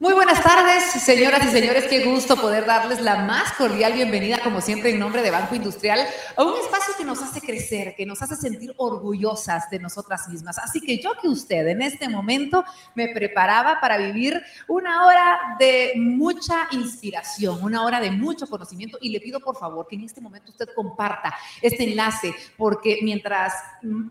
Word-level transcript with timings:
Muy 0.00 0.12
buenas 0.12 0.40
tardes, 0.44 0.84
señoras 1.02 1.44
y 1.44 1.50
señores. 1.50 1.86
Qué 1.88 2.04
gusto 2.04 2.36
poder 2.36 2.66
darles 2.66 3.00
la 3.00 3.24
más 3.24 3.52
cordial 3.54 3.94
bienvenida, 3.94 4.38
como 4.44 4.60
siempre, 4.60 4.90
en 4.90 5.00
nombre 5.00 5.22
de 5.22 5.32
Banco 5.32 5.56
Industrial, 5.56 5.98
a 6.36 6.44
un 6.44 6.54
espacio 6.54 6.94
que 6.96 7.04
nos 7.04 7.20
hace 7.20 7.40
crecer, 7.40 7.96
que 7.96 8.06
nos 8.06 8.22
hace 8.22 8.36
sentir 8.36 8.72
orgullosas 8.76 9.68
de 9.70 9.80
nosotras 9.80 10.28
mismas. 10.28 10.56
Así 10.58 10.80
que 10.80 11.02
yo 11.02 11.14
que 11.20 11.26
usted 11.26 11.66
en 11.66 11.82
este 11.82 12.08
momento 12.08 12.64
me 12.94 13.08
preparaba 13.08 13.80
para 13.80 13.96
vivir 13.96 14.40
una 14.68 15.04
hora 15.04 15.56
de 15.58 15.94
mucha 15.96 16.68
inspiración, 16.70 17.58
una 17.60 17.84
hora 17.84 17.98
de 17.98 18.12
mucho 18.12 18.46
conocimiento 18.46 18.98
y 19.00 19.10
le 19.10 19.18
pido 19.18 19.40
por 19.40 19.56
favor 19.56 19.88
que 19.88 19.96
en 19.96 20.04
este 20.04 20.20
momento 20.20 20.52
usted 20.52 20.68
comparta 20.76 21.34
este 21.60 21.90
enlace, 21.90 22.32
porque 22.56 23.00
mientras 23.02 23.52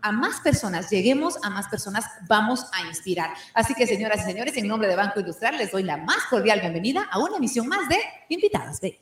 a 0.01 0.11
más 0.11 0.41
personas 0.41 0.89
lleguemos, 0.89 1.37
a 1.43 1.49
más 1.49 1.69
personas 1.69 2.03
vamos 2.27 2.65
a 2.73 2.85
inspirar. 2.89 3.29
Así 3.53 3.73
que, 3.73 3.87
señoras 3.87 4.19
y 4.23 4.25
señores, 4.25 4.57
en 4.57 4.67
nombre 4.67 4.89
de 4.89 4.97
Banco 4.97 5.21
Industrial 5.21 5.57
les 5.57 5.71
doy 5.71 5.76
la 5.83 5.97
más 5.97 6.25
cordial 6.29 6.59
bienvenida 6.59 7.07
a 7.09 7.19
una 7.19 7.37
emisión 7.37 7.67
más 7.67 7.87
de 7.89 7.97
Invitadas 8.29 8.81
B. 8.81 8.99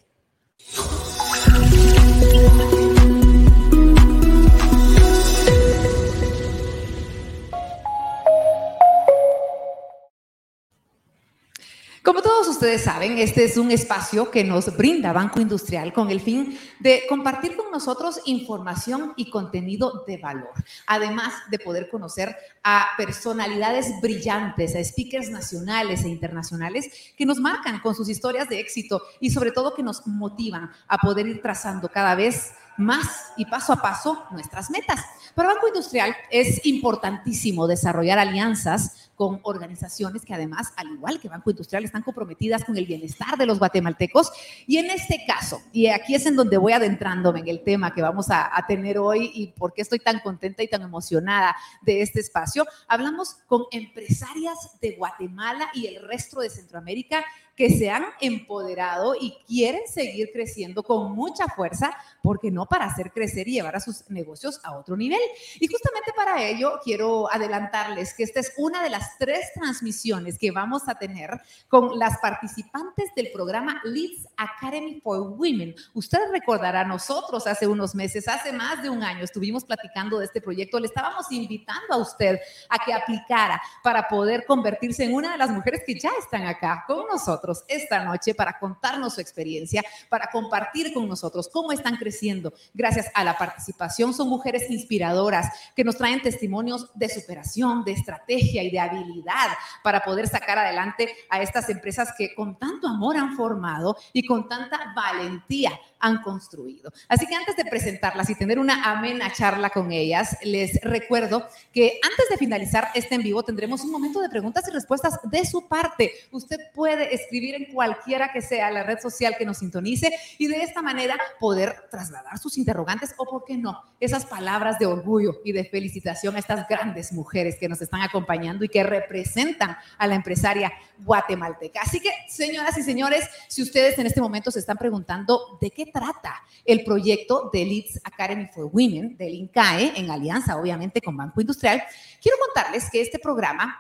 Como 12.05 12.21
todos 12.21 12.47
ustedes 12.47 12.83
saben, 12.83 13.17
este 13.17 13.45
es 13.45 13.57
un 13.57 13.71
espacio 13.71 14.29
que 14.29 14.43
nos 14.43 14.77
brinda 14.77 15.11
Banco 15.11 15.41
Industrial 15.41 15.91
con 15.91 16.11
el 16.11 16.21
fin 16.21 16.55
de 16.79 17.01
compartir 17.09 17.57
con 17.57 17.71
nosotros 17.71 18.21
información 18.25 19.13
y 19.15 19.31
contenido 19.31 20.03
de 20.05 20.17
valor, 20.17 20.53
además 20.85 21.33
de 21.49 21.57
poder 21.57 21.89
conocer 21.89 22.37
a 22.63 22.89
personalidades 22.95 23.99
brillantes, 24.03 24.75
a 24.75 24.83
speakers 24.83 25.31
nacionales 25.31 26.03
e 26.03 26.09
internacionales 26.09 26.85
que 27.17 27.25
nos 27.25 27.39
marcan 27.39 27.79
con 27.79 27.95
sus 27.95 28.07
historias 28.07 28.49
de 28.49 28.59
éxito 28.59 29.01
y 29.19 29.31
sobre 29.31 29.49
todo 29.49 29.73
que 29.73 29.81
nos 29.81 30.05
motivan 30.05 30.69
a 30.87 30.99
poder 30.99 31.25
ir 31.25 31.41
trazando 31.41 31.89
cada 31.89 32.13
vez 32.13 32.51
más 32.77 33.31
y 33.37 33.45
paso 33.45 33.73
a 33.73 33.77
paso 33.77 34.25
nuestras 34.31 34.69
metas. 34.69 34.99
Para 35.33 35.49
Banco 35.49 35.67
Industrial 35.67 36.15
es 36.29 36.65
importantísimo 36.65 37.67
desarrollar 37.67 38.19
alianzas 38.19 39.04
con 39.15 39.39
organizaciones 39.43 40.23
que 40.25 40.33
además, 40.33 40.73
al 40.75 40.91
igual 40.91 41.19
que 41.19 41.29
Banco 41.29 41.49
Industrial, 41.49 41.83
están 41.83 42.03
comprometidas 42.03 42.63
con 42.63 42.77
el 42.77 42.85
bienestar 42.85 43.37
de 43.37 43.45
los 43.45 43.59
guatemaltecos. 43.59 44.31
Y 44.67 44.77
en 44.77 44.89
este 44.89 45.23
caso, 45.25 45.61
y 45.71 45.87
aquí 45.87 46.15
es 46.15 46.25
en 46.25 46.35
donde 46.35 46.57
voy 46.57 46.73
adentrándome 46.73 47.39
en 47.39 47.47
el 47.47 47.63
tema 47.63 47.93
que 47.93 48.01
vamos 48.01 48.27
a, 48.29 48.51
tener 48.67 48.97
hoy 48.97 49.31
y 49.33 49.47
por 49.47 49.73
qué 49.73 49.83
estoy 49.83 49.99
tan 49.99 50.19
contenta 50.19 50.63
y 50.63 50.67
tan 50.67 50.81
emocionada 50.81 51.55
de 51.81 52.01
este 52.01 52.19
espacio, 52.19 52.65
hablamos 52.87 53.35
con 53.45 53.65
empresarias 53.71 54.57
de 54.81 54.95
Guatemala 54.95 55.69
y 55.73 55.85
el 55.85 56.07
resto 56.07 56.39
de 56.39 56.49
Centroamérica 56.49 57.23
que 57.55 57.69
se 57.69 57.89
han 57.89 58.05
empoderado 58.19 59.15
y 59.15 59.37
quieren 59.47 59.87
seguir 59.87 60.31
creciendo 60.33 60.83
con 60.83 61.13
mucha 61.13 61.47
fuerza, 61.47 61.95
porque 62.21 62.51
no 62.51 62.65
para 62.65 62.85
hacer 62.85 63.11
crecer 63.11 63.47
y 63.47 63.53
llevar 63.53 63.75
a 63.75 63.79
sus 63.79 64.09
negocios 64.09 64.59
a 64.63 64.77
otro 64.77 64.97
nivel. 64.97 65.19
Y 65.59 65.67
justamente 65.67 66.11
para 66.15 66.43
ello 66.43 66.79
quiero 66.83 67.31
adelantarles 67.31 68.13
que 68.13 68.23
esta 68.23 68.41
es 68.41 68.53
una 68.57 68.83
de 68.83 68.89
las 68.89 69.17
tres 69.17 69.53
transmisiones 69.53 70.37
que 70.37 70.51
vamos 70.51 70.87
a 70.87 70.95
tener 70.95 71.29
con 71.69 71.97
las 71.97 72.17
participantes 72.17 73.11
del 73.15 73.31
programa 73.31 73.81
Leads 73.85 74.27
Academy 74.35 74.99
for 75.01 75.21
Women. 75.21 75.75
Ustedes 75.93 76.29
recordarán, 76.31 76.89
nosotros 76.89 77.47
hace 77.47 77.67
unos 77.67 77.95
meses, 77.95 78.27
hace 78.27 78.51
más 78.51 78.81
de 78.83 78.89
un 78.89 79.03
año, 79.03 79.23
estuvimos 79.23 79.63
platicando 79.63 80.19
de 80.19 80.25
este 80.25 80.41
proyecto, 80.41 80.79
le 80.79 80.87
estábamos 80.87 81.31
invitando 81.31 81.93
a 81.93 81.97
usted 81.97 82.39
a 82.69 82.83
que 82.83 82.93
aplicara 82.93 83.61
para 83.81 84.07
poder 84.07 84.45
convertirse 84.45 85.05
en 85.05 85.13
una 85.13 85.31
de 85.31 85.37
las 85.37 85.51
mujeres 85.51 85.83
que 85.85 85.97
ya 85.97 86.11
están 86.19 86.45
acá 86.45 86.83
con 86.87 87.07
nosotros 87.07 87.44
esta 87.67 88.03
noche 88.03 88.33
para 88.33 88.57
contarnos 88.59 89.15
su 89.15 89.21
experiencia, 89.21 89.83
para 90.09 90.29
compartir 90.31 90.93
con 90.93 91.07
nosotros 91.07 91.49
cómo 91.51 91.71
están 91.71 91.97
creciendo 91.97 92.53
gracias 92.73 93.11
a 93.13 93.23
la 93.23 93.37
participación. 93.37 94.13
Son 94.13 94.27
mujeres 94.29 94.69
inspiradoras 94.69 95.47
que 95.75 95.83
nos 95.83 95.97
traen 95.97 96.21
testimonios 96.21 96.89
de 96.95 97.09
superación, 97.09 97.83
de 97.83 97.91
estrategia 97.91 98.63
y 98.63 98.71
de 98.71 98.79
habilidad 98.79 99.49
para 99.83 100.01
poder 100.01 100.27
sacar 100.27 100.57
adelante 100.57 101.09
a 101.29 101.41
estas 101.41 101.69
empresas 101.69 102.13
que 102.17 102.33
con 102.33 102.57
tanto 102.57 102.87
amor 102.87 103.17
han 103.17 103.35
formado 103.35 103.95
y 104.13 104.25
con 104.25 104.47
tanta 104.47 104.93
valentía 104.95 105.71
han 106.05 106.21
construido. 106.21 106.93
Así 107.09 107.25
que 107.25 107.33
antes 107.33 107.55
de 107.57 107.65
presentarlas 107.65 108.29
y 108.29 108.35
tener 108.35 108.59
una 108.59 108.91
amena 108.91 109.33
charla 109.33 109.71
con 109.71 109.91
ellas, 109.91 110.37
les 110.43 110.79
recuerdo 110.81 111.47
que 111.73 111.99
antes 112.03 112.29
de 112.29 112.37
finalizar 112.37 112.89
este 112.93 113.15
en 113.15 113.23
vivo 113.23 113.41
tendremos 113.41 113.81
un 113.81 113.91
momento 113.91 114.21
de 114.21 114.29
preguntas 114.29 114.67
y 114.67 114.71
respuestas 114.71 115.19
de 115.23 115.43
su 115.45 115.67
parte. 115.67 116.13
Usted 116.31 116.57
puede 116.75 117.15
escribir 117.15 117.55
en 117.55 117.73
cualquiera 117.73 118.31
que 118.31 118.41
sea 118.41 118.69
la 118.69 118.83
red 118.83 118.99
social 118.99 119.35
que 119.35 119.45
nos 119.45 119.57
sintonice 119.57 120.15
y 120.37 120.47
de 120.47 120.61
esta 120.61 120.83
manera 120.83 121.17
poder 121.39 121.87
trasladar 121.89 122.37
sus 122.37 122.59
interrogantes 122.59 123.15
o, 123.17 123.25
por 123.25 123.43
qué 123.43 123.57
no, 123.57 123.81
esas 123.99 124.27
palabras 124.27 124.77
de 124.77 124.85
orgullo 124.85 125.41
y 125.43 125.53
de 125.53 125.65
felicitación 125.65 126.35
a 126.35 126.39
estas 126.39 126.67
grandes 126.67 127.13
mujeres 127.13 127.57
que 127.59 127.67
nos 127.67 127.81
están 127.81 128.01
acompañando 128.01 128.63
y 128.63 128.69
que 128.69 128.83
representan 128.83 129.75
a 129.97 130.05
la 130.05 130.13
empresaria 130.13 130.71
guatemalteca. 130.99 131.81
Así 131.81 131.99
que, 131.99 132.11
señoras 132.29 132.77
y 132.77 132.83
señores, 132.83 133.27
si 133.47 133.63
ustedes 133.63 133.97
en 133.97 134.05
este 134.05 134.21
momento 134.21 134.51
se 134.51 134.59
están 134.59 134.77
preguntando 134.77 135.57
de 135.59 135.71
qué 135.71 135.94
trata 135.95 136.43
el 136.65 136.83
proyecto 136.83 137.49
de 137.53 137.63
Leads 137.63 138.01
Academy 138.03 138.49
for 138.53 138.69
Women, 138.71 139.15
del 139.15 139.33
INCAE, 139.33 139.93
en 139.95 140.11
alianza 140.11 140.57
obviamente 140.57 140.99
con 140.99 141.15
Banco 141.15 141.39
Industrial, 141.39 141.81
quiero 142.21 142.37
contarles 142.45 142.89
que 142.89 142.99
este 142.99 143.17
programa 143.17 143.77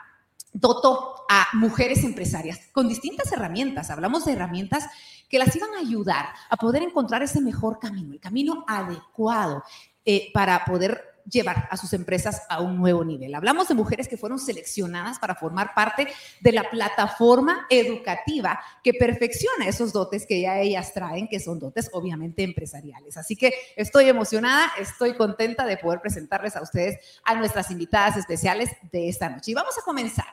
dotó 0.53 1.25
a 1.29 1.47
mujeres 1.53 2.05
empresarias 2.05 2.69
con 2.71 2.87
distintas 2.87 3.29
herramientas. 3.33 3.89
Hablamos 3.89 4.23
de 4.23 4.31
herramientas 4.31 4.85
que 5.27 5.39
las 5.39 5.53
iban 5.57 5.73
a 5.75 5.79
ayudar 5.79 6.27
a 6.49 6.55
poder 6.55 6.83
encontrar 6.83 7.21
ese 7.21 7.41
mejor 7.41 7.79
camino, 7.79 8.13
el 8.13 8.21
camino 8.21 8.63
adecuado 8.65 9.63
eh, 10.05 10.31
para 10.33 10.63
poder 10.63 11.14
llevar 11.29 11.67
a 11.71 11.77
sus 11.77 11.93
empresas 11.93 12.43
a 12.49 12.61
un 12.61 12.77
nuevo 12.77 13.03
nivel. 13.03 13.33
Hablamos 13.33 13.67
de 13.67 13.73
mujeres 13.73 14.07
que 14.07 14.17
fueron 14.17 14.39
seleccionadas 14.39 15.19
para 15.19 15.35
formar 15.35 15.73
parte 15.73 16.07
de 16.39 16.51
la 16.51 16.69
plataforma 16.69 17.65
educativa 17.69 18.59
que 18.83 18.93
perfecciona 18.93 19.67
esos 19.67 19.91
dotes 19.91 20.25
que 20.25 20.41
ya 20.41 20.59
ellas 20.59 20.93
traen, 20.93 21.27
que 21.27 21.39
son 21.39 21.59
dotes 21.59 21.89
obviamente 21.93 22.43
empresariales. 22.43 23.17
Así 23.17 23.35
que 23.35 23.53
estoy 23.75 24.09
emocionada, 24.09 24.71
estoy 24.79 25.15
contenta 25.15 25.65
de 25.65 25.77
poder 25.77 26.01
presentarles 26.01 26.55
a 26.55 26.61
ustedes 26.61 26.99
a 27.23 27.35
nuestras 27.35 27.71
invitadas 27.71 28.17
especiales 28.17 28.69
de 28.91 29.09
esta 29.09 29.29
noche. 29.29 29.51
Y 29.51 29.53
vamos 29.53 29.77
a 29.77 29.81
comenzar. 29.81 30.25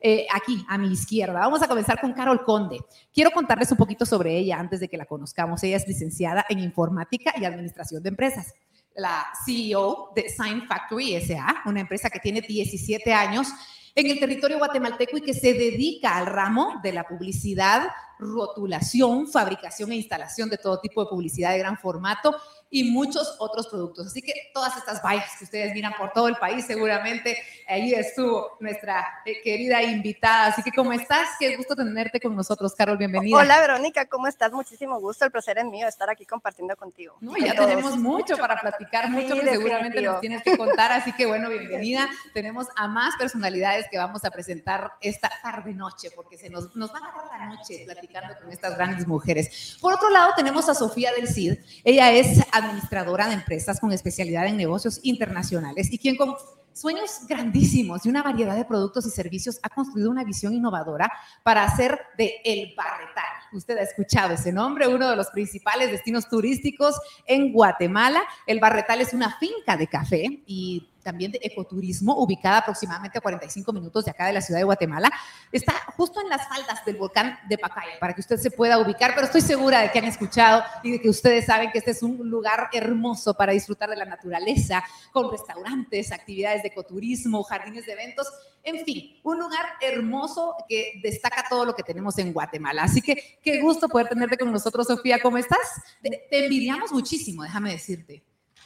Eh, 0.00 0.26
aquí 0.32 0.64
a 0.68 0.78
mi 0.78 0.92
izquierda. 0.92 1.40
Vamos 1.40 1.62
a 1.62 1.66
comenzar 1.66 2.00
con 2.00 2.12
Carol 2.12 2.44
Conde. 2.44 2.78
Quiero 3.12 3.30
contarles 3.32 3.72
un 3.72 3.76
poquito 3.76 4.06
sobre 4.06 4.36
ella 4.36 4.58
antes 4.58 4.78
de 4.78 4.88
que 4.88 4.96
la 4.96 5.06
conozcamos. 5.06 5.62
Ella 5.64 5.78
es 5.78 5.88
licenciada 5.88 6.44
en 6.48 6.60
informática 6.60 7.32
y 7.36 7.44
administración 7.44 8.02
de 8.02 8.10
empresas 8.10 8.54
la 8.94 9.26
CEO 9.44 10.12
de 10.14 10.28
Sign 10.28 10.66
Factory 10.66 11.20
SA, 11.20 11.62
una 11.66 11.80
empresa 11.80 12.10
que 12.10 12.20
tiene 12.20 12.40
17 12.40 13.12
años 13.12 13.48
en 13.94 14.10
el 14.10 14.18
territorio 14.18 14.58
guatemalteco 14.58 15.16
y 15.16 15.22
que 15.22 15.34
se 15.34 15.54
dedica 15.54 16.16
al 16.16 16.26
ramo 16.26 16.80
de 16.82 16.92
la 16.92 17.06
publicidad, 17.06 17.88
rotulación, 18.18 19.26
fabricación 19.26 19.92
e 19.92 19.96
instalación 19.96 20.48
de 20.48 20.58
todo 20.58 20.80
tipo 20.80 21.02
de 21.02 21.10
publicidad 21.10 21.52
de 21.52 21.58
gran 21.58 21.78
formato 21.78 22.34
y 22.70 22.90
muchos 22.90 23.36
otros 23.38 23.68
productos. 23.68 24.08
Así 24.08 24.20
que 24.20 24.32
todas 24.52 24.76
estas 24.76 25.00
vallas 25.00 25.30
que 25.38 25.44
ustedes 25.44 25.72
miran 25.74 25.92
por 25.96 26.12
todo 26.12 26.26
el 26.26 26.34
país, 26.36 26.66
seguramente 26.66 27.38
ahí 27.68 27.92
estuvo 27.92 28.56
nuestra 28.58 29.06
eh, 29.24 29.40
querida 29.42 29.82
invitada. 29.82 30.46
Así 30.46 30.62
que, 30.62 30.72
¿cómo 30.72 30.92
estás? 30.92 31.28
Qué 31.38 31.56
gusto 31.56 31.76
tenerte 31.76 32.18
con 32.20 32.34
nosotros, 32.34 32.74
Carol. 32.74 32.96
Bienvenida. 32.96 33.36
Hola, 33.36 33.60
Verónica, 33.60 34.06
¿cómo 34.06 34.26
estás? 34.26 34.50
Muchísimo 34.50 34.98
gusto. 34.98 35.24
El 35.24 35.30
placer 35.30 35.58
es 35.58 35.64
mío 35.66 35.86
estar 35.86 36.10
aquí 36.10 36.26
compartiendo 36.26 36.74
contigo. 36.76 37.16
No, 37.20 37.36
ya 37.36 37.54
tenemos 37.54 37.96
mucho 37.96 38.36
para 38.36 38.60
platicar, 38.60 39.08
mucho 39.08 39.34
que 39.36 39.48
seguramente 39.48 40.02
nos 40.02 40.20
tienes 40.20 40.42
que 40.42 40.58
contar. 40.58 40.90
Así 40.90 41.12
que, 41.12 41.26
bueno, 41.26 41.48
bienvenida. 41.50 42.08
Tenemos 42.32 42.66
a 42.76 42.88
más 42.88 43.14
personalidades 43.16 43.86
que 43.88 43.98
vamos 43.98 44.24
a 44.24 44.30
presentar 44.30 44.94
esta 45.00 45.30
tarde-noche, 45.42 46.10
porque 46.16 46.36
se 46.36 46.50
nos, 46.50 46.74
nos 46.74 46.92
va 46.92 46.98
a 46.98 47.28
dar 47.28 47.40
la 47.40 47.46
noche 47.54 47.82
platicando 47.84 48.03
con 48.40 48.52
estas 48.52 48.76
grandes 48.76 49.06
mujeres. 49.06 49.76
Por 49.80 49.92
otro 49.92 50.10
lado, 50.10 50.32
tenemos 50.36 50.68
a 50.68 50.74
Sofía 50.74 51.12
del 51.12 51.28
Cid. 51.28 51.54
Ella 51.82 52.12
es 52.12 52.40
administradora 52.52 53.26
de 53.28 53.34
empresas 53.34 53.80
con 53.80 53.92
especialidad 53.92 54.46
en 54.46 54.56
negocios 54.56 55.00
internacionales 55.02 55.92
y 55.92 55.98
quien 55.98 56.16
con 56.16 56.36
sueños 56.72 57.20
grandísimos 57.28 58.04
y 58.04 58.08
una 58.08 58.22
variedad 58.22 58.56
de 58.56 58.64
productos 58.64 59.06
y 59.06 59.10
servicios 59.10 59.60
ha 59.62 59.68
construido 59.68 60.10
una 60.10 60.24
visión 60.24 60.52
innovadora 60.52 61.10
para 61.42 61.62
hacer 61.62 61.98
de 62.18 62.34
El 62.44 62.74
Barretal. 62.76 63.24
Usted 63.52 63.78
ha 63.78 63.82
escuchado 63.82 64.34
ese 64.34 64.52
nombre, 64.52 64.88
uno 64.88 65.08
de 65.08 65.16
los 65.16 65.28
principales 65.28 65.90
destinos 65.90 66.28
turísticos 66.28 66.96
en 67.26 67.52
Guatemala. 67.52 68.22
El 68.46 68.58
Barretal 68.58 69.00
es 69.00 69.14
una 69.14 69.38
finca 69.38 69.76
de 69.76 69.86
café 69.86 70.42
y 70.46 70.90
también 71.04 71.30
de 71.30 71.38
ecoturismo, 71.42 72.16
ubicada 72.16 72.58
aproximadamente 72.58 73.18
a 73.18 73.20
45 73.20 73.72
minutos 73.72 74.04
de 74.04 74.10
acá 74.10 74.26
de 74.26 74.32
la 74.32 74.40
ciudad 74.40 74.58
de 74.58 74.64
Guatemala. 74.64 75.12
Está 75.52 75.74
justo 75.96 76.20
en 76.20 76.28
las 76.28 76.48
faldas 76.48 76.84
del 76.84 76.96
volcán 76.96 77.38
de 77.48 77.58
Pacaya, 77.58 78.00
para 78.00 78.14
que 78.14 78.22
usted 78.22 78.38
se 78.38 78.50
pueda 78.50 78.78
ubicar, 78.78 79.12
pero 79.14 79.26
estoy 79.26 79.42
segura 79.42 79.80
de 79.82 79.92
que 79.92 79.98
han 80.00 80.06
escuchado 80.06 80.64
y 80.82 80.92
de 80.92 81.00
que 81.00 81.08
ustedes 81.08 81.44
saben 81.44 81.70
que 81.70 81.78
este 81.78 81.92
es 81.92 82.02
un 82.02 82.28
lugar 82.28 82.70
hermoso 82.72 83.34
para 83.34 83.52
disfrutar 83.52 83.90
de 83.90 83.96
la 83.96 84.06
naturaleza, 84.06 84.82
con 85.12 85.30
restaurantes, 85.30 86.10
actividades 86.10 86.62
de 86.62 86.68
ecoturismo, 86.68 87.44
jardines 87.44 87.86
de 87.86 87.92
eventos, 87.92 88.26
en 88.62 88.82
fin, 88.84 89.20
un 89.22 89.38
lugar 89.38 89.66
hermoso 89.82 90.56
que 90.66 90.98
destaca 91.02 91.44
todo 91.50 91.66
lo 91.66 91.74
que 91.74 91.82
tenemos 91.82 92.18
en 92.18 92.32
Guatemala. 92.32 92.84
Así 92.84 93.02
que 93.02 93.38
qué 93.42 93.60
gusto 93.60 93.88
poder 93.88 94.08
tenerte 94.08 94.38
con 94.38 94.50
nosotros, 94.50 94.86
Sofía. 94.86 95.18
¿Cómo 95.20 95.36
estás? 95.36 95.82
Te, 96.02 96.26
te 96.30 96.44
envidiamos 96.44 96.90
muchísimo, 96.90 97.42
déjame 97.42 97.72
decirte. 97.72 98.24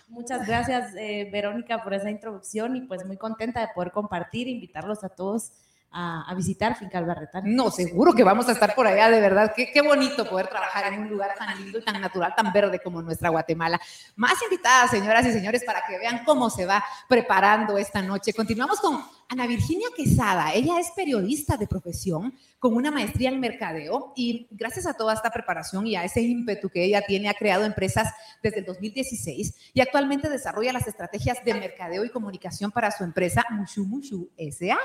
Muchas 0.08 0.46
gracias, 0.46 0.94
eh, 0.96 1.28
Verónica, 1.30 1.82
por 1.82 1.94
esa 1.94 2.10
introducción 2.10 2.76
y 2.76 2.80
pues 2.82 3.04
muy 3.04 3.16
contenta 3.16 3.60
de 3.60 3.68
poder 3.74 3.92
compartir, 3.92 4.48
invitarlos 4.48 5.04
a 5.04 5.10
todos 5.10 5.52
a, 5.90 6.34
visitar 6.34 6.76
Finca 6.76 6.98
Albarretán. 6.98 7.42
No, 7.44 7.70
seguro 7.70 8.12
que 8.12 8.22
vamos 8.22 8.48
a 8.48 8.52
estar 8.52 8.74
por 8.74 8.86
allá, 8.86 9.10
de 9.10 9.20
verdad. 9.20 9.52
Qué, 9.54 9.70
qué 9.72 9.80
bonito 9.80 10.28
poder 10.28 10.48
trabajar 10.48 10.92
en 10.92 11.00
un 11.00 11.08
lugar 11.08 11.34
tan 11.36 11.56
lindo 11.58 11.78
y 11.78 11.84
tan 11.84 12.00
natural, 12.00 12.34
tan 12.36 12.52
verde 12.52 12.80
como 12.80 13.02
nuestra 13.02 13.30
Guatemala. 13.30 13.80
Más 14.16 14.34
invitadas, 14.42 14.90
señoras 14.90 15.26
y 15.26 15.32
señores, 15.32 15.64
para 15.64 15.82
que 15.86 15.98
vean 15.98 16.24
cómo 16.24 16.50
se 16.50 16.66
va 16.66 16.84
preparando 17.08 17.78
esta 17.78 18.02
noche. 18.02 18.32
Continuamos 18.32 18.80
con 18.80 19.02
Ana 19.30 19.46
Virginia 19.46 19.88
Quesada. 19.94 20.54
Ella 20.54 20.80
es 20.80 20.90
periodista 20.92 21.58
de 21.58 21.66
profesión 21.66 22.34
con 22.58 22.74
una 22.74 22.90
maestría 22.90 23.28
en 23.28 23.38
mercadeo 23.38 24.14
y 24.16 24.48
gracias 24.50 24.86
a 24.86 24.94
toda 24.94 25.12
esta 25.12 25.30
preparación 25.30 25.86
y 25.86 25.96
a 25.96 26.04
ese 26.04 26.22
ímpetu 26.22 26.70
que 26.70 26.82
ella 26.82 27.02
tiene, 27.06 27.28
ha 27.28 27.34
creado 27.34 27.66
empresas 27.66 28.10
desde 28.42 28.60
el 28.60 28.64
2016 28.64 29.54
y 29.74 29.80
actualmente 29.82 30.30
desarrolla 30.30 30.72
las 30.72 30.88
estrategias 30.88 31.44
de 31.44 31.52
mercadeo 31.52 32.06
y 32.06 32.10
comunicación 32.10 32.70
para 32.70 32.90
su 32.90 33.04
empresa 33.04 33.44
Mushu 33.50 33.84
Mushu 33.84 34.30
SA. 34.50 34.78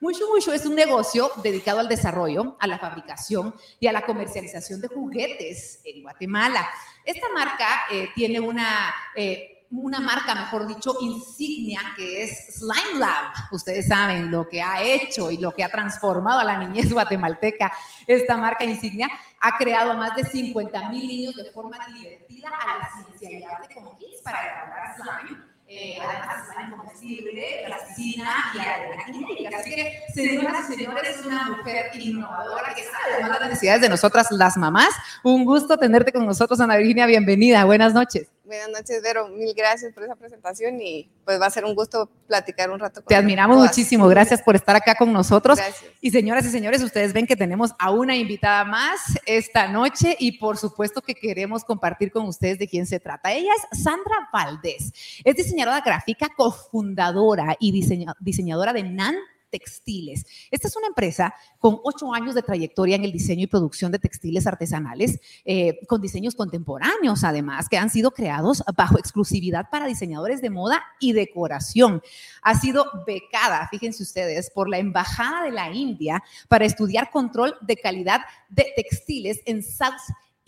Mushu 0.00 0.26
Mushu 0.28 0.52
es 0.52 0.66
un 0.66 0.74
negocio 0.74 1.30
dedicado 1.42 1.80
al 1.80 1.88
desarrollo, 1.88 2.58
a 2.60 2.66
la 2.66 2.78
fabricación 2.78 3.54
y 3.80 3.86
a 3.86 3.92
la 3.92 4.04
comercialización 4.04 4.82
de 4.82 4.88
juguetes 4.88 5.80
en 5.84 6.02
Guatemala. 6.02 6.68
Esta 7.02 7.28
marca 7.34 7.66
eh, 7.90 8.10
tiene 8.14 8.40
una... 8.40 8.94
Eh, 9.16 9.54
una 9.70 10.00
marca, 10.00 10.34
mejor 10.34 10.66
dicho, 10.66 10.96
insignia, 11.00 11.80
que 11.96 12.24
es 12.24 12.56
Slime 12.56 12.98
Lab. 12.98 13.32
Ustedes 13.52 13.88
saben 13.88 14.30
lo 14.30 14.48
que 14.48 14.62
ha 14.62 14.82
hecho 14.82 15.30
y 15.30 15.38
lo 15.38 15.52
que 15.52 15.64
ha 15.64 15.68
transformado 15.68 16.40
a 16.40 16.44
la 16.44 16.58
niñez 16.58 16.90
guatemalteca. 16.92 17.72
Esta 18.06 18.36
marca 18.36 18.64
insignia 18.64 19.08
ha 19.40 19.56
creado 19.56 19.92
a 19.92 19.96
más 19.96 20.16
de 20.16 20.24
50 20.24 20.88
mil 20.90 21.06
niños 21.06 21.36
de 21.36 21.50
forma 21.52 21.78
divertida 21.94 22.48
a 22.48 22.78
la 22.78 22.90
ciencia 22.90 23.38
y 23.38 23.42
arte 23.42 23.74
como 23.74 23.96
kits 23.98 24.22
para 24.22 24.40
elaborar 24.42 24.96
slime 24.96 25.56
eh, 25.68 25.98
además 26.00 26.48
está 26.48 26.62
incombustible, 26.62 27.64
plasticina 27.66 28.30
y 28.54 28.58
arena 28.60 29.58
Así 29.58 29.74
que, 29.74 30.00
señoras 30.14 30.70
y 30.70 30.74
señores, 30.74 31.18
es 31.18 31.26
una 31.26 31.56
mujer 31.56 31.90
innovadora 31.94 32.72
que 32.72 32.84
sabe 32.84 33.24
de 33.24 33.28
las 33.28 33.40
necesidades 33.40 33.80
de 33.80 33.88
nosotras 33.88 34.30
las 34.30 34.56
mamás. 34.56 34.90
Un 35.24 35.44
gusto 35.44 35.76
tenerte 35.76 36.12
con 36.12 36.24
nosotros, 36.24 36.60
Ana 36.60 36.76
Virginia. 36.76 37.06
Bienvenida. 37.06 37.64
Buenas 37.64 37.94
noches. 37.94 38.28
Buenas 38.46 38.68
noches, 38.68 39.02
Vero. 39.02 39.26
Mil 39.26 39.52
gracias 39.56 39.92
por 39.92 40.04
esa 40.04 40.14
presentación 40.14 40.80
y 40.80 41.10
pues 41.24 41.40
va 41.40 41.46
a 41.46 41.50
ser 41.50 41.64
un 41.64 41.74
gusto 41.74 42.08
platicar 42.28 42.70
un 42.70 42.78
rato. 42.78 43.00
Con 43.02 43.08
Te 43.08 43.16
admiramos 43.16 43.58
muchísimo. 43.58 44.06
Gracias 44.06 44.40
por 44.40 44.54
estar 44.54 44.76
acá 44.76 44.94
con 44.94 45.12
nosotros. 45.12 45.58
Gracias. 45.58 45.90
Y 46.00 46.12
señoras 46.12 46.46
y 46.46 46.50
señores, 46.50 46.80
ustedes 46.80 47.12
ven 47.12 47.26
que 47.26 47.34
tenemos 47.34 47.72
a 47.76 47.90
una 47.90 48.14
invitada 48.14 48.64
más 48.64 49.00
esta 49.26 49.66
noche 49.66 50.14
y 50.20 50.38
por 50.38 50.58
supuesto 50.58 51.02
que 51.02 51.16
queremos 51.16 51.64
compartir 51.64 52.12
con 52.12 52.26
ustedes 52.26 52.60
de 52.60 52.68
quién 52.68 52.86
se 52.86 53.00
trata. 53.00 53.32
Ella 53.32 53.50
es 53.72 53.82
Sandra 53.82 54.28
Valdés. 54.32 54.92
Es 55.24 55.34
diseñadora 55.34 55.80
gráfica, 55.80 56.28
cofundadora 56.36 57.56
y 57.58 57.72
diseñadora 58.20 58.72
de 58.72 58.84
NAN 58.84 59.16
Textiles. 59.50 60.26
Esta 60.50 60.68
es 60.68 60.76
una 60.76 60.88
empresa 60.88 61.34
con 61.58 61.78
ocho 61.84 62.12
años 62.12 62.34
de 62.34 62.42
trayectoria 62.42 62.96
en 62.96 63.04
el 63.04 63.12
diseño 63.12 63.44
y 63.44 63.46
producción 63.46 63.92
de 63.92 63.98
textiles 63.98 64.46
artesanales, 64.46 65.20
eh, 65.44 65.78
con 65.86 66.00
diseños 66.00 66.34
contemporáneos 66.34 67.24
además, 67.24 67.68
que 67.68 67.78
han 67.78 67.90
sido 67.90 68.10
creados 68.10 68.62
bajo 68.76 68.98
exclusividad 68.98 69.68
para 69.70 69.86
diseñadores 69.86 70.40
de 70.40 70.50
moda 70.50 70.82
y 71.00 71.12
decoración. 71.12 72.02
Ha 72.42 72.58
sido 72.58 72.86
becada, 73.06 73.68
fíjense 73.70 74.02
ustedes, 74.02 74.50
por 74.50 74.68
la 74.68 74.78
Embajada 74.78 75.44
de 75.44 75.50
la 75.50 75.72
India 75.72 76.22
para 76.48 76.64
estudiar 76.64 77.10
control 77.10 77.56
de 77.60 77.76
calidad 77.76 78.20
de 78.48 78.72
textiles 78.76 79.40
en 79.46 79.62
South 79.62 79.94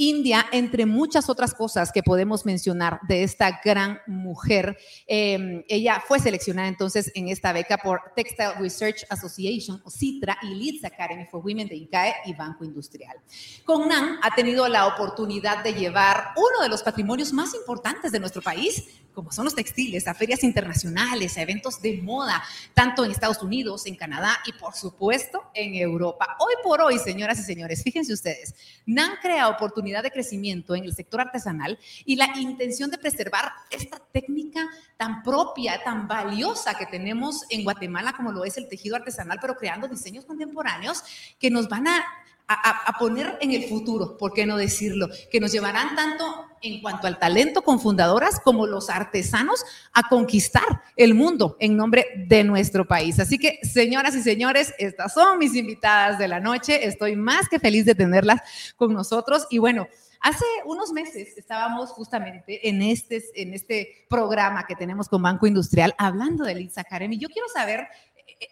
India, 0.01 0.47
entre 0.53 0.87
muchas 0.87 1.29
otras 1.29 1.53
cosas 1.53 1.91
que 1.91 2.05
podemos 2.05 2.47
mencionar 2.47 3.01
de 3.09 3.25
esta 3.25 3.61
gran 3.65 4.01
mujer. 4.07 4.79
Em, 5.09 5.65
ella 5.69 6.01
fue 6.07 6.21
seleccionada 6.21 6.69
entonces 6.69 7.11
en 7.17 7.29
esta 7.29 7.53
beca 7.53 7.79
por 7.79 8.01
Textile 8.15 8.55
Research 8.61 9.05
Association, 9.11 9.83
o 9.85 9.91
CITRA, 9.91 10.39
y 10.43 10.55
Leeds 10.55 10.85
Academy 10.85 11.27
for 11.27 11.45
Women 11.45 11.67
de 11.67 11.75
ICAE 11.75 12.15
y 12.27 12.35
Banco 12.35 12.65
Industrial. 12.65 13.17
Con 13.65 13.89
NAN 13.89 14.21
ha 14.23 14.35
tenido 14.37 14.69
la 14.69 14.87
oportunidad 14.87 15.65
de 15.65 15.75
llevar 15.75 16.33
uno 16.37 16.63
de 16.63 16.69
los 16.69 16.85
patrimonios 16.85 17.33
más 17.33 17.53
importantes 17.55 18.13
de 18.13 18.21
nuestro 18.21 18.41
país, 18.41 18.85
como 19.19 19.33
son 19.33 19.47
los 19.47 19.57
textiles, 19.57 20.07
a 20.07 20.15
ferias 20.15 20.45
internacionales, 20.45 21.37
a 21.37 21.43
eventos 21.43 21.83
de 21.83 22.01
moda, 22.01 22.41
tanto 22.73 23.05
en 23.05 23.11
Estados 23.11 23.43
Unidos, 23.43 23.85
en 23.87 23.97
Canadá 23.97 24.39
y 24.47 24.53
por 24.53 24.75
supuesto 24.75 25.51
en 25.55 25.75
Europa. 25.75 26.37
Hoy 26.39 26.55
por 26.63 26.81
hoy, 26.81 27.01
señoras 27.01 27.41
y 27.41 27.43
señores, 27.43 27.83
fíjense 27.83 28.13
ustedes, 28.13 28.55
NAN 28.87 29.15
crea 29.21 29.49
oportunidad 29.49 30.05
de 30.05 30.13
crecimiento 30.13 30.77
en 30.77 30.85
el 30.85 30.95
sector 30.95 31.21
artesanal 31.21 31.81
y 32.05 32.15
la 32.15 32.29
intención 32.39 32.93
de 32.93 32.99
preservar 32.99 33.51
esta 33.71 34.01
técnica 34.13 34.69
tan 34.97 35.25
propia, 35.25 35.83
tan 35.83 36.07
valiosa 36.07 36.75
que 36.75 36.87
tenemos 36.87 37.43
en 37.51 37.65
Guatemala 37.65 38.13
como 38.13 38.31
lo 38.31 38.45
es 38.45 38.57
el 38.57 38.69
tejido 38.69 38.95
artesanal, 38.95 39.39
pero 39.41 39.57
creando 39.57 39.89
diseños 39.89 40.27
contemporáneos 40.27 41.03
que 41.41 41.51
nos 41.51 41.69
van 41.69 41.89
a 41.89 42.05
a, 42.49 42.97
poner 42.99 43.37
en 43.43 43.53
el 43.53 43.65
futuro, 43.65 44.17
¿por 44.17 44.33
qué 44.33 44.47
no 44.47 44.57
decirlo? 44.57 45.09
Que 45.31 45.39
nos 45.39 45.53
llevarán 45.53 45.95
tanto 45.95 46.48
en 46.63 46.81
cuanto 46.81 47.07
al 47.07 47.19
talento 47.19 47.63
con 47.63 47.81
fundadoras 47.81 48.41
como 48.41 48.67
los 48.67 48.91
artesanos 48.91 49.65
a 49.93 50.09
conquistar 50.09 50.83
el 50.97 51.15
mundo 51.15 51.57
en 51.61 51.77
nombre 51.77 52.07
de 52.27 52.45
nuestro 52.45 52.87
país. 52.87 53.19
Así 53.21 53.39
que, 53.39 53.59
señoras 53.63 54.15
y 54.15 54.23
señores, 54.23 54.75
estas 54.79 55.15
son 55.15 55.39
mis 55.39 55.55
invitadas 55.55 56.19
de 56.19 56.29
la 56.29 56.41
noche. 56.41 56.87
Estoy 56.87 57.17
más 57.17 57.49
que 57.49 57.59
feliz 57.59 57.85
de 57.85 57.95
tenerlas 57.95 58.41
con 58.77 58.93
nosotros. 58.93 59.47
Y 59.51 59.59
bueno, 59.59 59.87
Hace 60.21 60.45
unos 60.65 60.91
meses 60.91 61.39
estábamos 61.39 61.91
justamente 61.91 62.69
en 62.69 62.83
este, 62.83 63.23
en 63.37 63.55
este 63.55 64.05
programa 64.11 64.67
que 64.67 64.75
tenemos 64.75 65.09
con 65.09 65.23
Banco 65.23 65.47
Industrial 65.47 65.95
hablando 65.97 66.45
de 66.45 66.57
Lisa 66.57 66.81
Academy. 66.81 67.17
Yo 67.19 67.29
quiero 67.29 67.47
saber, 67.49 67.87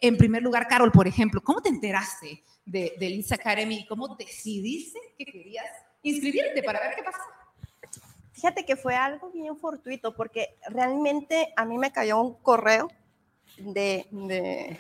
en 0.00 0.17
primer 0.17 0.44
lugar, 0.44 0.69
Carol, 0.69 0.93
por 0.93 1.09
ejemplo, 1.09 1.41
¿cómo 1.43 1.61
te 1.61 1.69
enteraste 1.69 2.44
de, 2.67 2.94
de 2.99 3.25
Academy 3.31 3.79
y 3.79 3.87
cómo 3.87 4.14
decidiste 4.17 4.99
que 5.17 5.25
querías 5.25 5.67
inscribirte 6.02 6.62
para 6.62 6.81
ver 6.81 6.94
qué 6.97 7.02
pasa. 7.02 7.19
Fíjate 8.37 8.67
que 8.67 8.77
fue 8.77 8.94
algo 8.94 9.31
bien 9.31 9.56
fortuito 9.56 10.15
porque 10.15 10.59
realmente 10.69 11.55
a 11.56 11.65
mí 11.65 11.79
me 11.79 11.91
cayó 11.91 12.21
un 12.21 12.35
correo 12.35 12.91
de, 13.56 14.06
de, 14.11 14.79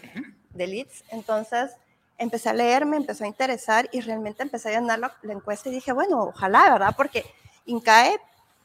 de 0.50 0.66
Leeds, 0.66 1.04
entonces 1.08 1.70
empecé 2.18 2.50
a 2.50 2.52
leer, 2.52 2.84
me 2.84 2.98
empezó 2.98 3.24
a 3.24 3.28
interesar 3.28 3.88
y 3.92 4.02
realmente 4.02 4.42
empecé 4.42 4.68
a 4.68 4.78
llenar 4.78 4.98
la, 4.98 5.16
la, 5.22 5.32
encuesta 5.32 5.70
y 5.70 5.72
dije, 5.72 5.92
bueno, 5.92 6.24
ojalá, 6.24 6.70
¿verdad? 6.70 6.92
Porque 6.94 7.24
INCAE, 7.64 8.20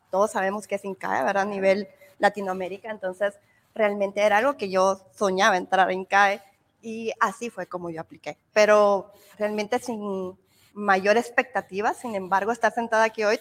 todos 0.10 0.32
sabemos 0.32 0.68
que 0.68 0.76
es 0.76 0.84
INCAE, 0.84 1.24
¿verdad? 1.24 1.44
A 1.44 1.46
nivel 1.46 1.88
Latinoamérica, 2.20 2.92
entonces 2.92 3.36
realmente 3.74 4.20
era 4.20 4.40
algo 4.40 4.58
que 4.58 4.70
yo 4.70 5.00
soñaba 5.16 5.56
entrar 5.56 5.88
a 5.88 5.94
INCAE 5.94 6.42
y 6.82 7.14
así 7.22 7.50
fue 7.50 7.66
como 7.66 7.90
yo 7.90 8.02
apliqué. 8.02 8.38
Pero 8.52 9.14
realmente 9.38 9.80
sin 9.80 10.38
mayor 10.74 11.16
expectativa, 11.16 11.94
sin 11.94 12.14
embargo, 12.16 12.52
estar 12.52 12.74
sentada 12.74 13.06
aquí 13.06 13.24
hoy, 13.24 13.40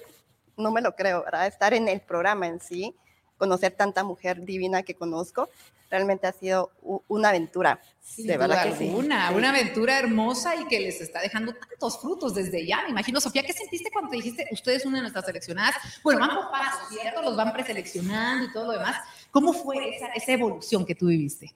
no 0.57 0.71
me 0.71 0.80
lo 0.80 0.95
creo, 0.95 1.25
¿verdad? 1.25 1.47
Estar 1.47 1.75
en 1.75 1.88
el 1.88 2.00
programa 2.00 2.47
en 2.47 2.61
sí, 2.61 2.95
conocer 3.37 3.73
tanta 3.73 4.04
mujer 4.04 4.45
divina 4.45 4.83
que 4.83 4.95
conozco, 4.95 5.49
realmente 5.90 6.26
ha 6.26 6.33
sido 6.33 6.71
una 7.09 7.30
aventura. 7.30 7.80
de 8.16 8.37
verdad 8.37 8.64
que 8.64 8.76
sí. 8.76 8.92
Una, 8.95 9.28
aventura 9.28 9.99
hermosa 9.99 10.54
y 10.57 10.66
que 10.66 10.78
les 10.78 11.00
está 11.00 11.21
dejando 11.21 11.52
tantos 11.54 12.00
frutos 12.00 12.35
desde 12.35 12.64
ya. 12.64 12.83
Me 12.85 12.90
imagino, 12.90 13.21
Sofía, 13.21 13.42
¿qué 13.42 13.52
sentiste 13.52 13.90
cuando 13.90 14.11
te 14.11 14.16
dijiste, 14.16 14.47
ustedes 14.52 14.87
una 14.87 14.99
de 14.99 15.02
nuestras 15.02 15.26
seleccionadas? 15.26 15.75
Bueno, 16.04 16.21
van 16.21 16.37
por 16.37 16.50
pasos, 16.50 16.88
¿cierto? 16.90 17.23
Los 17.23 17.37
van 17.37 17.52
preseleccionando 17.52 18.45
y 18.45 18.52
todo 18.52 18.66
lo 18.66 18.73
demás. 18.73 18.97
¿Cómo 19.30 19.52
fue 19.52 19.97
esa, 19.97 20.07
esa 20.09 20.33
evolución 20.33 20.87
que 20.87 20.95
tú 20.95 21.07
viviste? 21.07 21.54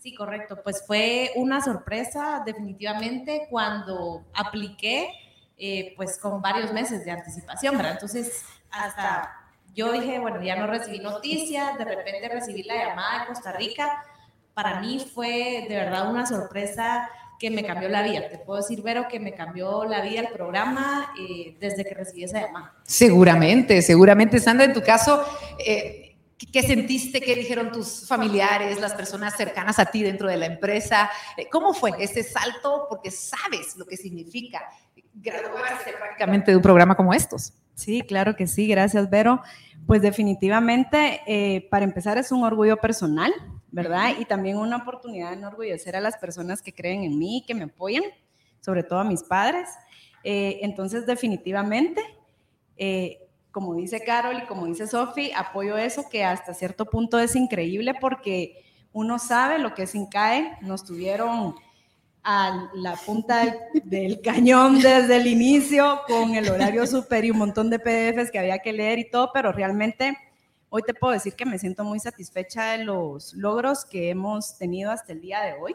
Sí, 0.00 0.14
correcto. 0.14 0.62
Pues 0.62 0.84
fue 0.86 1.32
una 1.36 1.62
sorpresa 1.62 2.42
definitivamente 2.44 3.46
cuando 3.50 4.24
apliqué, 4.34 5.08
eh, 5.56 5.94
pues 5.96 6.18
con 6.18 6.42
varios 6.42 6.72
meses 6.72 7.04
de 7.04 7.10
anticipación, 7.10 7.76
¿verdad? 7.76 7.92
Entonces, 7.92 8.44
hasta 8.70 9.30
yo 9.74 9.92
dije, 9.92 10.18
bueno, 10.18 10.42
ya 10.42 10.56
no 10.56 10.66
recibí 10.66 11.00
noticias, 11.00 11.76
de 11.78 11.84
repente 11.84 12.28
recibí 12.28 12.62
la 12.62 12.76
llamada 12.76 13.20
de 13.20 13.26
Costa 13.26 13.52
Rica. 13.52 14.04
Para 14.54 14.80
mí 14.80 15.04
fue 15.12 15.66
de 15.68 15.76
verdad 15.76 16.08
una 16.08 16.26
sorpresa 16.26 17.08
que 17.38 17.50
me 17.50 17.64
cambió 17.64 17.88
la 17.88 18.02
vida. 18.02 18.28
Te 18.30 18.38
puedo 18.38 18.60
decir, 18.60 18.82
Vero, 18.82 19.08
que 19.08 19.18
me 19.18 19.34
cambió 19.34 19.84
la 19.84 20.00
vida 20.00 20.20
el 20.20 20.28
programa 20.28 21.12
eh, 21.18 21.56
desde 21.58 21.84
que 21.84 21.94
recibí 21.94 22.24
esa 22.24 22.40
llamada. 22.40 22.74
Seguramente, 22.84 23.82
seguramente. 23.82 24.38
Sandra, 24.38 24.64
en 24.66 24.72
tu 24.72 24.82
caso, 24.82 25.24
eh, 25.58 26.04
¿Qué 26.52 26.62
sentiste? 26.62 27.20
¿Qué 27.20 27.34
dijeron 27.36 27.70
tus 27.70 28.06
familiares, 28.06 28.80
las 28.80 28.94
personas 28.94 29.36
cercanas 29.36 29.78
a 29.78 29.86
ti 29.86 30.02
dentro 30.02 30.28
de 30.28 30.36
la 30.36 30.46
empresa? 30.46 31.10
Eh, 31.36 31.48
¿Cómo 31.50 31.72
fue 31.74 31.92
ese 31.98 32.22
salto? 32.24 32.86
Porque 32.88 33.10
sabes 33.10 33.76
lo 33.76 33.86
que 33.86 33.96
significa 33.96 34.60
graduarse 35.14 35.92
prácticamente 35.98 36.50
de 36.50 36.56
un 36.56 36.62
programa 36.62 36.94
como 36.94 37.14
estos. 37.14 37.52
Sí, 37.74 38.02
claro 38.02 38.36
que 38.36 38.46
sí, 38.46 38.66
gracias 38.66 39.08
Vero. 39.10 39.42
Pues 39.86 40.00
definitivamente, 40.00 41.20
eh, 41.26 41.68
para 41.70 41.84
empezar, 41.84 42.16
es 42.16 42.32
un 42.32 42.42
orgullo 42.44 42.78
personal, 42.78 43.32
¿verdad? 43.70 44.12
Y 44.18 44.24
también 44.24 44.56
una 44.56 44.78
oportunidad 44.78 45.30
de 45.30 45.36
enorgullecer 45.36 45.94
a 45.96 46.00
las 46.00 46.16
personas 46.16 46.62
que 46.62 46.72
creen 46.72 47.04
en 47.04 47.18
mí, 47.18 47.44
que 47.46 47.54
me 47.54 47.64
apoyan, 47.64 48.04
sobre 48.60 48.82
todo 48.82 49.00
a 49.00 49.04
mis 49.04 49.22
padres. 49.22 49.68
Eh, 50.22 50.60
entonces, 50.62 51.04
definitivamente, 51.04 52.02
como 53.50 53.74
dice 53.74 54.02
Carol 54.02 54.38
y 54.42 54.46
como 54.46 54.66
dice 54.66 54.86
Sofi, 54.86 55.30
apoyo 55.36 55.76
eso 55.76 56.08
que 56.10 56.24
hasta 56.24 56.54
cierto 56.54 56.86
punto 56.86 57.18
es 57.18 57.36
increíble 57.36 57.94
porque 58.00 58.64
uno 58.92 59.18
sabe 59.18 59.58
lo 59.58 59.74
que 59.74 59.82
es 59.82 59.94
INCAE, 59.94 60.58
nos 60.62 60.84
tuvieron 60.84 61.54
a 62.24 62.70
la 62.74 62.96
punta 62.96 63.54
del, 63.84 64.20
cañón 64.22 64.80
desde 64.80 65.16
el 65.16 65.26
inicio 65.26 66.00
con 66.06 66.34
el 66.34 66.48
horario 66.48 66.86
súper 66.86 67.26
y 67.26 67.30
un 67.30 67.38
montón 67.38 67.68
de 67.68 67.78
PDFs 67.78 68.30
que 68.30 68.38
había 68.38 68.58
que 68.58 68.72
leer 68.72 68.98
y 68.98 69.10
todo, 69.10 69.30
pero 69.32 69.52
realmente 69.52 70.16
hoy 70.70 70.82
te 70.82 70.94
puedo 70.94 71.12
decir 71.12 71.34
que 71.34 71.44
me 71.44 71.58
siento 71.58 71.84
muy 71.84 72.00
satisfecha 72.00 72.72
de 72.72 72.84
los 72.84 73.34
logros 73.34 73.84
que 73.84 74.08
hemos 74.08 74.56
tenido 74.56 74.90
hasta 74.90 75.12
el 75.12 75.20
día 75.20 75.42
de 75.42 75.52
hoy 75.52 75.74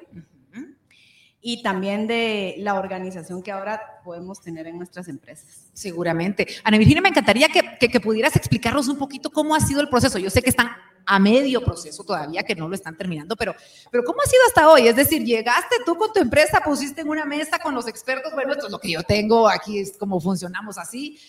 y 1.41 1.63
también 1.63 2.07
de 2.07 2.55
la 2.57 2.75
organización 2.75 3.41
que 3.41 3.51
ahora 3.51 4.01
podemos 4.03 4.41
tener 4.41 4.67
en 4.67 4.77
nuestras 4.77 5.07
empresas. 5.07 5.69
Seguramente. 5.73 6.47
Ana 6.63 6.77
Virginia, 6.77 7.01
me 7.01 7.09
encantaría 7.09 7.47
que, 7.47 7.87
que, 7.87 7.99
pudieras 7.99 8.35
explicarnos 8.35 8.87
un 8.89 8.97
poquito 8.97 9.29
cómo 9.29 9.55
ha 9.55 9.59
sido 9.61 9.79
el 9.79 9.87
proceso. 9.87 10.19
Yo 10.19 10.29
sé 10.29 10.41
que 10.41 10.49
están 10.49 10.69
a 11.11 11.17
medio 11.17 11.63
proceso 11.63 12.03
todavía, 12.03 12.43
que 12.43 12.53
no 12.53 12.69
lo 12.69 12.75
están 12.75 12.95
terminando, 12.95 13.35
pero, 13.35 13.55
pero 13.89 14.03
¿cómo 14.03 14.21
ha 14.21 14.29
sido 14.29 14.43
hasta 14.47 14.69
hoy? 14.69 14.87
Es 14.87 14.95
decir, 14.95 15.23
llegaste 15.23 15.77
tú 15.83 15.95
con 15.95 16.13
tu 16.13 16.19
empresa, 16.19 16.61
pusiste 16.63 17.01
en 17.01 17.09
una 17.09 17.25
mesa 17.25 17.57
con 17.57 17.73
los 17.73 17.87
expertos, 17.87 18.31
bueno, 18.31 18.51
esto 18.51 18.67
es 18.67 18.71
lo 18.71 18.79
que 18.79 18.91
yo 18.91 19.01
tengo, 19.01 19.49
aquí 19.49 19.79
es 19.79 19.97
como 19.97 20.21
funcionamos 20.21 20.77
así. 20.77 21.19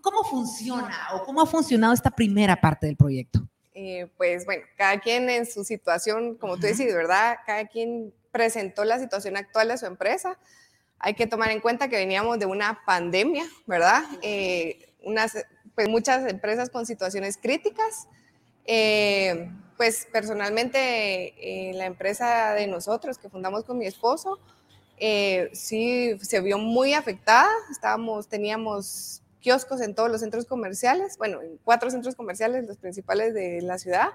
¿Cómo 0.00 0.24
funciona 0.24 1.08
o 1.12 1.22
cómo 1.22 1.42
ha 1.42 1.46
funcionado 1.46 1.92
esta 1.92 2.10
primera 2.10 2.58
parte 2.58 2.86
del 2.86 2.96
proyecto? 2.96 3.46
Eh, 3.74 4.10
pues 4.16 4.46
bueno, 4.46 4.64
cada 4.74 4.98
quien 5.00 5.28
en 5.28 5.44
su 5.44 5.64
situación, 5.64 6.36
como 6.36 6.56
tú 6.56 6.62
decís, 6.62 6.94
¿verdad? 6.94 7.36
Cada 7.44 7.66
quien 7.66 8.14
presentó 8.30 8.84
la 8.84 8.98
situación 8.98 9.36
actual 9.36 9.68
de 9.68 9.76
su 9.76 9.84
empresa. 9.84 10.38
Hay 10.98 11.12
que 11.12 11.26
tomar 11.26 11.50
en 11.50 11.60
cuenta 11.60 11.88
que 11.88 11.96
veníamos 11.96 12.38
de 12.38 12.46
una 12.46 12.80
pandemia, 12.86 13.44
¿verdad? 13.66 14.02
Eh, 14.22 14.94
unas, 15.02 15.36
pues 15.74 15.90
muchas 15.90 16.26
empresas 16.26 16.70
con 16.70 16.86
situaciones 16.86 17.36
críticas. 17.36 18.08
Eh, 18.66 19.50
pues 19.76 20.08
personalmente 20.10 21.34
eh, 21.38 21.74
la 21.74 21.84
empresa 21.84 22.54
de 22.54 22.66
nosotros 22.66 23.18
que 23.18 23.28
fundamos 23.28 23.64
con 23.64 23.78
mi 23.78 23.86
esposo, 23.86 24.38
sí 25.52 26.16
se 26.22 26.40
vio 26.40 26.58
muy 26.58 26.94
afectada. 26.94 27.50
Estábamos, 27.70 28.28
teníamos 28.28 29.22
kioscos 29.40 29.80
en 29.82 29.94
todos 29.94 30.10
los 30.10 30.22
centros 30.22 30.46
comerciales, 30.46 31.18
bueno, 31.18 31.42
en 31.42 31.58
cuatro 31.62 31.90
centros 31.90 32.14
comerciales, 32.14 32.66
los 32.66 32.78
principales 32.78 33.34
de 33.34 33.60
la 33.60 33.78
ciudad, 33.78 34.08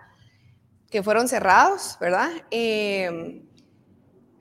que 0.90 1.04
fueron 1.04 1.28
cerrados, 1.28 1.98
¿verdad? 2.02 2.32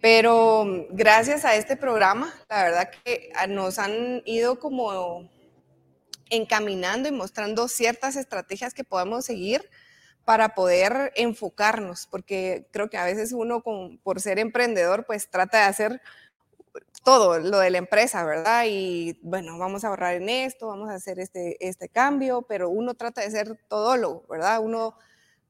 Pero 0.00 0.86
gracias 0.90 1.44
a 1.44 1.56
este 1.56 1.76
programa, 1.76 2.32
la 2.48 2.62
verdad 2.64 2.90
que 3.04 3.30
nos 3.48 3.78
han 3.78 4.22
ido 4.24 4.58
como 4.58 5.28
encaminando 6.30 7.08
y 7.08 7.12
mostrando 7.12 7.68
ciertas 7.68 8.16
estrategias 8.16 8.72
que 8.72 8.84
podemos 8.84 9.26
seguir 9.26 9.68
para 10.30 10.54
poder 10.54 11.12
enfocarnos, 11.16 12.06
porque 12.06 12.68
creo 12.70 12.88
que 12.88 12.96
a 12.96 13.04
veces 13.04 13.32
uno 13.32 13.64
por 13.64 14.20
ser 14.20 14.38
emprendedor 14.38 15.04
pues 15.04 15.28
trata 15.28 15.58
de 15.58 15.64
hacer 15.64 16.02
todo 17.02 17.40
lo 17.40 17.58
de 17.58 17.70
la 17.70 17.78
empresa, 17.78 18.22
¿verdad? 18.22 18.62
Y 18.68 19.18
bueno, 19.22 19.58
vamos 19.58 19.82
a 19.82 19.88
ahorrar 19.88 20.14
en 20.14 20.28
esto, 20.28 20.68
vamos 20.68 20.88
a 20.88 20.94
hacer 20.94 21.18
este, 21.18 21.56
este 21.66 21.88
cambio, 21.88 22.42
pero 22.42 22.70
uno 22.70 22.94
trata 22.94 23.22
de 23.22 23.30
ser 23.32 23.58
todólogo, 23.66 24.24
¿verdad? 24.30 24.60
Uno 24.60 24.94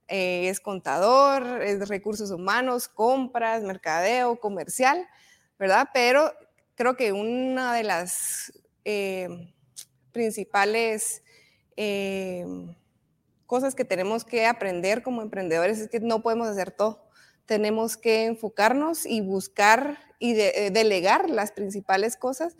eh, 0.07 0.49
es 0.49 0.59
contador, 0.59 1.61
es 1.61 1.87
recursos 1.87 2.31
humanos, 2.31 2.87
compras, 2.87 3.61
mercadeo, 3.61 4.39
comercial, 4.39 5.07
¿verdad? 5.59 5.89
Pero 5.93 6.33
creo 6.73 6.97
que 6.97 7.11
una 7.11 7.75
de 7.75 7.83
las 7.83 8.51
eh, 8.83 9.53
principales 10.11 11.21
eh, 11.77 12.47
cosas 13.51 13.75
que 13.75 13.83
tenemos 13.83 14.23
que 14.23 14.45
aprender 14.45 15.03
como 15.03 15.21
emprendedores 15.21 15.77
es 15.77 15.89
que 15.89 15.99
no 15.99 16.21
podemos 16.21 16.47
hacer 16.47 16.71
todo. 16.71 17.03
Tenemos 17.45 17.97
que 17.97 18.23
enfocarnos 18.23 19.05
y 19.05 19.19
buscar 19.19 19.99
y 20.19 20.35
delegar 20.35 21.29
las 21.29 21.51
principales 21.51 22.15
cosas 22.15 22.55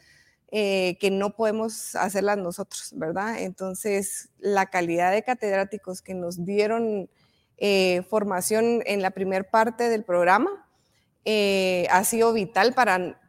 que 0.49 1.09
no 1.09 1.33
podemos 1.33 1.95
hacerlas 1.95 2.39
nosotros, 2.39 2.91
¿verdad? 2.97 3.39
Entonces, 3.39 4.31
la 4.37 4.65
calidad 4.65 5.13
de 5.13 5.23
catedráticos 5.23 6.01
que 6.01 6.13
nos 6.13 6.43
dieron 6.43 7.09
eh, 7.55 8.01
formación 8.09 8.83
en 8.85 9.01
la 9.01 9.11
primer 9.11 9.49
parte 9.49 9.87
del 9.87 10.03
programa. 10.03 10.67
Eh, 11.23 11.87
ha 11.89 12.03
sido 12.03 12.33
vital 12.33 12.73
para 12.73 13.21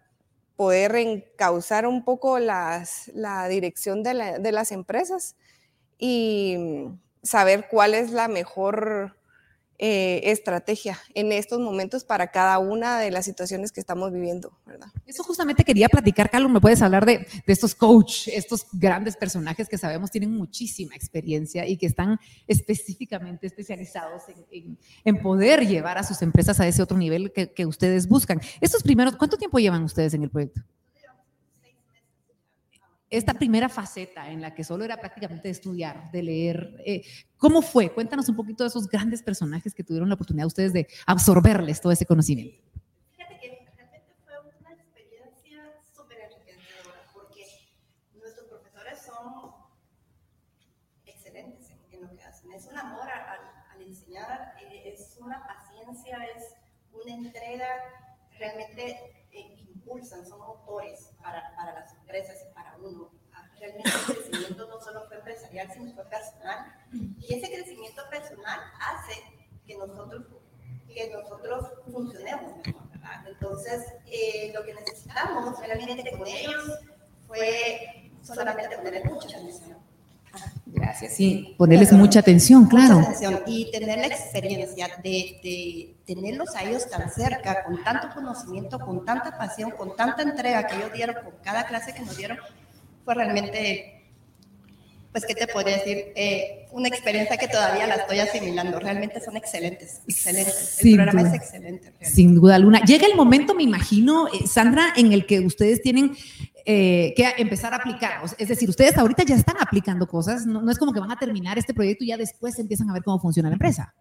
poder 0.57 0.97
encauzar 0.97 1.87
un 1.87 2.03
poco 2.03 2.41
las, 2.41 3.09
la 3.15 3.47
dirección 3.47 4.03
de, 4.03 4.39
de 4.41 4.51
las 4.51 4.73
empresas 4.73 5.37
y 5.97 6.57
saber 7.23 7.67
cuál 7.71 7.95
es 7.95 8.11
la 8.11 8.29
mejor 8.29 9.17
eh, 9.85 10.31
estrategia 10.31 10.97
en 11.13 11.33
estos 11.33 11.59
momentos 11.59 12.05
para 12.05 12.29
cada 12.29 12.61
una 12.61 13.01
de 13.01 13.11
las 13.11 13.25
situaciones 13.25 13.73
que 13.73 13.81
estamos 13.81 14.13
viviendo, 14.13 14.57
¿verdad? 14.65 14.87
Eso 15.07 15.25
justamente 15.25 15.65
quería 15.65 15.89
platicar, 15.89 16.31
Carlos, 16.31 16.53
¿me 16.53 16.61
puedes 16.61 16.83
hablar 16.83 17.05
de, 17.05 17.27
estos 17.49 17.75
coach, 17.75 18.29
estos 18.29 18.67
grandes 18.73 19.17
personajes 19.17 19.69
que 19.69 19.77
sabemos 19.79 20.13
tienen 20.13 20.37
muchísima 20.37 20.95
experiencia 20.95 21.67
y 21.67 21.77
que 21.77 21.87
están 21.87 22.21
específicamente 22.47 23.49
especializados 23.49 24.23
en, 25.05 25.23
poder 25.23 25.67
llevar 25.67 25.99
a 25.99 26.05
sus 26.05 26.23
empresas 26.23 26.61
a 26.61 26.69
ese 26.69 26.81
otro 26.81 26.97
nivel 26.97 27.33
que, 27.33 27.53
que 27.53 27.67
ustedes 27.67 28.07
buscan? 28.07 28.41
Estos 28.61 28.85
primeros, 28.85 29.17
¿cuánto 29.17 29.37
tiempo 29.37 29.59
llevan 29.59 29.83
ustedes 29.83 30.15
en 30.15 30.23
el 30.23 30.31
proyecto? 30.31 30.63
Esta 33.13 33.35
primera 33.35 33.69
faceta 33.69 34.31
en 34.31 34.41
la 34.41 34.55
que 34.55 34.65
solo 34.65 34.85
era 34.85 34.97
prácticamente 34.97 35.49
de 35.49 35.53
estudiar, 35.53 36.11
de 36.11 36.23
leer, 36.23 36.83
eh, 36.87 37.03
¿cómo 37.37 37.61
fue? 37.61 37.93
Cuéntanos 37.93 38.27
un 38.31 38.37
poquito 38.37 38.65
de 38.65 38.69
esos 38.69 38.89
grandes 38.89 39.23
personajes 39.23 39.75
que 39.75 39.85
tuvieron 39.85 40.09
la 40.09 40.15
oportunidad 40.15 40.47
ustedes 40.47 40.73
de 40.73 40.89
absorberles 41.07 41.83
todo 41.83 41.93
ese 41.93 42.07
conocimiento. 42.07 42.57
Fíjate 43.15 43.39
que 43.39 43.69
realmente 43.77 44.15
fue 44.25 44.33
una 44.41 44.73
experiencia 44.73 45.75
súper 45.95 46.21
enriquecedora 46.21 47.01
porque 47.13 47.45
nuestros 48.15 48.47
profesores 48.47 48.99
son 49.05 49.53
excelentes 51.05 51.71
en, 51.93 52.01
lo 52.01 52.17
que 52.17 52.23
hacen. 52.23 52.51
Es 52.53 52.67
un 52.67 52.79
amor 52.79 53.11
al, 53.11 53.83
enseñar, 53.83 54.55
eh, 54.63 54.95
es 54.95 55.19
una 55.21 55.47
paciencia, 55.47 56.17
es 56.35 56.55
una 56.93 57.15
entrega, 57.15 57.67
realmente 58.39 59.27
eh, 59.33 59.57
impulsan, 59.69 60.25
son 60.27 60.39
motores 60.39 61.12
para, 61.23 61.55
para 61.57 61.73
las 61.75 61.93
empresas 61.95 62.37
y 62.49 62.55
para 62.55 62.77
uno. 62.79 63.11
Ah, 63.33 63.49
realmente 63.59 63.91
el 63.91 64.15
crecimiento 64.17 64.67
no 64.69 64.81
solo 64.81 65.07
fue 65.07 65.17
empresarial, 65.19 65.71
sino 65.73 65.93
fue 65.95 66.05
personal. 66.05 66.75
Y 67.19 67.35
ese 67.35 67.53
crecimiento 67.53 68.03
personal 68.11 68.61
hace 68.81 69.15
que 69.67 69.77
nosotros, 69.77 70.27
que 70.89 71.11
nosotros 71.11 71.67
funcionemos 71.91 72.57
mejor. 72.59 72.89
¿verdad? 72.91 73.27
Entonces, 73.27 73.95
eh, 74.07 74.53
lo 74.55 74.65
que 74.65 74.75
necesitamos 74.75 75.59
realmente 75.59 76.11
con 76.11 76.27
ellos 76.27 76.79
fue 77.27 78.11
solamente 78.23 78.77
poner 78.79 79.05
mucha 79.05 79.29
atención. 79.29 79.92
Gracias. 80.75 81.15
Sí, 81.15 81.55
ponerles 81.59 81.93
mucha 81.93 82.21
atención, 82.21 82.67
claro. 82.67 83.01
Mucha 83.01 83.11
atención 83.11 83.41
y 83.47 83.71
tener 83.71 83.99
la 83.99 84.07
experiencia 84.07 84.89
de, 85.03 85.39
de, 85.43 85.97
tenerlos 86.07 86.55
a 86.57 86.65
ellos 86.65 86.89
tan 86.89 87.11
cerca, 87.11 87.65
con 87.65 87.85
tanto 87.85 88.09
conocimiento, 88.15 88.79
con 88.79 89.05
tanta 89.05 89.37
pasión, 89.37 89.71
con 89.73 89.95
tanta 89.97 90.23
entrega 90.23 90.67
que 90.67 90.77
ellos 90.77 90.93
dieron, 90.95 91.17
con 91.23 91.35
cada 91.43 91.67
clase 91.67 91.93
que 91.93 92.01
nos 92.01 92.17
dieron, 92.17 92.39
fue 93.05 93.15
realmente, 93.15 94.07
pues, 95.13 95.27
¿qué 95.27 95.35
te 95.35 95.47
podría 95.47 95.77
decir? 95.77 96.13
Eh, 96.17 96.67
una 96.73 96.89
experiencia 96.89 97.37
que 97.37 97.49
todavía 97.49 97.87
la 97.87 97.97
estoy 97.97 98.21
asimilando. 98.21 98.79
Realmente 98.81 99.21
son 99.21 99.37
excelentes, 99.37 100.01
excelentes. 100.09 100.79
El 100.83 100.95
programa 100.95 101.29
es 101.29 101.35
excelente. 101.35 101.93
Sin 102.01 102.35
duda 102.35 102.55
alguna. 102.55 102.83
Llega 102.83 103.07
el 103.07 103.15
momento, 103.15 103.55
me 103.55 103.63
imagino, 103.63 104.29
eh, 104.29 104.47
Sandra, 104.47 104.95
en 104.97 105.13
el 105.13 105.27
que 105.27 105.41
ustedes 105.41 105.83
tienen 105.83 106.17
eh, 106.65 107.13
que 107.17 107.35
empezar 107.39 107.73
a 107.73 107.77
aplicar. 107.77 108.23
Es 108.39 108.49
decir, 108.49 108.69
ustedes 108.69 108.97
ahorita 108.97 109.25
ya 109.25 109.35
están 109.35 109.57
aplicando 109.61 110.07
cosas, 110.07 110.47
no, 110.47 110.71
es 110.71 110.79
como 110.79 110.93
que 110.93 111.01
van 111.01 111.11
a 111.11 111.19
terminar 111.19 111.59
este 111.59 111.75
proyecto 111.75 112.05
y 112.05 112.09
ya 112.09 112.17
después 112.17 112.59
empiezan 112.59 112.91
a 112.91 112.93
ver 112.93 113.03
cómo 113.03 113.19
funciona 113.19 113.49
la 113.49 113.55
empresa. 113.55 113.95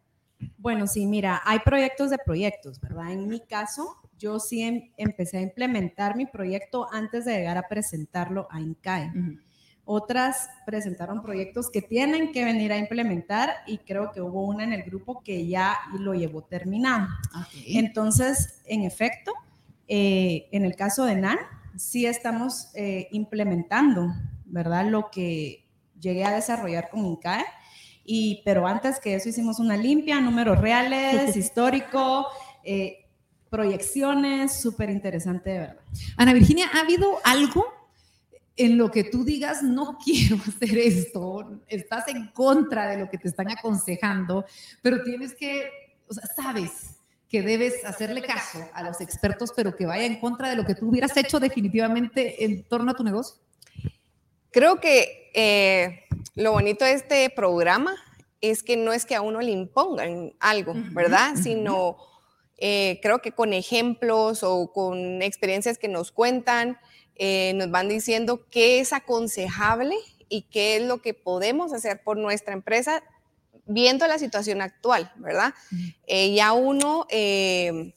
Bueno, 0.58 0.88
sí, 0.88 1.06
mira, 1.06 1.42
hay 1.46 1.60
proyectos 1.60 2.10
de 2.10 2.18
proyectos, 2.18 2.80
¿verdad? 2.80 3.12
En 3.12 3.28
mi 3.28 3.40
caso, 3.42 3.98
yo 4.18 4.40
sí 4.40 4.64
em, 4.64 4.92
empecé 4.98 5.38
a 5.38 5.42
implementar 5.42 6.16
mi 6.16 6.26
proyecto 6.26 6.88
antes 6.92 7.26
de 7.26 7.34
llegar 7.34 7.58
a 7.58 7.68
presentarlo 7.68 8.48
a 8.52 8.60
INCAE. 8.60 9.12
otras 9.84 10.50
presentaron 10.66 11.22
proyectos 11.22 11.70
que 11.70 11.82
tienen 11.82 12.32
que 12.32 12.46
venir 12.46 12.72
a 12.72 12.78
implementar 12.78 13.50
y 13.68 13.80
creo 13.80 14.12
que 14.12 14.22
hubo 14.22 14.44
una 14.44 14.64
en 14.64 14.74
el 14.74 14.84
grupo 14.84 15.22
que 15.22 15.48
ya 15.48 15.78
lo 16.00 16.14
llevó 16.14 16.44
terminado. 16.44 17.08
Entonces, 17.68 18.62
en 18.66 18.84
efecto, 18.84 19.34
eh, 19.88 20.48
en 20.52 20.64
el 20.64 20.76
caso 20.76 21.04
de 21.04 21.16
NAN, 21.16 21.38
sí 21.76 22.06
estamos 22.06 22.70
eh, 22.76 23.08
implementando, 23.12 24.14
¿verdad? 24.46 24.86
Lo 24.88 25.10
que 25.12 25.68
llegué 26.00 26.26
a 26.26 26.36
desarrollar 26.36 26.90
con 26.90 27.06
INCAE. 27.06 27.46
Y, 28.04 28.42
pero 28.44 28.68
antes 28.68 29.00
que 29.00 29.16
eso 29.16 29.30
hicimos 29.30 29.60
una 29.60 29.78
limpia, 29.78 30.20
números 30.20 30.60
reales, 30.60 31.36
histórico, 31.38 32.28
eh, 32.64 33.06
proyecciones, 33.50 34.60
súper 34.60 34.90
interesante 34.90 35.50
de 35.52 35.60
verdad. 35.60 35.84
Ana 36.18 36.34
Virginia, 36.34 36.70
¿ha 36.74 36.82
habido 36.82 37.20
algo 37.24 37.66
en 38.56 38.78
lo 38.78 38.92
que 38.92 39.04
tú 39.04 39.24
digas, 39.24 39.64
no 39.64 39.98
quiero 40.04 40.38
hacer 40.38 40.78
esto, 40.78 41.62
estás 41.68 42.08
en 42.08 42.28
contra 42.28 42.88
de 42.88 42.98
lo 42.98 43.10
que 43.10 43.18
te 43.18 43.28
están 43.28 43.50
aconsejando, 43.50 44.46
pero 44.82 45.04
tienes 45.04 45.34
que, 45.36 45.70
o 46.08 46.14
sea, 46.14 46.26
sabes 46.36 46.91
que 47.32 47.42
debes 47.42 47.86
hacerle 47.86 48.22
caso 48.22 48.60
a 48.74 48.84
los 48.84 49.00
expertos, 49.00 49.54
pero 49.56 49.74
que 49.74 49.86
vaya 49.86 50.06
en 50.06 50.20
contra 50.20 50.50
de 50.50 50.58
lo 50.58 50.66
que 50.66 50.76
tú 50.76 50.90
hubieras 50.90 51.16
hecho 51.16 51.40
definitivamente 51.40 52.44
en 52.44 52.64
torno 52.66 52.92
a 52.92 52.94
tu 52.94 53.06
negocio? 53.06 53.38
Creo 54.52 54.82
que 54.82 55.32
eh, 55.34 56.04
lo 56.36 56.52
bonito 56.52 56.84
de 56.84 56.92
este 56.92 57.30
programa 57.30 57.96
es 58.42 58.64
que 58.64 58.76
no 58.76 58.92
es 58.92 59.06
que 59.06 59.16
a 59.16 59.22
uno 59.22 59.40
le 59.40 59.52
impongan 59.52 60.34
algo, 60.42 60.74
¿verdad? 60.92 61.36
Sino 61.42 61.96
eh, 62.58 63.00
creo 63.02 63.22
que 63.22 63.32
con 63.32 63.54
ejemplos 63.54 64.44
o 64.44 64.74
con 64.74 65.22
experiencias 65.22 65.78
que 65.78 65.88
nos 65.88 66.12
cuentan, 66.12 66.80
eh, 67.16 67.54
nos 67.56 67.72
van 67.72 67.88
diciendo 67.88 68.46
qué 68.50 68.82
es 68.82 68.92
aconsejable 68.92 69.96
y 70.28 70.42
qué 70.44 70.76
es 70.76 70.84
lo 70.84 71.02
que 71.02 71.14
podemos 71.14 71.72
hacer 71.72 72.04
por 72.04 72.18
nuestra 72.18 72.54
empresa 72.54 73.02
viendo 73.66 74.08
la 74.08 74.20
situación 74.20 74.62
actual, 74.62 75.12
¿verdad? 75.18 75.54
Eh, 76.08 76.34
ya 76.34 76.54
uno, 76.54 77.06
eh, 77.10 77.94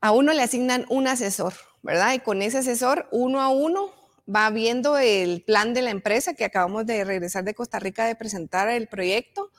a 0.00 0.12
uno 0.12 0.32
le 0.32 0.42
asignan 0.42 0.86
un 0.88 1.08
asesor, 1.08 1.54
¿verdad? 1.82 2.14
Y 2.14 2.20
con 2.20 2.42
ese 2.42 2.58
asesor, 2.58 3.08
uno 3.10 3.40
a 3.40 3.48
uno, 3.48 3.92
va 4.32 4.50
viendo 4.50 4.96
el 4.96 5.42
plan 5.42 5.74
de 5.74 5.82
la 5.82 5.90
empresa 5.90 6.34
que 6.34 6.44
acabamos 6.44 6.86
de 6.86 7.04
regresar 7.04 7.42
de 7.44 7.54
Costa 7.54 7.80
Rica 7.80 8.04
de 8.06 8.14
presentar 8.14 8.68
el 8.68 8.86
proyecto, 8.86 9.50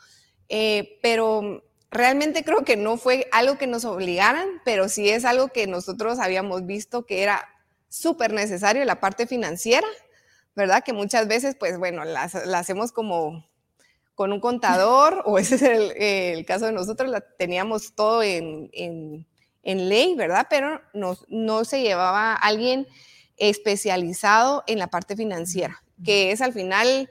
pero 1.01 1.63
realmente 1.91 2.43
creo 2.43 2.63
que 2.63 2.77
no 2.77 2.98
fue 2.98 3.27
algo 3.31 3.58
que 3.58 3.67
nos 3.67 3.86
obligaran, 3.86 4.48
pero 4.63 4.89
sí 4.89 5.10
es 5.10 5.25
algo 5.25 5.50
que 5.50 5.67
nosotros 5.67 6.20
habíamos 6.20 6.65
visto 6.65 7.05
que 7.05 7.22
era 7.22 7.48
súper 7.89 8.31
necesario 8.31 8.86
la 8.86 9.01
parte 9.01 9.27
financiera, 9.27 9.88
¿verdad? 10.55 10.84
Que 10.84 10.93
muchas 10.93 11.27
veces, 11.27 11.55
pues 11.60 11.77
bueno, 11.77 12.05
la, 12.05 12.24
hacemos 12.24 12.93
como 12.93 13.46
con 14.21 14.33
un 14.33 14.39
contador, 14.39 15.23
o 15.25 15.39
ese 15.39 15.55
es 15.55 15.63
el, 15.63 16.45
caso 16.45 16.67
de 16.67 16.73
nosotros, 16.73 17.09
la 17.09 17.21
teníamos 17.21 17.95
todo 17.95 18.21
en, 18.21 18.69
en, 18.71 19.89
ley, 19.89 20.13
¿verdad? 20.13 20.45
Pero 20.47 20.79
no, 20.93 21.17
no 21.27 21.65
se 21.65 21.81
llevaba 21.81 22.35
alguien 22.35 22.85
especializado 23.37 24.63
en 24.67 24.77
la 24.77 24.91
parte 24.91 25.15
financiera, 25.15 25.81
que 26.05 26.29
es 26.31 26.41
al 26.41 26.53
final 26.53 27.09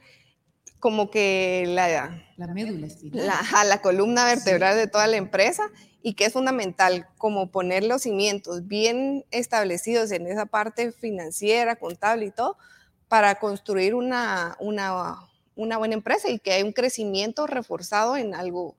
como 0.78 1.10
que 1.10 1.64
la, 1.66 2.22
la 2.36 2.46
médula, 2.54 2.86
la, 3.10 3.64
la 3.64 3.82
columna 3.82 4.24
vertebral 4.24 4.76
de 4.76 4.86
toda 4.86 5.08
la 5.08 5.16
empresa 5.16 5.64
y 6.02 6.14
que 6.14 6.26
es 6.26 6.32
fundamental 6.32 7.08
como 7.18 7.50
poner 7.50 7.82
los 7.82 8.02
cimientos 8.02 8.68
bien 8.68 9.24
establecidos 9.32 10.12
en 10.12 10.28
esa 10.28 10.46
parte 10.46 10.92
financiera, 10.92 11.74
contable 11.74 12.26
y 12.26 12.30
todo, 12.30 12.56
para 13.08 13.34
construir 13.34 13.96
una, 13.96 14.56
una, 14.60 15.28
una 15.54 15.78
buena 15.78 15.95
empresa 15.95 16.30
y 16.30 16.38
que 16.38 16.52
hay 16.52 16.62
un 16.62 16.73
crecimiento 16.73 17.47
reforzado 17.47 18.16
en 18.16 18.35
algo 18.35 18.76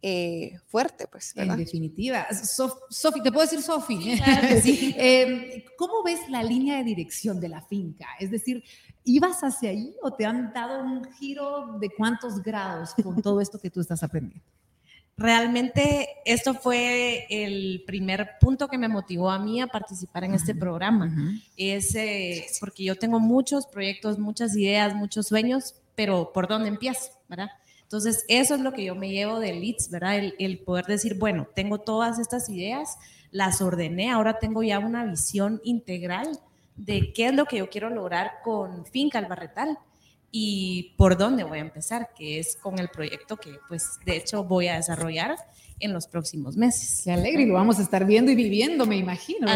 eh, 0.00 0.58
fuerte, 0.68 1.06
pues. 1.08 1.32
En 1.36 1.56
definitiva. 1.56 2.26
Sofi, 2.32 3.20
¿te 3.20 3.32
puedo 3.32 3.44
decir 3.44 3.62
Sofi? 3.62 4.18
sí. 4.62 4.94
Em, 4.96 5.64
¿Cómo 5.76 6.02
ves 6.04 6.20
la 6.28 6.42
línea 6.42 6.78
de 6.78 6.84
dirección 6.84 7.40
de 7.40 7.48
la 7.48 7.62
finca? 7.62 8.06
Es 8.20 8.30
decir, 8.30 8.62
¿ibas 9.04 9.40
hacia 9.42 9.70
ahí 9.70 9.96
o 10.02 10.12
te 10.12 10.24
han 10.24 10.52
dado 10.52 10.84
un 10.84 11.04
giro 11.14 11.78
de 11.80 11.90
cuántos 11.90 12.42
grados 12.42 12.94
con 13.02 13.20
todo 13.22 13.40
esto 13.40 13.58
que 13.58 13.70
tú 13.70 13.80
estás 13.80 14.02
aprendiendo? 14.02 14.44
realmente 15.18 16.08
esto 16.24 16.54
fue 16.54 17.26
el 17.28 17.82
primer 17.86 18.38
punto 18.40 18.68
que 18.68 18.78
me 18.78 18.88
motivó 18.88 19.30
a 19.30 19.38
mí 19.38 19.60
a 19.60 19.66
participar 19.66 20.24
en 20.24 20.34
este 20.34 20.54
programa. 20.54 21.12
Es 21.56 21.94
eh, 21.96 22.46
porque 22.60 22.84
yo 22.84 22.96
tengo 22.96 23.18
muchos 23.18 23.66
proyectos, 23.66 24.18
muchas 24.18 24.56
ideas, 24.56 24.94
muchos 24.94 25.26
sueños, 25.26 25.74
pero 25.98 26.30
¿por 26.32 26.46
dónde 26.46 26.68
empiezo? 26.68 27.10
¿verdad? 27.28 27.48
Entonces, 27.82 28.24
eso 28.28 28.54
es 28.54 28.60
lo 28.60 28.72
que 28.72 28.84
yo 28.84 28.94
me 28.94 29.10
llevo 29.10 29.40
de 29.40 29.52
Leeds, 29.52 29.90
¿verdad? 29.90 30.16
El, 30.16 30.36
el, 30.38 30.60
poder 30.60 30.84
decir, 30.86 31.18
bueno, 31.18 31.48
tengo 31.56 31.78
todas 31.78 32.20
estas 32.20 32.48
ideas, 32.48 32.96
las 33.32 33.60
ordené, 33.60 34.08
ahora 34.08 34.38
tengo 34.38 34.62
ya 34.62 34.78
una 34.78 35.04
visión 35.06 35.60
integral 35.64 36.38
de 36.76 37.12
qué 37.12 37.26
es 37.26 37.34
lo 37.34 37.46
que 37.46 37.58
yo 37.58 37.68
quiero 37.68 37.90
lograr 37.90 38.34
con 38.44 38.86
Finca 38.86 39.18
Albarretal 39.18 39.76
y 40.30 40.94
por 40.96 41.18
dónde 41.18 41.42
voy 41.42 41.58
a 41.58 41.62
empezar, 41.62 42.10
que 42.16 42.38
es 42.38 42.54
con 42.54 42.78
el 42.78 42.90
proyecto 42.90 43.36
que 43.36 43.58
pues 43.66 43.98
de 44.06 44.18
hecho 44.18 44.44
voy 44.44 44.68
a 44.68 44.76
desarrollar 44.76 45.34
en 45.80 45.92
los 45.92 46.06
próximos 46.06 46.56
meses. 46.56 47.02
Qué 47.04 47.12
alegre, 47.12 47.42
y 47.42 47.46
lo 47.46 47.54
vamos 47.54 47.78
a 47.78 47.82
estar 47.82 48.06
viendo 48.06 48.32
y 48.32 48.34
viviendo, 48.34 48.86
me 48.86 48.96
imagino, 48.96 49.46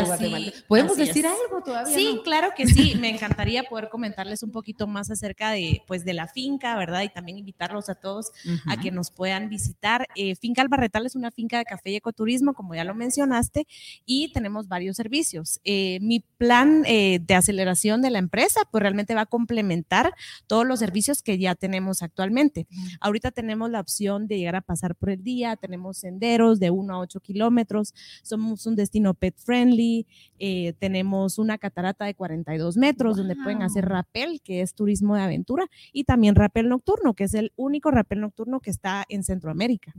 ¿Podemos 0.69 0.97
decir 0.97 1.27
algo 1.27 1.63
todavía? 1.65 1.95
Sí, 1.95 2.21
claro 2.25 2.51
que 2.57 2.67
sí. 2.67 2.95
Me 3.01 3.11
encantaría 3.11 3.65
poder 3.65 3.89
comentarles 3.89 4.43
un 4.43 4.51
poquito 4.51 4.87
más 4.87 5.11
acerca 5.11 5.51
de, 5.51 5.83
pues, 5.87 6.05
de 6.05 6.15
la 6.15 6.29
finca, 6.29 6.77
¿verdad? 6.77 7.03
Y 7.03 7.09
también 7.09 7.39
invitarlos 7.39 7.89
a 7.89 7.95
todos 7.95 8.33
a 8.67 8.77
que 8.81 8.91
nos 8.91 9.11
puedan 9.11 9.49
visitar. 9.49 10.07
Eh, 10.15 10.37
finca 10.37 10.63
Albarretal 10.63 11.07
es 11.07 11.15
una 11.15 11.31
finca 11.31 11.59
de 11.59 11.65
café 11.65 11.91
y 11.91 11.97
ecoturismo, 11.97 12.55
como 12.55 12.75
ya 12.75 12.85
lo 12.85 12.95
mencionaste, 12.95 13.67
y 14.05 14.33
tenemos 14.33 14.69
varios 14.69 14.97
servicios. 14.97 15.61
Eh, 15.65 15.99
mi 16.01 16.21
plan 16.21 16.85
eh, 16.87 17.21
de 17.21 17.35
aceleración 17.35 18.03
de 18.03 18.11
la 18.11 18.19
empresa, 18.19 18.63
pues 18.71 18.83
realmente 18.83 19.15
va 19.15 19.23
a 19.23 19.27
complementar 19.27 20.15
todos 20.47 20.67
los 20.67 20.79
servicios 20.79 21.23
que 21.23 21.39
ya 21.39 21.55
tenemos 21.55 22.03
actualmente. 22.03 22.67
Ahorita 23.01 23.31
tenemos 23.31 23.71
la 23.71 23.81
opción 23.81 24.27
de 24.27 24.39
llegar 24.39 24.57
a 24.57 24.61
pasar 24.61 24.95
por 24.95 25.11
el 25.11 25.23
día, 25.23 25.57
tenemos 25.57 26.05
de 26.19 26.71
1 26.71 26.95
a 26.95 26.99
8 26.99 27.21
kilómetros. 27.21 27.95
Somos 28.23 28.67
un 28.67 28.77
destino 28.77 29.15
pet 29.15 29.37
friendly. 29.37 30.07
Eh, 30.39 30.75
tenemos 30.79 31.39
una 31.39 31.59
catarata 31.59 32.05
de 32.05 32.15
42 32.15 32.77
metros 32.77 33.17
donde 33.17 33.37
pueden 33.37 33.63
hacer 33.63 33.87
rappel, 33.87 34.41
que 34.43 34.61
es 34.63 34.75
turismo 34.75 35.15
de 35.15 35.23
aventura, 35.23 35.67
y 35.93 36.05
también 36.05 36.35
rappel 36.35 36.69
nocturno, 36.69 37.15
que 37.15 37.25
es 37.25 37.35
el 37.35 37.53
único 37.57 37.91
rappel 37.91 38.21
nocturno 38.21 38.61
que 38.61 38.71
está 38.71 39.05
en 39.09 39.23
Centroamérica. 39.23 39.93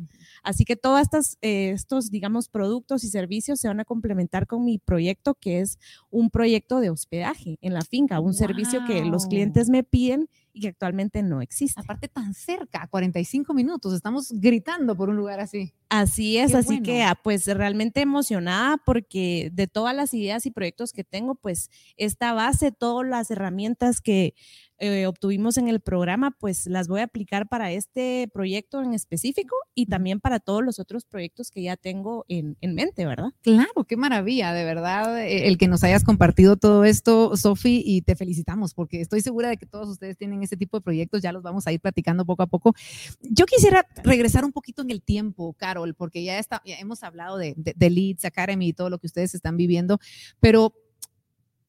Así 0.43 0.65
que 0.65 0.75
todos 0.75 1.03
eh, 1.41 1.71
estos, 1.71 2.11
digamos, 2.11 2.49
productos 2.49 3.03
y 3.03 3.09
servicios 3.09 3.59
se 3.59 3.67
van 3.67 3.79
a 3.79 3.85
complementar 3.85 4.47
con 4.47 4.65
mi 4.65 4.77
proyecto, 4.77 5.35
que 5.35 5.59
es 5.59 5.79
un 6.09 6.29
proyecto 6.29 6.79
de 6.79 6.89
hospedaje 6.89 7.57
en 7.61 7.73
la 7.73 7.81
finca, 7.81 8.19
un 8.19 8.33
servicio 8.33 8.81
que 8.85 9.03
los 9.05 9.27
clientes 9.27 9.69
me 9.69 9.83
piden 9.83 10.29
y 10.53 10.61
que 10.61 10.67
actualmente 10.69 11.23
no 11.23 11.41
existe. 11.41 11.81
Aparte 11.81 12.07
tan 12.07 12.33
cerca, 12.33 12.87
45 12.87 13.53
minutos, 13.53 13.93
estamos 13.93 14.31
gritando 14.31 14.95
por 14.95 15.09
un 15.09 15.15
lugar 15.15 15.39
así. 15.39 15.73
Así 15.93 16.39
es, 16.39 16.55
así 16.55 16.81
que 16.81 17.03
ah, 17.03 17.13
pues 17.13 17.45
realmente 17.45 18.01
emocionada 18.01 18.77
porque 18.83 19.51
de 19.53 19.67
todas 19.67 19.95
las 19.95 20.11
ideas 20.15 20.47
y 20.47 20.49
proyectos 20.49 20.91
que 20.91 21.03
tengo, 21.03 21.35
pues 21.35 21.69
esta 21.97 22.33
base, 22.33 22.71
todas 22.71 23.07
las 23.07 23.29
herramientas 23.29 24.01
que 24.01 24.33
eh, 24.79 25.05
obtuvimos 25.05 25.57
en 25.57 25.69
el 25.69 25.79
programa, 25.79 26.31
pues 26.31 26.65
las 26.65 26.87
voy 26.87 27.01
a 27.01 27.03
aplicar 27.03 27.47
para 27.47 27.71
este 27.71 28.29
proyecto 28.33 28.81
en 28.81 28.93
específico 28.93 29.55
y 29.75 29.85
también 29.85 30.19
para 30.19 30.39
todos 30.39 30.61
los 30.61 30.79
otros 30.79 31.05
proyectos 31.05 31.51
que 31.51 31.61
ya 31.61 31.77
tengo 31.77 32.25
en, 32.27 32.57
en 32.59 32.73
mente, 32.73 33.05
¿verdad? 33.05 33.29
Claro, 33.43 33.85
qué 33.87 33.95
maravilla, 33.95 34.51
de 34.51 34.65
verdad, 34.65 35.21
eh, 35.21 35.47
el 35.47 35.57
que 35.57 35.67
nos 35.67 35.85
hayas 35.85 36.03
compartido 36.03 36.57
todo 36.57 36.83
esto, 36.83 37.37
Sofi, 37.37 37.81
y 37.85 38.01
te 38.01 38.15
felicitamos 38.15 38.73
porque 38.73 38.99
estoy 38.99 39.21
segura 39.21 39.47
de 39.47 39.57
que 39.57 39.65
todos 39.65 39.87
ustedes 39.87 40.17
tienen 40.17 40.43
ese 40.43 40.57
tipo 40.57 40.77
de 40.77 40.81
proyectos, 40.81 41.21
ya 41.21 41.31
los 41.31 41.43
vamos 41.43 41.65
a 41.65 41.71
ir 41.71 41.79
platicando 41.79 42.25
poco 42.25 42.43
a 42.43 42.47
poco. 42.47 42.73
Yo 43.21 43.45
quisiera 43.45 43.87
regresar 44.03 44.43
un 44.43 44.51
poquito 44.51 44.81
en 44.81 44.91
el 44.91 45.01
tiempo, 45.01 45.53
Porque 45.95 46.23
ya 46.23 46.41
hemos 46.65 47.03
hablado 47.03 47.37
de, 47.37 47.53
de, 47.57 47.73
de 47.75 47.89
Leeds 47.89 48.25
Academy 48.25 48.69
y 48.69 48.73
todo 48.73 48.89
lo 48.89 48.99
que 48.99 49.07
ustedes 49.07 49.35
están 49.35 49.57
viviendo, 49.57 49.99
pero 50.39 50.73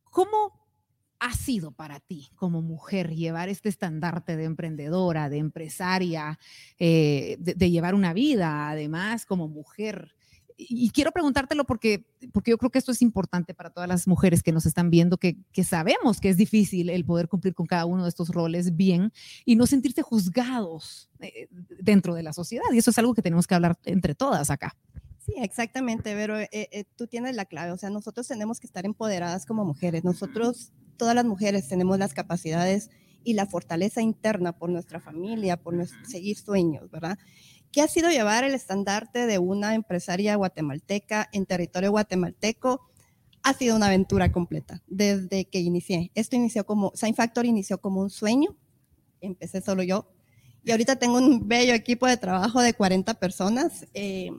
¿cómo 0.05 0.65
ha 1.25 1.33
sido 1.33 1.73
para 1.73 2.01
ti 2.01 2.29
como 2.35 2.61
mujer 2.61 3.15
llevar 3.15 3.49
este 3.49 3.71
estandarte 3.71 4.37
de 4.37 4.45
emprendedora, 4.45 5.31
de 5.31 5.39
empresaria, 5.39 6.39
eh, 6.79 7.37
de, 7.39 7.71
llevar 7.71 7.95
una 7.95 8.13
vida, 8.13 8.69
además, 8.69 9.25
como 9.25 9.49
mujer? 9.49 10.15
Y, 10.57 10.91
quiero 10.91 11.11
preguntártelo 11.11 11.65
porque, 11.65 12.07
porque 12.33 12.53
yo 12.53 12.59
creo 12.59 12.71
que 12.71 12.79
esto 12.79 12.93
es 12.93 13.03
importante 13.03 13.55
para 13.55 13.71
todas 13.71 13.89
las 13.89 14.07
mujeres 14.07 14.43
que 14.43 14.53
nos 14.53 14.67
están 14.67 14.89
viendo, 14.89 15.19
que, 15.19 15.37
que 15.53 15.65
sabemos 15.65 16.21
que 16.21 16.29
es 16.29 16.37
difícil 16.37 16.91
el 16.91 17.05
poder 17.05 17.29
cumplir 17.29 17.55
con 17.55 17.67
cada 17.67 17.87
uno 17.87 18.05
de 18.05 18.09
estos 18.09 18.29
roles 18.29 18.77
bien 18.77 19.13
y 19.45 19.57
no 19.57 19.67
sentirse 19.67 20.03
juzgados 20.03 21.11
eh, 21.21 21.49
dentro 21.81 22.15
de 22.15 22.23
la 22.23 22.33
sociedad. 22.33 22.65
Y 22.73 22.79
eso 22.79 22.91
es 22.91 22.99
algo 22.99 23.15
que 23.15 23.23
tenemos 23.23 23.47
que 23.47 23.55
hablar 23.55 23.79
entre 23.85 24.15
todas 24.15 24.51
acá. 24.51 24.77
Sí, 25.19 25.35
exactamente, 25.39 26.15
pero 26.15 26.39
eh, 26.39 26.85
tú 26.97 27.07
tienes 27.07 27.35
la 27.35 27.47
clave. 27.47 27.73
O 27.73 27.79
sea, 27.79 27.91
nosotros 27.91 28.29
tenemos 28.29 28.61
que 28.61 28.67
estar 28.67 28.85
empoderadas 28.85 29.47
como 29.47 29.65
mujeres. 29.65 30.05
Nosotros 30.05 30.73
todas 30.97 31.15
las 31.15 31.25
mujeres 31.25 31.69
tenemos 31.69 31.99
las 31.99 32.15
capacidades 32.15 32.91
y 33.25 33.33
la 33.33 33.47
fortaleza 33.47 34.03
interna 34.03 34.53
por 34.53 34.71
nuestra 34.71 35.01
familia, 35.01 35.57
por 35.57 35.75
seguir 36.07 36.37
sueños, 36.37 36.91
¿verdad? 36.91 37.19
¿Qué 37.75 37.83
ha 37.83 37.89
sido 37.89 38.09
llevar 38.09 38.45
el 38.45 38.55
estandarte 38.55 39.27
de 39.27 39.41
una 39.41 39.75
empresaria 39.75 40.37
guatemalteca 40.37 41.29
en 41.33 41.45
territorio 41.45 41.91
guatemalteco? 41.91 42.89
Ha 43.43 43.53
sido 43.53 43.75
una 43.75 43.87
aventura 43.87 44.31
completa 44.31 44.85
desde 44.87 45.47
que 45.47 45.59
inicié. 45.59 46.13
Esto 46.15 46.37
inició 46.37 46.65
como, 46.67 46.93
Sign 46.95 47.17
Factor 47.17 47.47
inició 47.47 47.81
como 47.81 48.01
un 48.01 48.11
sueño, 48.11 48.57
empecé 49.21 49.61
solo 49.61 49.83
yo, 49.83 50.09
y 50.63 50.71
ahorita 50.71 51.01
tengo 51.01 51.19
un 51.19 51.49
bello 51.49 51.75
equipo 51.75 52.07
de 52.07 52.17
trabajo 52.17 52.63
de 52.63 52.75
40 52.75 53.15
personas, 53.15 53.89
eh, 53.93 54.31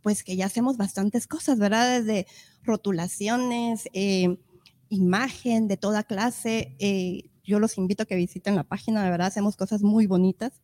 pues 0.00 0.22
que 0.22 0.36
ya 0.36 0.46
hacemos 0.46 0.76
bastantes 0.76 1.26
cosas, 1.26 1.58
¿verdad? 1.58 1.98
Desde 1.98 2.28
rotulaciones, 2.62 3.88
eh, 3.92 4.38
imagen 4.88 5.66
de 5.66 5.78
toda 5.78 6.04
clase, 6.04 6.76
eh, 6.78 7.28
yo 7.42 7.58
los 7.58 7.76
invito 7.76 8.04
a 8.04 8.06
que 8.06 8.14
visiten 8.14 8.54
la 8.54 8.62
página, 8.62 9.02
de 9.02 9.10
verdad 9.10 9.26
hacemos 9.26 9.56
cosas 9.56 9.82
muy 9.82 10.06
bonitas. 10.06 10.60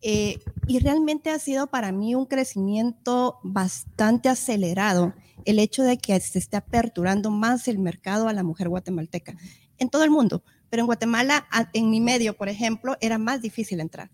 Eh, 0.00 0.38
y 0.66 0.78
realmente 0.78 1.30
ha 1.30 1.38
sido 1.38 1.66
para 1.66 1.92
mí 1.92 2.14
un 2.14 2.26
crecimiento 2.26 3.40
bastante 3.42 4.28
acelerado 4.28 5.14
el 5.44 5.58
hecho 5.58 5.82
de 5.82 5.98
que 5.98 6.18
se 6.20 6.38
esté 6.38 6.56
aperturando 6.56 7.30
más 7.30 7.68
el 7.68 7.78
mercado 7.78 8.28
a 8.28 8.32
la 8.32 8.42
mujer 8.42 8.68
guatemalteca 8.68 9.36
en 9.78 9.88
todo 9.88 10.04
el 10.04 10.10
mundo. 10.10 10.42
Pero 10.70 10.82
en 10.82 10.86
Guatemala, 10.86 11.46
en 11.72 11.90
mi 11.90 12.00
medio, 12.00 12.36
por 12.36 12.48
ejemplo, 12.48 12.96
era 13.00 13.18
más 13.18 13.40
difícil 13.40 13.80
entrar. 13.80 14.10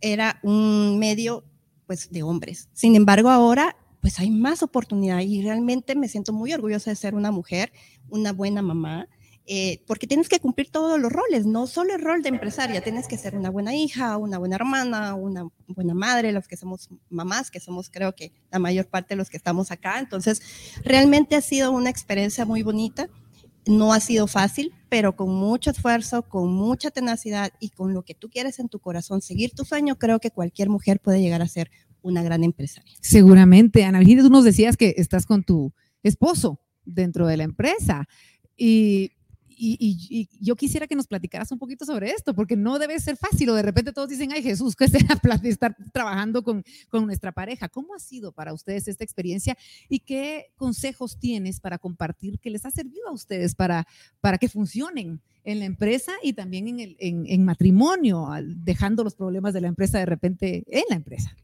Era 0.00 0.38
un 0.42 0.98
medio 0.98 1.44
pues 1.86 2.10
de 2.10 2.22
hombres. 2.22 2.68
Sin 2.72 2.94
embargo, 2.94 3.30
ahora 3.30 3.76
pues 4.00 4.18
hay 4.18 4.30
más 4.30 4.62
oportunidad 4.62 5.20
y 5.20 5.40
realmente 5.40 5.94
me 5.94 6.08
siento 6.08 6.34
muy 6.34 6.52
orgullosa 6.52 6.90
de 6.90 6.96
ser 6.96 7.14
una 7.14 7.30
mujer, 7.30 7.72
una 8.10 8.34
buena 8.34 8.60
mamá, 8.60 9.08
eh, 9.46 9.82
porque 9.86 10.06
tienes 10.06 10.28
que 10.28 10.40
cumplir 10.40 10.70
todos 10.70 10.98
los 10.98 11.12
roles, 11.12 11.44
no 11.44 11.66
solo 11.66 11.94
el 11.94 12.00
rol 12.00 12.22
de 12.22 12.30
empresaria, 12.30 12.82
tienes 12.82 13.06
que 13.06 13.18
ser 13.18 13.36
una 13.36 13.50
buena 13.50 13.74
hija, 13.74 14.16
una 14.16 14.38
buena 14.38 14.56
hermana, 14.56 15.14
una 15.14 15.46
buena 15.66 15.92
madre, 15.92 16.32
los 16.32 16.48
que 16.48 16.56
somos 16.56 16.88
mamás, 17.10 17.50
que 17.50 17.60
somos 17.60 17.90
creo 17.90 18.14
que 18.14 18.32
la 18.50 18.58
mayor 18.58 18.86
parte 18.86 19.14
de 19.14 19.16
los 19.16 19.28
que 19.28 19.36
estamos 19.36 19.70
acá. 19.70 19.98
Entonces, 19.98 20.40
realmente 20.82 21.36
ha 21.36 21.42
sido 21.42 21.72
una 21.72 21.90
experiencia 21.90 22.46
muy 22.46 22.62
bonita. 22.62 23.08
No 23.66 23.92
ha 23.92 24.00
sido 24.00 24.26
fácil, 24.26 24.72
pero 24.88 25.16
con 25.16 25.34
mucho 25.34 25.70
esfuerzo, 25.70 26.22
con 26.22 26.52
mucha 26.52 26.90
tenacidad 26.90 27.50
y 27.60 27.70
con 27.70 27.94
lo 27.94 28.02
que 28.02 28.14
tú 28.14 28.28
quieres 28.30 28.58
en 28.58 28.68
tu 28.68 28.78
corazón, 28.78 29.22
seguir 29.22 29.52
tu 29.52 29.64
sueño, 29.64 29.98
creo 29.98 30.20
que 30.20 30.30
cualquier 30.30 30.68
mujer 30.68 31.00
puede 31.00 31.20
llegar 31.20 31.40
a 31.42 31.48
ser 31.48 31.70
una 32.02 32.22
gran 32.22 32.44
empresaria. 32.44 32.94
Seguramente, 33.00 33.84
Ana 33.84 33.98
Virginia, 33.98 34.22
tú 34.22 34.30
nos 34.30 34.44
decías 34.44 34.76
que 34.76 34.94
estás 34.98 35.24
con 35.26 35.44
tu 35.44 35.72
esposo 36.02 36.60
dentro 36.84 37.26
de 37.26 37.38
la 37.38 37.44
empresa 37.44 38.06
y 38.56 39.12
y, 39.56 40.28
yo 40.40 40.56
quisiera 40.56 40.86
que 40.86 40.96
nos 40.96 41.06
platicaras 41.06 41.50
un 41.52 41.58
poquito 41.58 41.84
sobre 41.84 42.10
esto, 42.10 42.34
porque 42.34 42.56
no 42.56 42.78
debe 42.78 42.98
ser 43.00 43.16
fácil 43.16 43.50
o 43.50 43.54
de 43.54 43.62
repente 43.62 43.92
todos 43.92 44.08
dicen, 44.08 44.32
ay 44.32 44.42
Jesús, 44.42 44.74
que 44.76 44.88
será 44.88 45.20
estar 45.44 45.76
trabajando 45.92 46.42
con, 46.42 46.64
con, 46.88 47.06
nuestra 47.06 47.32
pareja. 47.32 47.68
¿Cómo 47.68 47.94
ha 47.94 47.98
sido 47.98 48.32
para 48.32 48.52
ustedes 48.52 48.88
esta 48.88 49.04
experiencia 49.04 49.56
y 49.88 50.00
qué 50.00 50.52
consejos 50.56 51.18
tienes 51.18 51.60
para 51.60 51.78
compartir 51.78 52.38
que 52.38 52.50
les 52.50 52.64
ha 52.64 52.70
servido 52.70 53.08
a 53.08 53.12
ustedes 53.12 53.54
para, 53.54 53.86
para 54.20 54.38
que 54.38 54.48
funcionen 54.48 55.20
en 55.44 55.58
la 55.58 55.64
empresa 55.66 56.12
y 56.22 56.32
también 56.32 56.68
en, 56.68 56.80
el, 56.80 56.96
en, 56.98 57.24
en 57.26 57.44
matrimonio, 57.44 58.28
dejando 58.42 59.04
los 59.04 59.14
problemas 59.14 59.52
de 59.52 59.60
la 59.60 59.68
empresa 59.68 59.98
de 59.98 60.06
repente 60.06 60.64
en 60.68 60.84
la 60.88 60.96
empresa? 60.96 61.36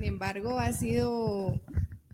Sin 0.00 0.08
embargo, 0.08 0.58
ha 0.58 0.72
sido 0.72 1.60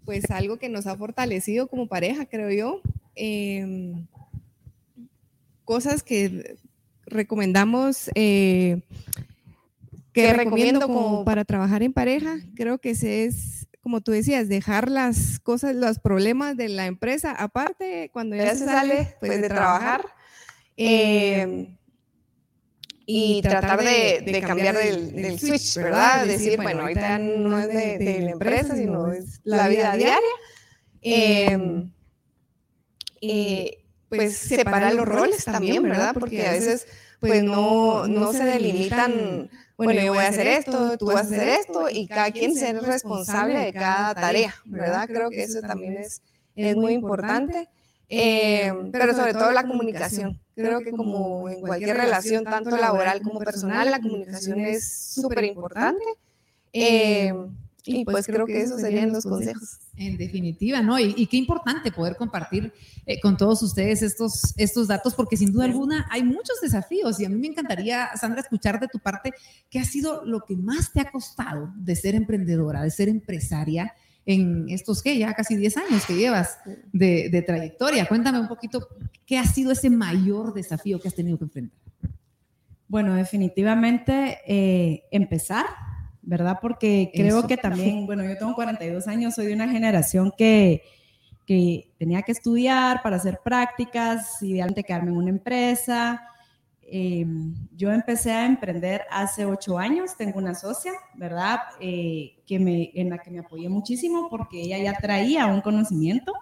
pues 0.05 0.29
algo 0.33 0.57
que 0.57 0.68
nos 0.68 0.88
ha 0.88 0.96
fortalecido 0.96 1.68
como 1.68 1.87
pareja, 1.87 2.27
creo 2.27 2.51
yo. 2.51 2.81
Em, 3.14 4.09
cosas 5.64 6.03
que 6.03 6.57
recomendamos, 7.07 8.11
eh, 8.16 8.83
que 10.12 10.33
recomiendo 10.33 10.81
como 10.88 11.25
para 11.25 11.44
trabajar 11.44 11.85
en 11.85 11.92
pareja, 11.92 12.38
creo 12.57 12.79
que 12.79 12.90
es, 12.90 13.68
como 13.81 14.01
tú 14.01 14.11
decías, 14.11 14.49
dejar 14.49 14.90
las 14.90 15.38
cosas, 15.38 15.77
los 15.77 16.01
problemas 16.01 16.57
de 16.57 16.68
la 16.70 16.87
empresa 16.87 17.31
aparte 17.31 18.11
cuando 18.12 18.35
ya, 18.35 18.53
se 18.57 18.64
sale 18.64 19.14
pues, 19.20 19.31
pues 19.31 19.42
de 19.42 19.49
trabajar. 19.49 20.05
Eh, 20.77 21.75
y, 23.06 23.40
tratar 23.40 23.82
de, 23.84 24.42
cambiar 24.44 24.76
del, 24.76 25.38
switch, 25.38 25.76
¿verdad? 25.76 26.26
Decir, 26.26 26.60
bueno, 26.60 26.82
ahorita 26.82 27.18
no 27.18 27.58
es 27.58 27.68
de, 27.68 28.20
la 28.22 28.30
empresa, 28.32 28.74
sino 28.74 29.12
es 29.12 29.40
la 29.44 29.68
vida 29.68 29.96
diaria. 29.96 30.18
Y 33.20 33.78
pues 34.08 34.36
separar 34.36 34.94
los 34.94 35.06
roles 35.06 35.44
también, 35.44 35.82
¿verdad? 35.82 36.14
Porque 36.14 36.46
a 36.46 36.52
veces 36.52 36.86
pues, 37.20 37.32
pues 37.32 37.44
no, 37.44 38.06
no 38.06 38.32
se 38.32 38.44
delimitan, 38.44 39.50
bueno, 39.76 40.00
yo 40.00 40.12
voy 40.12 40.24
a 40.24 40.28
hacer 40.28 40.46
esto, 40.46 40.98
tú 40.98 41.06
vas 41.06 41.16
a 41.16 41.20
hacer 41.20 41.48
esto, 41.48 41.88
y 41.90 42.06
cada 42.06 42.30
quien 42.30 42.54
ser 42.54 42.80
responsable 42.82 43.58
de 43.58 43.72
cada 43.72 44.14
tarea, 44.14 44.54
¿verdad? 44.64 45.06
Creo 45.06 45.30
que 45.30 45.42
eso 45.42 45.60
también 45.60 45.96
es, 45.96 46.22
es 46.54 46.76
muy 46.76 46.92
importante. 46.92 47.68
Eh, 48.08 48.72
pero 48.92 49.14
sobre 49.14 49.34
todo 49.34 49.50
la 49.52 49.66
comunicación. 49.66 50.40
Creo 50.54 50.80
que 50.80 50.92
como 50.92 51.48
en 51.48 51.60
cualquier 51.60 51.96
relación, 51.96 52.44
tanto 52.44 52.76
laboral 52.76 53.20
como 53.22 53.40
personal, 53.40 53.90
la 53.90 54.00
comunicación 54.00 54.60
es 54.60 55.12
súper 55.14 55.44
importante. 55.44 56.04
Eh, 56.72 57.32
y 57.86 58.04
pues 58.04 58.26
creo 58.26 58.46
que 58.46 58.60
esos 58.60 58.80
serían 58.80 59.12
los 59.12 59.24
consejos. 59.24 59.78
En 59.96 60.16
definitiva, 60.16 60.82
¿no? 60.82 60.98
Y, 60.98 61.26
qué 61.26 61.36
importante 61.36 61.92
poder 61.92 62.16
compartir 62.16 62.72
eh, 63.06 63.20
con 63.20 63.36
todos 63.36 63.62
ustedes 63.62 64.02
estos, 64.02 64.52
estos 64.56 64.88
datos, 64.88 65.14
porque 65.14 65.36
sin 65.36 65.52
duda 65.52 65.64
alguna 65.64 66.06
hay 66.10 66.24
muchos 66.24 66.60
desafíos 66.60 67.20
y 67.20 67.24
a 67.24 67.28
mí 67.28 67.36
me 67.36 67.46
encantaría, 67.46 68.10
Sandra, 68.16 68.40
escuchar 68.40 68.80
de 68.80 68.88
tu 68.88 68.98
parte 68.98 69.32
qué 69.70 69.78
ha 69.78 69.84
sido 69.84 70.24
lo 70.24 70.40
que 70.40 70.56
más 70.56 70.92
te 70.92 71.00
ha 71.00 71.10
costado 71.10 71.72
de 71.76 71.94
ser 71.94 72.14
emprendedora, 72.14 72.82
de 72.82 72.90
ser 72.90 73.08
empresaria 73.08 73.94
en 74.26 74.68
estos, 74.68 75.02
¿qué? 75.02 75.16
Ya 75.16 75.32
casi 75.34 75.56
10 75.56 75.76
años 75.76 76.04
que 76.04 76.16
llevas 76.16 76.58
de, 76.92 77.44
trayectoria. 77.46 78.06
Cuéntame 78.06 78.40
un 78.40 78.48
poquito, 78.48 78.88
¿qué 79.24 79.38
ha 79.38 79.44
sido 79.44 79.70
ese 79.70 79.88
mayor 79.88 80.52
desafío 80.52 81.00
que 81.00 81.08
has 81.08 81.14
tenido 81.14 81.38
que 81.38 81.44
enfrentar? 81.44 81.78
Bueno, 82.88 83.14
definitivamente 83.14 84.38
eh, 84.46 85.04
empezar, 85.12 85.66
¿verdad? 86.22 86.58
Porque 86.60 87.10
creo 87.14 87.46
que 87.46 87.56
también, 87.56 88.04
bueno, 88.06 88.24
yo 88.24 88.36
tengo 88.36 88.54
42 88.54 89.06
años, 89.06 89.34
soy 89.34 89.46
de 89.46 89.54
una 89.54 89.68
generación 89.68 90.32
que, 90.36 90.82
que 91.46 91.92
tenía 91.98 92.22
que 92.22 92.32
estudiar 92.32 93.02
para 93.02 93.16
hacer 93.16 93.40
prácticas, 93.44 94.42
idealmente 94.42 94.82
quedarme 94.82 95.12
en 95.12 95.16
una 95.18 95.30
empresa, 95.30 96.20
Em, 96.88 97.55
yo 97.77 97.90
empecé 97.90 98.31
a 98.31 98.46
emprender 98.46 99.03
hace 99.11 99.44
ocho 99.44 99.77
años, 99.77 100.16
tengo 100.16 100.38
una 100.38 100.55
socia, 100.55 100.92
¿verdad? 101.14 101.59
Eh, 101.81 102.37
que 102.46 102.61
me, 102.61 102.92
en 102.94 103.11
la 103.11 103.18
que 103.18 103.31
me 103.31 103.40
apoyé 103.40 103.68
muchísimo 103.68 104.29
porque 104.31 104.61
ella 104.62 104.79
ya 104.79 104.94
traía 104.96 105.46
un 105.46 105.61
conocimiento. 105.62 106.33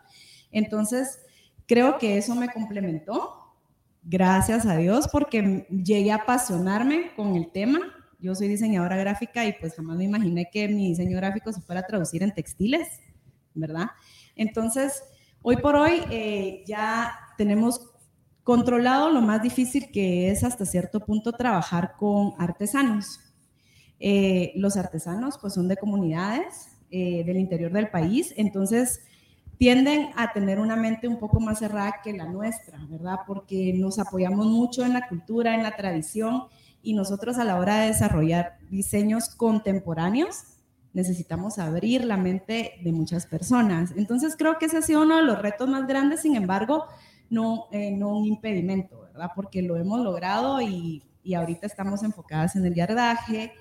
Entonces, 0.53 1.21
creo 1.67 1.97
que 1.97 2.19
eso 2.19 2.35
me 2.35 2.51
complementó, 2.51 3.55
gracias 4.03 4.67
a 4.67 4.77
Dios, 4.77 5.09
porque 5.11 5.67
llegué 5.71 6.13
a 6.13 6.17
apasionarme 6.17 7.15
con 7.17 7.37
el 7.37 7.51
tema. 7.51 7.81
Yo 8.19 8.35
soy 8.35 8.49
diseñadora 8.49 8.97
gráfica 8.97 9.47
y 9.47 9.53
pues 9.55 9.75
jamás 9.75 9.97
me 9.97 10.05
imaginé 10.05 10.51
que 10.53 10.69
mi 10.69 10.89
diseño 10.89 11.17
gráfico 11.17 11.53
se 11.53 11.63
fuera 11.63 11.81
a 11.81 11.87
traducir 11.87 12.23
en 12.23 12.35
textiles, 12.35 13.01
¿verdad? 13.55 13.87
Entonces, 14.37 15.03
hoy 15.41 15.57
por 15.57 15.75
hoy 15.77 16.03
eh, 16.11 16.65
ya 16.67 17.19
tenemos 17.39 17.94
Controlado 18.45 19.11
lo 19.11 19.23
más 19.23 19.43
difícil 19.43 19.91
que 19.91 20.31
es 20.31 20.45
hasta 20.45 20.67
cierto 20.67 21.01
punto 21.01 21.33
trabajar 21.33 21.95
con 21.99 22.35
artesanos. 22.39 23.21
Eh, 23.99 24.53
los 24.55 24.77
artesanos 24.77 25.39
pues 25.39 25.55
son 25.55 25.67
de 25.67 25.79
comunidades 25.79 26.77
eh, 26.91 27.25
del 27.25 27.39
interior 27.39 27.73
del 27.73 27.89
país, 27.89 28.35
entonces 28.37 29.01
tienden 29.57 30.11
a 30.17 30.33
tener 30.35 30.59
una 30.59 30.77
mente 30.77 31.09
un 31.09 31.19
poco 31.19 31.41
más 31.41 31.61
cerrada 31.61 32.01
que 32.05 32.13
la 32.13 32.27
nuestra, 32.27 32.79
¿verdad? 32.91 33.21
Porque 33.27 33.73
nos 33.73 33.99
apoyamos 33.99 34.47
mucho 34.47 34.85
en 34.85 34.93
la 34.93 35.09
cultura, 35.09 35.55
en 35.55 35.63
la 35.63 35.75
tradición 35.75 36.45
y 36.83 36.93
nosotros 36.93 37.39
a 37.39 37.45
la 37.45 37.59
hora 37.59 37.81
de 37.81 37.87
desarrollar 37.87 38.59
diseños 38.69 39.31
contemporáneos 39.31 40.45
necesitamos 40.93 41.59
abrir 41.59 42.05
la 42.05 42.19
mente 42.19 42.73
de 42.83 42.93
muchas 42.93 43.27
personas. 43.27 43.93
Entonces 43.97 44.37
creo 44.37 44.59
que 44.59 44.67
ese 44.67 44.77
ha 44.77 44.83
sido 44.83 45.03
uno 45.03 45.17
de 45.17 45.23
los 45.23 45.41
retos 45.41 45.69
más 45.69 45.87
grandes, 45.87 46.21
sin 46.21 46.37
embargo, 46.37 46.85
no, 47.35 47.67
eh, 47.73 47.91
no 47.91 48.19
un 48.19 48.27
impedimento, 48.27 49.03
¿verdad? 49.03 49.31
Porque 49.35 49.63
lo 49.63 49.77
hemos 49.77 50.01
logrado 50.01 50.61
y, 50.63 51.03
y, 51.23 51.35
ahorita 51.35 51.67
estamos 51.67 52.03
enfocadas 52.03 52.57
en 52.57 52.65
el 52.65 52.75
yardaje, 52.75 53.53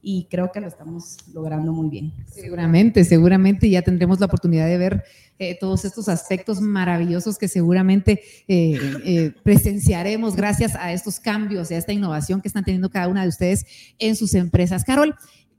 y 0.00 0.26
creo 0.30 0.52
que 0.52 0.60
lo 0.60 0.68
estamos 0.68 1.16
logrando 1.32 1.72
muy 1.72 1.88
bien. 1.88 2.12
Seguramente, 2.26 3.04
seguramente 3.04 3.68
ya 3.68 3.82
tendremos 3.82 4.20
la 4.20 4.26
oportunidad 4.26 4.66
de 4.66 4.78
ver 4.78 5.04
eh, 5.38 5.56
todos 5.58 5.84
estos 5.84 6.08
aspectos 6.08 6.60
maravillosos 6.60 7.38
que 7.38 7.48
seguramente 7.48 8.22
eh, 8.46 8.78
eh, 9.04 9.32
presenciaremos 9.42 10.36
gracias 10.36 10.74
a 10.76 10.92
estos 10.92 11.18
cambios 11.20 11.70
y 11.70 11.74
a 11.74 11.78
esta 11.78 11.92
innovación 11.92 12.40
que 12.40 12.48
están 12.48 12.64
teniendo 12.64 12.90
cada 12.90 13.08
una 13.08 13.22
de 13.22 13.28
ustedes 13.28 13.66
en 13.98 14.16
sus 14.16 14.34
empresas. 14.34 14.84
Carol, 14.84 15.14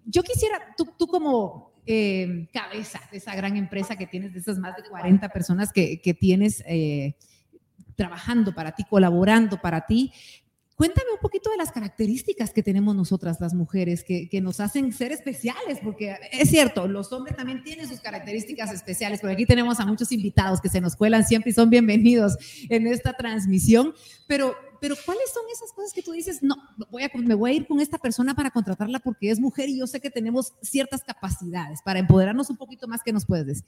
yo 0.06 0.24
quisiera, 0.24 0.60
tú, 0.78 0.88
tú 0.98 1.08
como 1.08 1.70
cabeza 2.54 3.02
de 3.12 3.18
esa 3.18 3.34
gran 3.36 3.58
empresa 3.58 3.96
que 3.96 4.06
tienes, 4.06 4.32
de 4.32 4.40
esas 4.40 4.60
más 4.60 4.76
de 4.76 4.84
40 4.88 5.28
personas 5.30 5.74
que, 5.74 6.00
que 6.00 6.14
tienes 6.14 6.64
trabajando 8.00 8.56
para 8.56 8.72
ti, 8.72 8.86
colaborando 8.90 9.60
para 9.60 9.86
ti, 9.86 10.14
Cuéntame 10.80 11.12
un 11.12 11.20
poquito 11.20 11.50
de 11.50 11.58
las 11.58 11.74
características 11.74 12.54
que 12.54 12.64
tenemos 12.64 12.96
nosotras 12.96 13.42
las 13.42 13.54
mujeres 13.54 14.02
que, 14.02 14.30
que, 14.30 14.40
nos 14.40 14.62
hacen 14.62 14.94
ser 14.94 15.12
especiales, 15.12 15.80
porque 15.84 16.16
es 16.32 16.50
cierto, 16.50 16.88
los 16.88 17.12
hombres 17.12 17.36
también 17.36 17.62
tienen 17.64 17.86
sus 17.86 18.00
características 18.00 18.72
especiales, 18.72 19.20
porque 19.20 19.34
aquí 19.34 19.46
tenemos 19.46 19.82
a 19.82 19.86
muchos 19.86 20.10
invitados 20.14 20.62
que 20.62 20.70
se 20.70 20.80
nos 20.80 20.96
cuelan 20.96 21.26
siempre 21.26 21.52
y 21.52 21.54
son 21.54 21.70
bienvenidos 21.70 22.38
en 22.70 22.88
esta 22.88 23.12
transmisión, 23.12 23.94
pero, 24.26 24.56
pero 24.80 24.96
¿cuáles 25.06 25.30
son 25.34 25.44
esas 25.52 25.74
cosas 25.74 25.92
que 25.92 26.02
tú 26.02 26.14
dices, 26.14 26.42
no, 26.42 26.56
voy 26.90 27.04
a, 27.04 27.12
me 27.14 27.36
voy 27.36 27.52
a 27.52 27.54
ir 27.56 27.68
con 27.68 27.82
esta 27.82 27.98
persona 27.98 28.34
para 28.34 28.50
contratarla 28.50 29.00
porque 29.00 29.32
es 29.32 29.42
mujer 29.42 29.68
y 29.68 29.80
yo 29.80 29.86
sé 29.86 30.00
que 30.00 30.10
tenemos 30.10 30.54
ciertas 30.62 31.04
capacidades 31.04 31.82
para 31.84 32.00
empoderarnos 32.00 32.50
un 32.50 32.56
poquito 32.56 32.88
más? 32.88 33.02
¿Qué 33.04 33.12
nos 33.12 33.26
puedes 33.26 33.46
decir? 33.46 33.66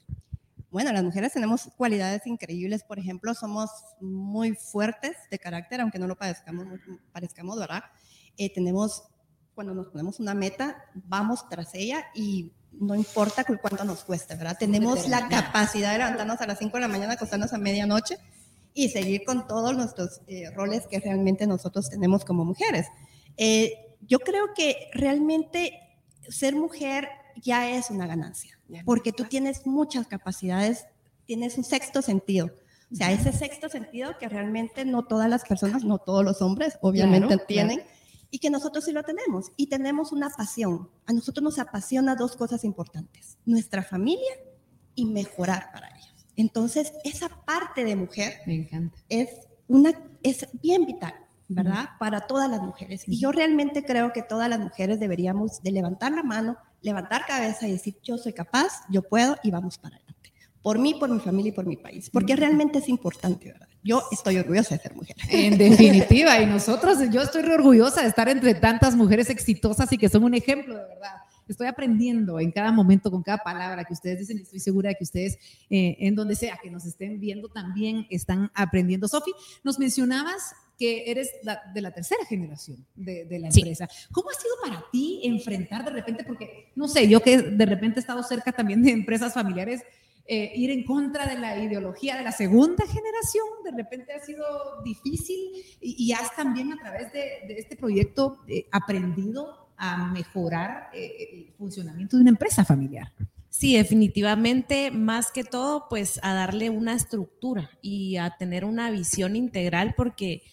Bueno, 0.72 0.94
las 0.94 1.04
mujeres 1.04 1.34
tenemos 1.34 1.70
cualidades 1.76 2.26
increíbles. 2.26 2.84
Por 2.84 2.98
ejemplo, 2.98 3.34
somos 3.34 3.70
muy 4.00 4.56
fuertes 4.56 5.18
de 5.30 5.38
carácter, 5.38 5.82
aunque 5.82 6.00
no 6.00 6.08
lo 6.08 6.18
parezcamos, 6.18 6.66
parezcamos 7.12 7.60
¿verdad? 7.60 7.84
Eh, 8.38 8.54
tenemos, 8.54 9.04
cuando 9.54 9.74
nos 9.74 9.88
ponemos 9.88 10.20
una 10.22 10.34
meta, 10.34 10.78
vamos 10.94 11.48
tras 11.50 11.76
ella 11.76 12.06
y 12.16 12.54
no 12.72 12.96
importa 12.96 13.44
cuánto 13.44 13.84
nos 13.84 14.06
cueste, 14.06 14.36
¿verdad? 14.36 14.56
Tenemos 14.58 15.10
la 15.10 15.28
capacidad 15.28 15.92
de 15.92 15.98
levantarnos 15.98 16.40
a 16.40 16.48
las 16.48 16.58
5 16.60 16.78
de 16.78 16.82
la 16.82 16.88
mañana, 16.88 17.14
acostarnos 17.14 17.52
a 17.52 17.58
medianoche 17.58 18.18
y 18.74 18.88
seguir 18.90 19.26
con 19.26 19.48
todos 19.48 19.76
nuestros 19.76 20.22
eh, 20.28 20.50
roles 20.52 20.88
que 20.88 21.02
realmente 21.02 21.48
nosotros 21.48 21.90
tenemos 21.90 22.24
como 22.24 22.46
mujeres. 22.46 22.88
Eh, 23.36 23.74
yo 24.08 24.20
creo 24.20 24.54
que 24.56 24.90
realmente 24.94 25.78
ser 26.30 26.56
mujer 26.56 27.10
ya 27.42 27.70
es 27.70 27.90
una 27.90 28.08
ganancia 28.08 28.58
porque 28.86 29.12
tú 29.12 29.26
tienes 29.26 29.66
muchas 29.66 30.08
capacidades, 30.08 30.86
tienes 31.26 31.58
un 31.58 31.64
sexto 31.64 32.02
sentido. 32.02 32.52
O 32.92 32.96
sea, 32.96 33.12
ese 33.12 33.32
sexto 33.32 33.70
sentido 33.70 34.18
que 34.20 34.28
realmente 34.28 34.84
no 34.84 35.06
todas 35.06 35.30
las 35.30 35.46
personas, 35.46 35.84
no 35.84 35.98
todos 35.98 36.26
los 36.26 36.42
hombres, 36.42 36.78
obviamente 36.82 37.38
tienen, 37.48 37.82
y 38.30 38.40
que 38.40 38.50
nosotros 38.50 38.86
sí 38.86 38.92
lo 38.92 39.04
tenemos. 39.04 39.52
Y 39.56 39.68
tenemos 39.68 40.12
una 40.12 40.30
pasión. 40.30 40.90
A 41.06 41.14
nosotros 41.14 41.44
nos 41.44 41.60
apasiona 41.60 42.16
dos 42.16 42.36
cosas 42.36 42.64
importantes, 42.64 43.38
nuestra 43.46 43.84
familia 43.84 44.32
y 44.96 45.06
mejorar 45.06 45.72
para 45.74 45.88
ellos. 45.90 46.28
Entonces, 46.36 46.94
esa 47.04 47.30
parte 47.46 47.84
de 47.84 47.96
mujer 47.96 48.42
Es, 49.10 49.30
una, 49.68 49.94
es 50.24 50.48
bien 50.62 50.86
vital. 50.86 51.14
¿verdad? 51.54 51.90
Para 52.00 52.28
todas 52.28 52.50
las 52.50 52.62
mujeres. 52.62 53.04
Y 53.06 53.20
yo 53.20 53.34
realmente 53.34 53.84
creo 53.84 54.14
que 54.14 54.22
todas 54.22 54.48
las 54.48 54.58
mujeres 54.58 55.02
deberíamos 55.02 55.62
de 55.62 55.72
levantar 55.72 56.14
la 56.14 56.24
mano 56.24 56.56
levantar 56.82 57.26
cabeza 57.26 57.68
y 57.68 57.72
decir, 57.72 57.98
yo 58.04 58.18
soy 58.18 58.34
capaz, 58.34 58.84
yo 58.90 59.02
puedo 59.02 59.38
y 59.44 59.52
vamos 59.52 59.78
para 59.78 59.96
adelante. 59.96 60.34
Por 60.62 60.78
mí, 60.78 60.94
por 60.94 61.10
mi 61.10 61.20
familia 61.20 61.50
y 61.50 61.54
por 61.54 61.66
mi 61.66 61.78
país. 61.78 62.10
Porque 62.12 62.36
realmente 62.36 62.80
es 62.80 62.90
importante, 62.90 63.52
¿verdad? 63.52 63.68
Yo 63.84 64.04
estoy 64.12 64.38
orgullosa 64.38 64.76
de 64.76 64.82
ser 64.82 64.96
mujer. 64.96 65.16
En 65.30 65.58
definitiva, 65.58 66.40
y 66.40 66.46
nosotros, 66.46 67.00
yo 67.12 67.22
estoy 67.22 67.44
orgullosa 67.44 68.04
de 68.04 68.10
estar 68.10 68.30
entre 68.30 68.54
tantas 68.54 68.96
mujeres 68.96 69.30
exitosas 69.32 69.92
y 69.92 69.98
que 69.98 70.08
son 70.08 70.24
un 70.24 70.36
ejemplo, 70.36 70.76
de 70.76 70.88
verdad. 70.88 71.16
Estoy 71.52 71.68
aprendiendo 71.68 72.40
en 72.40 72.52
cada 72.52 72.72
momento 72.72 73.12
con 73.12 73.24
cada 73.24 73.40
palabra 73.40 73.84
que 73.84 73.94
ustedes 73.94 74.20
dicen 74.20 74.40
y 74.40 74.42
estoy 74.42 74.60
segura 74.60 74.90
de 74.90 74.96
que 74.96 75.04
ustedes, 75.04 75.38
eh, 75.70 75.98
en 76.00 76.16
donde 76.16 76.36
sea 76.36 76.60
que 76.62 76.72
nos 76.72 76.86
estén 76.86 77.20
viendo, 77.20 77.50
también 77.50 78.08
están 78.10 78.52
aprendiendo. 78.54 79.08
Sofi, 79.08 79.32
nos 79.64 79.78
mencionabas 79.80 80.54
que 80.82 81.12
eres 81.12 81.30
de 81.76 81.82
la 81.82 81.92
tercera 81.92 82.26
generación 82.26 82.84
de, 82.96 83.28
la 83.40 83.50
empresa. 83.50 83.88
¿Cómo 84.12 84.32
ha 84.32 84.34
sido 84.34 84.56
para 84.64 84.84
ti 84.92 85.22
enfrentar 85.24 85.86
de 85.86 85.92
repente, 85.92 86.24
porque 86.24 86.72
no 86.76 86.88
sé, 86.88 87.08
yo 87.08 87.22
que 87.22 87.38
de 87.38 87.66
repente 87.68 88.00
he 88.00 88.02
estado 88.02 88.24
cerca 88.24 88.52
también 88.52 88.82
de 88.82 88.90
empresas 88.90 89.32
familiares, 89.32 89.84
eh, 90.26 90.54
ir 90.56 90.72
en 90.72 90.84
contra 90.84 91.28
de 91.28 91.38
la 91.38 91.64
ideología 91.64 92.16
de 92.18 92.24
la 92.24 92.32
segunda 92.32 92.86
generación, 92.88 93.46
de 93.64 93.72
repente 93.72 94.14
ha 94.14 94.26
sido 94.26 94.82
difícil 94.84 95.52
y, 95.80 96.12
has 96.14 96.36
también 96.36 96.74
a 96.74 96.78
través 96.78 97.14
de, 97.14 97.44
este 97.58 97.76
proyecto 97.76 98.40
eh, 98.48 98.66
aprendido 98.72 99.61
a 99.84 100.06
mejorar 100.06 100.92
eh, 100.94 101.48
el 101.48 101.54
funcionamiento 101.58 102.16
de 102.16 102.22
una 102.22 102.30
empresa 102.30 102.64
familiar. 102.64 103.12
Sí, 103.50 103.76
definitivamente, 103.76 104.92
más 104.92 105.32
que 105.32 105.44
todo, 105.44 105.88
pues 105.90 106.20
a 106.22 106.36
darle 106.36 106.70
una 106.70 106.94
estructura 106.94 107.72
y 107.82 108.18
a 108.18 108.30
tener 108.38 108.64
una 108.64 108.92
visión 108.92 109.36
integral, 109.36 109.96
porque 109.98 110.44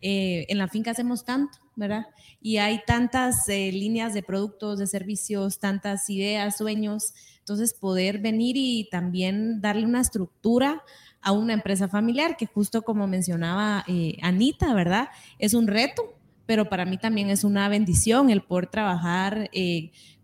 eh, 0.00 0.46
en 0.48 0.58
la 0.58 0.68
finca 0.68 0.92
hacemos 0.92 1.24
tanto, 1.24 1.58
¿verdad? 1.74 2.06
Y 2.40 2.58
hay 2.58 2.80
tantas 2.86 3.48
eh, 3.48 3.72
líneas 3.72 4.14
de 4.14 4.22
productos, 4.22 4.78
de 4.78 4.86
servicios, 4.86 5.58
tantas 5.58 6.08
ideas, 6.08 6.56
sueños. 6.56 7.12
Entonces, 7.40 7.74
poder 7.74 8.20
venir 8.20 8.56
y 8.56 8.88
también 8.88 9.60
darle 9.60 9.84
una 9.84 10.00
estructura 10.00 10.82
a 11.20 11.32
una 11.32 11.54
empresa 11.54 11.88
familiar, 11.88 12.36
que 12.36 12.46
justo 12.46 12.82
como 12.82 13.08
mencionaba 13.08 13.84
eh, 13.88 14.16
Anita, 14.22 14.72
¿verdad? 14.74 15.08
Es 15.40 15.54
un 15.54 15.66
reto, 15.66 16.15
pero 16.46 16.68
para 16.68 16.84
mí 16.84 16.96
también 16.96 17.30
es 17.30 17.44
una 17.44 17.68
bendición 17.68 18.30
el 18.30 18.42
poder 18.42 18.68
trabajar, 18.68 19.50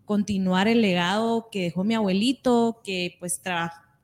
continuar 0.05 0.67
el 0.67 0.81
legado 0.81 1.49
que 1.51 1.63
dejó 1.63 1.83
mi 1.83 1.95
abuelito, 1.95 2.81
que 2.83 3.15
pues 3.19 3.41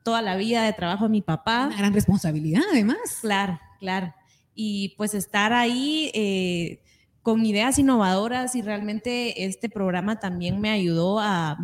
toda 0.02 0.22
la 0.22 0.36
vida 0.36 0.64
de 0.64 0.72
trabajo 0.72 1.04
de 1.04 1.10
mi 1.10 1.22
papá. 1.22 1.66
Una 1.66 1.76
gran 1.76 1.94
responsabilidad, 1.94 2.62
además. 2.70 2.98
Claro, 3.20 3.58
claro 3.78 4.14
y 4.62 4.90
pues 4.98 5.14
estar 5.14 5.54
ahí 5.54 6.10
eh, 6.12 6.82
con 7.22 7.46
ideas 7.46 7.78
innovadoras 7.78 8.54
y 8.54 8.60
realmente 8.60 9.46
este 9.46 9.70
programa 9.70 10.20
también 10.20 10.60
me 10.60 10.68
ayudó 10.68 11.18
a 11.18 11.56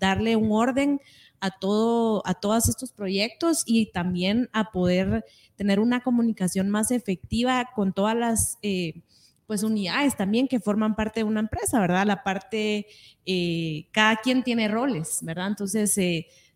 darle 0.00 0.36
un 0.36 0.52
orden 0.52 1.00
a 1.40 1.50
todo 1.50 2.22
a 2.24 2.34
todos 2.34 2.68
estos 2.68 2.92
proyectos 2.92 3.64
y 3.66 3.86
también 3.86 4.48
a 4.52 4.70
poder 4.70 5.24
tener 5.56 5.80
una 5.80 6.04
comunicación 6.04 6.70
más 6.70 6.92
efectiva 6.92 7.70
con 7.74 7.92
todas 7.92 8.14
las 8.16 8.58
eh, 8.62 9.02
pues 9.46 9.62
unidades 9.62 10.16
también 10.16 10.48
que 10.48 10.60
forman 10.60 10.96
parte 10.96 11.20
de 11.20 11.24
una 11.24 11.40
empresa, 11.40 11.80
¿verdad? 11.80 12.06
La 12.06 12.22
parte, 12.22 12.86
eh, 13.24 13.86
cada 13.92 14.16
quien 14.16 14.42
tiene 14.42 14.68
roles, 14.68 15.20
¿verdad? 15.22 15.48
Entonces, 15.48 15.98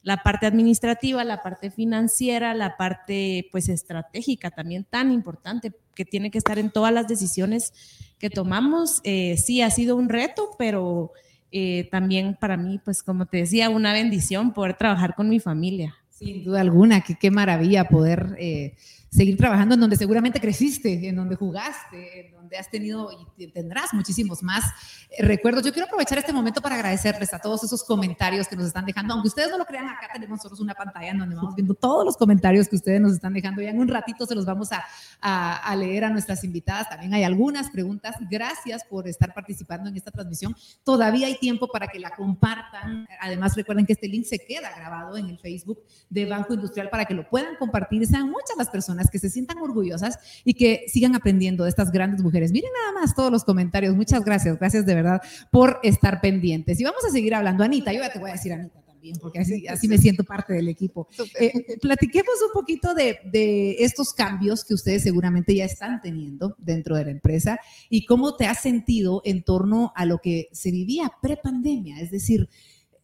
la 0.02 0.18
parte 0.18 0.46
administrativa, 0.46 1.22
la 1.24 1.42
parte 1.42 1.70
financiera, 1.70 2.54
la 2.54 2.76
parte 2.76 3.48
pues 3.52 3.68
estratégica 3.68 4.50
también 4.50 4.84
tan 4.84 5.12
importante 5.12 5.72
que 5.94 6.04
tiene 6.04 6.30
que 6.30 6.38
estar 6.38 6.58
en 6.58 6.70
todas 6.70 6.92
las 6.92 7.06
decisiones 7.06 7.72
que 8.18 8.30
tomamos. 8.30 9.00
Eh, 9.04 9.36
sí, 9.36 9.60
ha 9.60 9.70
sido 9.70 9.96
un 9.96 10.08
reto, 10.08 10.50
pero 10.58 11.12
eh, 11.52 11.88
también 11.90 12.36
para 12.40 12.56
mí, 12.56 12.80
pues 12.82 13.02
como 13.02 13.26
te 13.26 13.38
decía, 13.38 13.68
una 13.68 13.92
bendición 13.92 14.54
poder 14.54 14.76
trabajar 14.76 15.14
con 15.14 15.28
mi 15.28 15.40
familia. 15.40 15.96
Sin 16.08 16.44
duda 16.44 16.60
alguna, 16.60 17.02
que 17.02 17.16
qué 17.16 17.30
maravilla 17.30 17.88
poder 17.88 18.36
eh, 18.38 18.74
seguir 19.10 19.36
trabajando 19.36 19.74
en 19.74 19.80
donde 19.80 19.96
seguramente 19.96 20.40
creciste, 20.40 21.08
en 21.08 21.16
donde 21.16 21.36
jugaste, 21.36 22.26
en 22.26 22.32
donde 22.32 22.39
has 22.58 22.70
tenido 22.70 23.10
y 23.36 23.46
tendrás 23.48 23.92
muchísimos 23.92 24.42
más 24.42 24.64
eh, 25.10 25.24
recuerdos. 25.24 25.64
Yo 25.64 25.72
quiero 25.72 25.86
aprovechar 25.86 26.18
este 26.18 26.32
momento 26.32 26.60
para 26.60 26.76
agradecerles 26.76 27.32
a 27.34 27.38
todos 27.38 27.64
esos 27.64 27.84
comentarios 27.84 28.48
que 28.48 28.56
nos 28.56 28.66
están 28.66 28.84
dejando. 28.84 29.14
Aunque 29.14 29.28
ustedes 29.28 29.50
no 29.50 29.58
lo 29.58 29.64
crean, 29.64 29.88
acá 29.88 30.08
tenemos 30.12 30.38
nosotros 30.38 30.60
una 30.60 30.74
pantalla 30.74 31.10
en 31.10 31.18
donde 31.18 31.36
vamos 31.36 31.54
viendo 31.54 31.74
todos 31.74 32.04
los 32.04 32.16
comentarios 32.16 32.68
que 32.68 32.76
ustedes 32.76 33.00
nos 33.00 33.12
están 33.12 33.32
dejando. 33.32 33.62
Ya 33.62 33.70
en 33.70 33.78
un 33.78 33.88
ratito 33.88 34.26
se 34.26 34.34
los 34.34 34.44
vamos 34.44 34.70
a, 34.72 34.84
a, 35.20 35.76
leer 35.76 36.04
a 36.04 36.10
nuestras 36.10 36.44
invitadas. 36.44 36.88
También 36.88 37.14
hay 37.14 37.24
algunas 37.24 37.70
preguntas. 37.70 38.16
Gracias 38.30 38.84
por 38.84 39.08
estar 39.08 39.32
participando 39.34 39.88
en 39.88 39.96
esta 39.96 40.10
transmisión. 40.10 40.54
Todavía 40.84 41.26
hay 41.26 41.38
tiempo 41.38 41.68
para 41.68 41.88
que 41.88 41.98
la 41.98 42.10
compartan. 42.10 43.06
Además, 43.20 43.56
recuerden 43.56 43.86
que 43.86 43.92
este 43.92 44.08
link 44.08 44.24
se 44.24 44.38
queda 44.38 44.70
grabado 44.76 45.16
en 45.16 45.26
el 45.26 45.38
Facebook 45.38 45.80
de 46.08 46.26
Banco 46.26 46.54
Industrial 46.54 46.88
para 46.90 47.04
que 47.04 47.14
lo 47.14 47.28
puedan 47.28 47.56
compartir. 47.56 48.06
Sean 48.06 48.30
muchas 48.30 48.56
las 48.56 48.70
personas 48.70 49.10
que 49.10 49.18
se 49.18 49.30
sientan 49.30 49.58
orgullosas 49.58 50.18
y 50.44 50.54
que 50.54 50.84
sigan 50.88 51.14
aprendiendo 51.14 51.64
de 51.64 51.70
estas 51.70 51.90
grandes 51.90 52.22
mujeres. 52.22 52.39
Miren 52.50 52.70
nada 52.72 53.00
más 53.00 53.14
todos 53.14 53.30
los 53.30 53.44
comentarios. 53.44 53.94
Muchas 53.94 54.24
gracias, 54.24 54.58
gracias 54.58 54.86
de 54.86 54.94
verdad 54.94 55.20
por 55.50 55.78
estar 55.82 56.20
pendientes. 56.20 56.80
Y 56.80 56.84
vamos 56.84 57.04
a 57.04 57.10
seguir 57.10 57.34
hablando. 57.34 57.62
Anita, 57.62 57.92
yo 57.92 58.00
ya 58.00 58.12
te 58.12 58.18
voy 58.18 58.30
a 58.30 58.34
decir 58.34 58.52
Anita 58.52 58.80
también, 58.80 59.16
porque 59.20 59.40
así, 59.40 59.66
así 59.68 59.88
me 59.88 59.98
siento 59.98 60.24
parte 60.24 60.54
del 60.54 60.68
equipo. 60.68 61.08
Eh, 61.38 61.52
platiquemos 61.80 62.34
un 62.46 62.52
poquito 62.52 62.94
de, 62.94 63.18
de, 63.30 63.76
estos 63.80 64.14
cambios 64.14 64.64
que 64.64 64.74
ustedes 64.74 65.02
seguramente 65.02 65.54
ya 65.54 65.64
están 65.66 66.00
teniendo 66.00 66.56
dentro 66.58 66.96
de 66.96 67.04
la 67.04 67.10
empresa 67.10 67.60
y 67.88 68.06
cómo 68.06 68.36
te 68.36 68.46
has 68.46 68.60
sentido 68.60 69.22
en 69.24 69.42
torno 69.42 69.92
a 69.94 70.06
lo 70.06 70.18
que 70.18 70.48
se 70.52 70.70
vivía 70.70 71.12
pre-pandemia, 71.20 72.00
es 72.00 72.10
decir, 72.10 72.48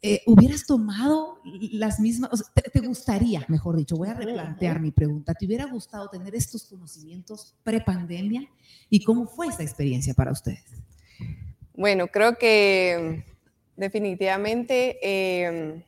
eh, 0.02 0.22
hubieras 0.26 0.66
tomado 0.66 1.40
las 1.72 2.00
mismas, 2.00 2.30
te, 2.72 2.80
gustaría, 2.80 3.44
mejor 3.48 3.76
dicho, 3.76 3.96
voy 3.96 4.08
a 4.08 4.14
replantear 4.14 4.80
mi 4.80 4.90
pregunta, 4.90 5.34
¿te 5.34 5.46
hubiera 5.46 5.66
gustado 5.66 6.08
tener 6.08 6.34
estos 6.34 6.64
conocimientos 6.64 7.54
pre-pandemia? 7.64 8.48
¿Y 8.90 9.02
cómo 9.04 9.26
fue 9.26 9.48
esta 9.48 9.62
experiencia 9.62 10.14
para 10.14 10.32
ustedes? 10.32 10.64
Bueno, 11.74 12.06
creo 12.08 12.36
que 12.38 13.24
definitivamente. 13.76 14.98
eh, 15.02 15.84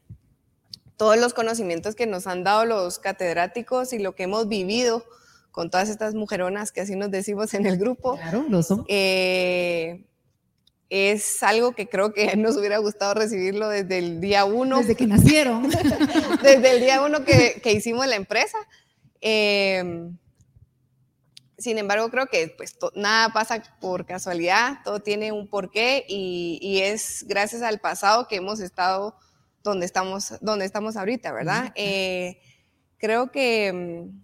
todos 0.98 1.16
los 1.16 1.32
conocimientos 1.32 1.94
que 1.94 2.06
nos 2.06 2.26
han 2.26 2.42
dado 2.42 2.64
los 2.66 2.98
catedráticos 2.98 3.92
y 3.92 4.00
lo 4.00 4.16
que 4.16 4.24
hemos 4.24 4.48
vivido 4.48 5.04
con 5.52 5.70
todas 5.70 5.88
estas 5.88 6.14
mujeronas 6.14 6.72
que 6.72 6.80
así 6.80 6.96
nos 6.96 7.10
decimos 7.12 7.54
en 7.54 7.66
el 7.66 7.78
grupo, 7.78 8.16
Claro, 8.16 8.44
lo 8.48 8.62
son. 8.64 8.84
eh, 8.88 10.04
es 10.90 11.42
algo 11.42 11.72
que 11.72 11.88
creo 11.88 12.12
que 12.12 12.34
nos 12.36 12.56
hubiera 12.56 12.78
gustado 12.78 13.14
recibirlo 13.14 13.68
desde 13.68 13.98
el 13.98 14.20
día 14.20 14.44
uno, 14.44 14.78
Desde 14.78 14.94
que 14.96 15.06
nacieron. 15.06 15.68
desde 16.42 16.70
el 16.70 16.80
día 16.80 17.02
uno 17.02 17.24
que, 17.24 17.60
que 17.62 17.72
hicimos 17.72 18.06
la 18.06 18.16
empresa. 18.16 18.58
Eh, 19.20 20.10
sin 21.58 21.76
embargo, 21.76 22.08
creo 22.08 22.26
que 22.28 22.54
pues, 22.56 22.78
to- 22.78 22.92
nada 22.94 23.32
pasa 23.32 23.60
por 23.80 24.06
casualidad, 24.06 24.78
todo 24.84 25.00
tiene 25.00 25.32
un 25.32 25.48
porqué 25.48 26.04
y, 26.08 26.58
y 26.62 26.82
es 26.82 27.24
gracias 27.26 27.62
al 27.62 27.80
pasado 27.80 28.28
que 28.28 28.36
hemos 28.36 28.60
estado 28.60 29.16
donde 29.64 29.84
estamos, 29.84 30.34
donde 30.40 30.64
estamos 30.64 30.96
ahorita, 30.96 31.32
¿verdad? 31.32 31.72
Eh, 31.74 32.40
creo 32.96 33.32
que 33.32 33.72
mm, 33.72 34.22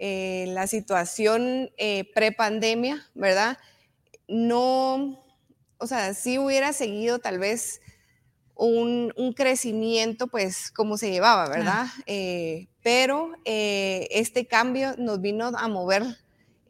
eh, 0.00 0.46
la 0.48 0.66
situación 0.66 1.70
eh, 1.76 2.10
pre-pandemia, 2.12 3.06
¿verdad? 3.14 3.56
No, 4.26 5.23
o 5.84 5.86
sea, 5.86 6.14
sí 6.14 6.38
hubiera 6.38 6.72
seguido 6.72 7.18
tal 7.18 7.38
vez 7.38 7.80
un, 8.54 9.12
un 9.16 9.32
crecimiento, 9.32 10.26
pues, 10.28 10.70
como 10.70 10.96
se 10.96 11.10
llevaba, 11.10 11.48
¿verdad? 11.48 11.86
Eh, 12.06 12.68
pero 12.82 13.32
eh, 13.44 14.08
este 14.10 14.46
cambio 14.46 14.94
nos 14.96 15.20
vino 15.20 15.46
a 15.46 15.68
mover 15.68 16.02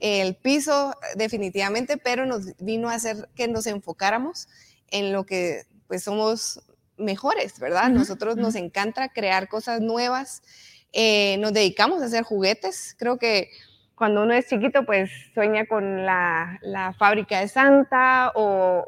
el 0.00 0.34
piso 0.34 0.94
definitivamente, 1.14 1.96
pero 1.96 2.26
nos 2.26 2.56
vino 2.58 2.90
a 2.90 2.94
hacer 2.94 3.28
que 3.34 3.48
nos 3.48 3.66
enfocáramos 3.66 4.48
en 4.90 5.12
lo 5.12 5.24
que, 5.24 5.62
pues, 5.86 6.02
somos 6.02 6.60
mejores, 6.96 7.58
¿verdad? 7.58 7.86
Ujú, 7.90 7.98
Nosotros 7.98 8.36
nos 8.36 8.54
encanta 8.54 9.08
crear 9.10 9.48
cosas 9.48 9.80
nuevas, 9.80 10.42
eh, 10.92 11.36
nos 11.38 11.52
dedicamos 11.52 12.02
a 12.02 12.06
hacer 12.06 12.22
juguetes, 12.24 12.94
creo 12.98 13.18
que 13.18 13.50
cuando 13.94 14.22
uno 14.22 14.34
es 14.34 14.48
chiquito, 14.48 14.84
pues 14.84 15.10
sueña 15.34 15.66
con 15.66 16.04
la, 16.04 16.58
la 16.62 16.92
fábrica 16.94 17.40
de 17.40 17.48
Santa 17.48 18.32
o, 18.34 18.84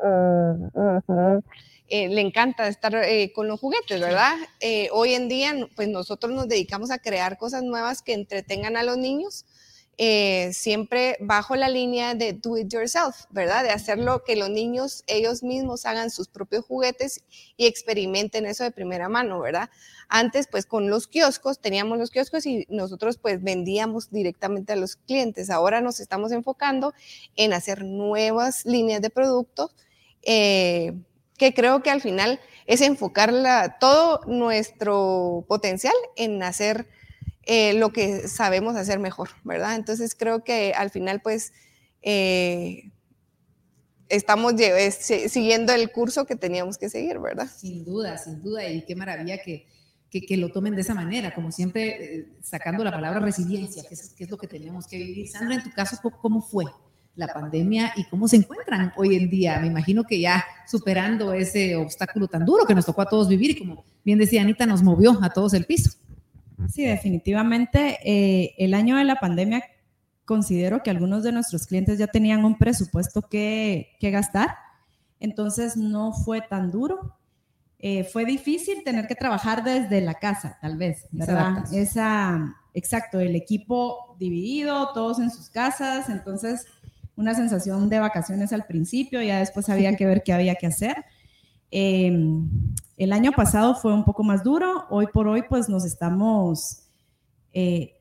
eh, 1.88 2.09
le 2.09 2.21
encanta 2.21 2.66
estar 2.66 2.95
eh, 2.97 3.33
con 3.33 3.47
los 3.47 3.61
juguetes, 3.61 4.01
¿verdad? 4.01 4.35
Eh, 4.59 4.88
hoy 4.92 5.14
en 5.14 5.29
día, 5.29 5.55
pues 5.77 5.88
nosotros 5.88 6.33
nos 6.33 6.49
dedicamos 6.49 6.90
a 6.90 6.99
crear 6.99 7.38
cosas 7.38 7.62
nuevas 7.62 8.03
que 8.03 8.12
entretengan 8.12 8.77
a 8.77 8.83
los 8.83 8.99
niños, 8.99 9.47
eh, 9.98 10.50
siempre 10.52 11.16
bajo 11.20 11.56
la 11.56 11.70
línea 11.70 12.14
de 12.14 12.35
do 12.35 12.59
it 12.59 12.70
yourself, 12.70 13.24
¿verdad? 13.30 13.64
De 13.64 13.70
hacerlo 13.70 14.24
que 14.24 14.37
los 14.37 14.50
niños 14.50 15.02
ellos 15.06 15.42
mismos 15.42 15.87
hagan 15.87 16.11
sus 16.11 16.28
propios 16.28 16.66
juguetes 16.66 17.24
y 17.56 17.66
experimenten 17.66 18.44
eso 18.44 18.62
de 18.64 18.72
primera 18.72 19.09
mano, 19.09 19.40
¿verdad? 19.40 19.70
Antes, 20.09 20.48
pues 20.48 20.66
con 20.66 20.90
los 20.90 21.09
kioscos, 21.09 21.61
teníamos 21.61 21.98
los 21.98 22.11
kioscos 22.11 22.44
y 22.44 22.66
nosotros 22.68 23.16
pues 23.16 23.42
vendíamos 23.42 24.11
directamente 24.11 24.74
a 24.74 24.76
los 24.76 24.96
clientes. 24.96 25.48
Ahora 25.48 25.80
nos 25.80 25.98
estamos 25.98 26.30
enfocando 26.30 26.92
en 27.35 27.54
hacer 27.54 27.82
nuevas 27.82 28.66
líneas 28.66 29.00
de 29.00 29.09
productos, 29.09 29.74
eh, 30.22 30.92
que 31.38 31.54
creo 31.54 31.82
que 31.82 31.90
al 31.90 32.02
final 32.02 32.38
es 32.66 32.82
enfocar 32.82 33.78
todo 33.80 34.20
nuestro 34.26 35.44
potencial 35.48 35.94
en 36.16 36.42
hacer 36.42 36.87
eh, 37.46 37.72
lo 37.74 37.92
que 37.92 38.28
sabemos 38.28 38.76
hacer 38.76 38.98
mejor, 38.98 39.30
¿verdad? 39.44 39.76
Entonces 39.76 40.14
creo 40.14 40.44
que 40.44 40.72
al 40.74 40.90
final 40.90 41.20
pues 41.22 41.52
eh, 42.02 42.90
estamos 44.09 44.54
eh, 44.61 44.90
si- 44.90 45.28
siguiendo 45.28 45.72
el 45.72 45.90
curso 45.90 46.26
que 46.26 46.37
teníamos 46.37 46.78
que 46.78 46.88
seguir, 46.88 47.18
¿verdad? 47.18 47.48
Sin 47.54 47.85
duda, 47.85 48.18
sin 48.18 48.42
duda, 48.42 48.68
y 48.68 48.85
qué 48.85 48.94
maravilla 48.94 49.38
que, 49.38 49.66
que, 50.11 50.20
que 50.22 50.37
lo 50.37 50.50
tomen 50.52 50.74
de 50.74 50.82
esa 50.82 50.94
manera, 50.94 51.35
como 51.35 51.50
siempre 51.50 52.16
eh, 52.18 52.26
sacando 52.42 52.85
la 52.85 52.92
palabra 52.92 53.20
resiliencia, 53.20 53.82
que 53.88 53.94
es, 53.94 54.11
que 54.16 54.24
es 54.24 54.30
lo 54.30 54.38
que 54.38 54.46
tenemos 54.46 54.87
que 54.87 54.98
vivir. 54.98 55.28
Sandra, 55.28 55.56
en 55.56 55.62
tu 55.64 55.70
caso, 55.70 55.96
¿cómo- 56.02 56.18
¿cómo 56.18 56.42
fue 56.42 56.64
la 57.16 57.28
pandemia 57.28 57.92
y 57.96 58.04
cómo 58.09 58.28
se 58.28 58.37
encuentran 58.37 58.92
hoy 58.96 59.16
en 59.16 59.28
día? 59.30 59.59
Me 59.59 59.66
imagino 59.68 60.04
que 60.04 60.20
ya 60.20 60.44
superando 60.68 61.32
ese 61.32 61.74
obstáculo 61.74 62.28
tan 62.28 62.44
duro 62.44 62.66
que 62.66 62.74
nos 62.74 62.85
tocó 62.87 63.02
a 63.02 63.09
todos 63.09 63.28
vivir 63.28 63.50
y 63.52 63.59
como 63.59 63.85
bien 64.04 64.18
decía 64.18 64.42
Anita, 64.42 64.66
nos 64.66 64.82
movió 64.82 65.18
a 65.22 65.30
todos 65.32 65.54
el 65.54 65.64
piso. 65.64 65.90
Sí, 66.69 66.85
definitivamente. 66.85 67.99
eh, 68.05 68.55
el 68.59 68.75
año 68.75 68.97
de 68.97 69.05
la 69.05 69.16
pandemia 69.16 69.62
considero 70.25 70.83
que 70.83 70.90
algunos 70.90 71.23
de 71.23 71.33
nuestros 71.33 71.66
clientes 71.66 71.99
ya 71.99 72.09
tenían 72.09 72.45
un 72.45 72.59
presupuesto 72.59 73.23
que, 73.23 73.97
que 74.01 74.11
gastar, 74.11 74.57
entonces 75.21 75.77
no 75.77 76.12
fue 76.12 76.42
tan 76.42 76.71
duro. 76.71 77.16
Eh, 77.79 78.05
fue 78.05 78.25
difícil 78.25 78.83
tener 78.85 79.07
que 79.07 79.14
trabajar 79.14 79.62
desde 79.62 80.01
la 80.01 80.14
casa, 80.14 80.59
tal 80.61 80.77
vez, 80.77 81.07
¿verdad? 81.11 81.64
Esa, 81.73 82.57
exacto, 82.75 83.21
el 83.21 83.37
equipo 83.37 84.16
dividido, 84.19 84.92
todos 84.92 85.21
en 85.21 85.31
sus 85.31 85.49
casas, 85.51 86.09
entonces 86.09 86.66
una 87.16 87.35
sensación 87.35 87.88
de 87.88 87.99
vacaciones 87.99 88.53
al 88.53 88.66
principio, 88.66 89.23
ya 89.23 89.38
después 89.38 89.69
había 89.69 89.95
que 89.97 90.07
ver 90.07 90.23
qué 90.25 90.33
había 90.33 90.57
que 90.57 90.66
hacer. 90.66 91.05
Eh, 91.70 92.12
el 92.96 93.12
año 93.12 93.33
pasado. 93.33 93.74
fue 93.74 93.92
un 93.92 94.05
poco 94.05 94.22
más 94.22 94.42
duro, 94.42 94.87
hoy 94.90 95.07
por 95.09 95.29
hoy 95.29 95.42
pues 95.48 95.68
nos 95.68 95.85
estamos 95.85 96.85
eh, 97.52 97.94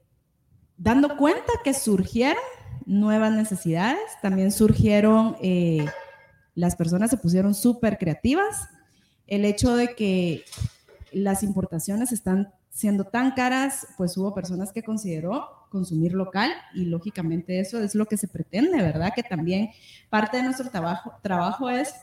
dando 0.78 1.18
cuenta 1.18 1.52
que 1.64 1.74
surgieron 1.74 2.42
nuevas 2.86 3.32
necesidades, 3.34 4.00
también 4.22 4.52
surgieron, 4.52 5.36
eh, 5.42 5.86
las 6.54 6.76
personas 6.76 7.10
se 7.10 7.18
pusieron 7.18 7.54
súper 7.54 7.98
creativas, 7.98 8.70
el 9.28 9.44
hecho 9.44 9.76
de 9.76 9.96
que 9.96 10.46
las 11.12 11.44
importaciones 11.44 12.12
están 12.12 12.54
siendo 12.70 13.06
tan 13.06 13.32
caras, 13.32 13.88
pues 13.98 14.16
hubo 14.18 14.34
personas 14.34 14.72
que 14.72 14.84
consideró 14.84 15.48
consumir 15.70 16.14
local 16.14 16.52
y 16.74 16.86
lógicamente 16.86 17.60
eso 17.60 17.82
es 17.82 17.96
lo 17.96 18.06
que 18.06 18.18
se 18.18 18.28
pretende, 18.28 18.78
¿verdad? 18.78 19.14
Que 19.16 19.24
también 19.24 19.70
parte 20.10 20.38
de 20.38 20.44
nuestro 20.44 20.70
trabajo, 20.70 21.14
trabajo 21.22 21.70
es 21.70 21.94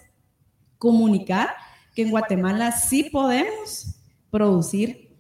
comunicar 0.83 1.51
que 1.95 2.03
en 2.03 2.11
Guatemala 2.11 2.73
sí 2.73 3.05
podemos 3.05 3.95
producir, 4.33 5.17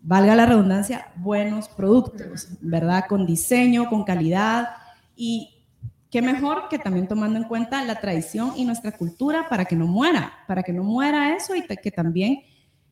valga 0.00 0.34
la 0.34 0.46
redundancia, 0.46 1.12
buenos 1.16 1.68
productos, 1.68 2.48
¿verdad? 2.62 3.04
Con 3.06 3.26
diseño, 3.26 3.90
con 3.90 4.04
calidad 4.04 4.70
y 5.14 5.66
qué 6.10 6.22
mejor 6.22 6.70
que 6.70 6.78
también 6.78 7.06
tomando 7.06 7.38
en 7.38 7.44
cuenta 7.44 7.84
la 7.84 8.00
tradición 8.00 8.54
y 8.56 8.64
nuestra 8.64 8.92
cultura 8.92 9.50
para 9.50 9.66
que 9.66 9.76
no 9.76 9.86
muera, 9.86 10.32
para 10.46 10.62
que 10.62 10.72
no 10.72 10.82
muera 10.82 11.36
eso 11.36 11.54
y 11.54 11.62
que 11.62 11.90
también 11.90 12.40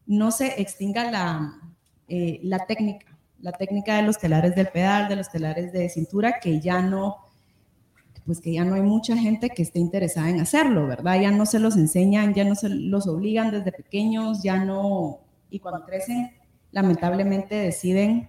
no 0.04 0.30
se 0.30 0.60
extinga 0.60 1.10
la, 1.10 1.54
eh, 2.06 2.38
la 2.42 2.66
técnica, 2.66 3.16
la 3.40 3.52
técnica 3.52 3.96
de 3.96 4.02
los 4.02 4.18
telares 4.18 4.54
del 4.54 4.68
pedal, 4.68 5.08
de 5.08 5.16
los 5.16 5.30
telares 5.30 5.72
de 5.72 5.88
cintura, 5.88 6.38
que 6.38 6.60
ya 6.60 6.82
no, 6.82 7.16
pues 8.28 8.42
que 8.42 8.52
ya 8.52 8.62
no 8.62 8.74
hay 8.74 8.82
mucha 8.82 9.16
gente 9.16 9.48
que 9.48 9.62
esté 9.62 9.78
interesada 9.78 10.28
en 10.28 10.38
hacerlo, 10.38 10.86
¿verdad? 10.86 11.18
Ya 11.18 11.30
no 11.30 11.46
se 11.46 11.58
los 11.58 11.78
enseñan, 11.78 12.34
ya 12.34 12.44
no 12.44 12.54
se 12.54 12.68
los 12.68 13.06
obligan 13.06 13.50
desde 13.50 13.72
pequeños, 13.72 14.42
ya 14.42 14.62
no, 14.62 15.20
y 15.48 15.60
cuando 15.60 15.86
crecen, 15.86 16.32
lamentablemente 16.70 17.54
deciden 17.54 18.28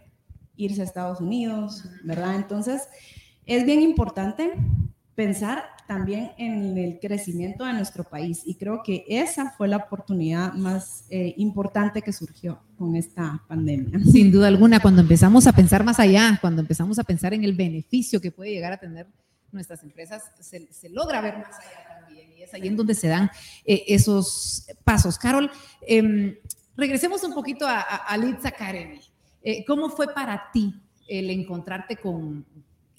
irse 0.56 0.80
a 0.80 0.86
Estados 0.86 1.20
Unidos, 1.20 1.84
¿verdad? 2.06 2.38
Entonces, 2.38 2.88
es 3.46 3.66
bien 3.66 3.82
importante 3.82 4.54
pensar 5.16 5.66
también 5.86 6.32
en 6.38 6.78
el 6.78 6.98
crecimiento 7.02 7.66
de 7.66 7.74
nuestro 7.74 8.06
país 8.06 8.44
y 8.46 8.56
creo 8.56 8.82
que 8.82 9.04
esa 9.10 9.52
fue 9.52 9.68
la 9.68 9.76
oportunidad 9.76 10.54
más 10.54 11.04
eh, 11.10 11.34
importante 11.36 12.02
que 12.02 12.14
surgió 12.14 12.62
con 12.78 12.96
esta 12.96 13.44
pandemia. 13.50 14.00
Sin 14.06 14.32
duda 14.32 14.48
alguna, 14.48 14.80
cuando 14.80 15.02
empezamos 15.02 15.46
a 15.46 15.52
pensar 15.52 15.84
más 15.84 16.00
allá, 16.00 16.38
cuando 16.40 16.62
empezamos 16.62 17.00
a 17.00 17.04
pensar 17.04 17.34
en 17.34 17.44
el 17.44 17.54
beneficio 17.54 18.22
que 18.22 18.32
puede 18.32 18.52
llegar 18.52 18.72
a 18.72 18.78
tener 18.78 19.08
nuestras 19.52 19.84
empresas, 19.84 20.32
se, 20.40 20.90
logra 20.90 21.22
ver 21.22 21.38
más 21.38 21.60
allá 21.60 22.00
también 22.00 22.32
y 22.38 22.44
es 22.44 22.54
ahí 22.54 22.68
en 22.68 22.76
donde 22.76 22.94
se 22.94 23.08
dan 23.08 23.30
eh, 23.66 23.84
esos 23.88 24.68
pasos. 24.84 25.18
Carol, 25.18 25.52
eh, 25.88 26.40
regresemos 26.76 27.24
un 27.24 27.34
poquito 27.34 27.68
a, 27.68 27.80
a, 27.82 28.14
Academy. 28.14 29.02
Eh, 29.42 29.66
¿Cómo 29.66 29.90
fue 29.90 30.14
para 30.14 30.52
ti 30.52 30.74
el 31.08 31.30
encontrarte 31.30 31.98
con 31.98 32.46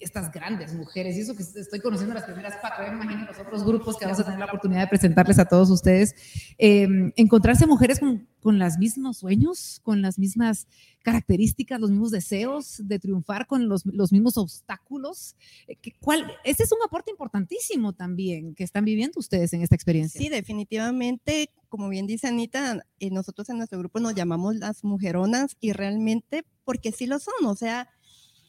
estas 0.01 0.31
grandes 0.31 0.73
mujeres? 0.73 1.15
Y 1.15 1.21
eso 1.21 1.35
que 1.35 1.43
estoy 1.43 1.79
conociendo 1.79 2.13
las 2.13 2.23
primeras 2.23 2.55
cuatro, 2.59 2.85
ya 2.85 2.91
imagino 2.91 3.25
los 3.25 3.39
otros 3.39 3.63
grupos 3.63 3.97
que 3.97 4.05
vamos 4.05 4.19
a 4.19 4.23
tener 4.23 4.39
la 4.39 4.45
oportunidad 4.45 4.81
de 4.81 4.87
presentarles 4.87 5.39
a 5.39 5.45
todos 5.45 5.69
ustedes. 5.69 6.15
Eh, 6.57 6.87
encontrarse 7.15 7.65
mujeres 7.67 7.99
con, 7.99 8.27
con 8.41 8.59
los 8.59 8.77
mismos 8.77 9.17
sueños, 9.17 9.79
con 9.83 10.01
las 10.01 10.17
mismas 10.19 10.67
características, 11.03 11.79
los 11.79 11.91
mismos 11.91 12.11
deseos 12.11 12.81
de 12.83 12.99
triunfar 12.99 13.47
con 13.47 13.67
los, 13.67 13.85
los 13.85 14.11
mismos 14.11 14.37
obstáculos. 14.37 15.35
Eh, 15.67 15.77
¿Cuál? 15.99 16.31
Ese 16.43 16.63
es 16.63 16.71
un 16.71 16.79
aporte 16.85 17.11
importantísimo 17.11 17.93
también 17.93 18.55
que 18.55 18.63
están 18.63 18.85
viviendo 18.85 19.19
ustedes 19.19 19.53
en 19.53 19.61
esta 19.61 19.75
experiencia. 19.75 20.19
Sí, 20.19 20.29
definitivamente, 20.29 21.49
como 21.69 21.89
bien 21.89 22.07
dice 22.07 22.27
Anita, 22.27 22.85
eh, 22.99 23.09
nosotros 23.11 23.49
en 23.49 23.57
nuestro 23.57 23.79
grupo 23.79 23.99
nos 23.99 24.15
llamamos 24.15 24.55
las 24.55 24.83
mujeronas 24.83 25.55
y 25.59 25.73
realmente 25.73 26.43
porque 26.63 26.91
sí 26.91 27.05
lo 27.05 27.19
son, 27.19 27.45
o 27.45 27.55
sea, 27.55 27.89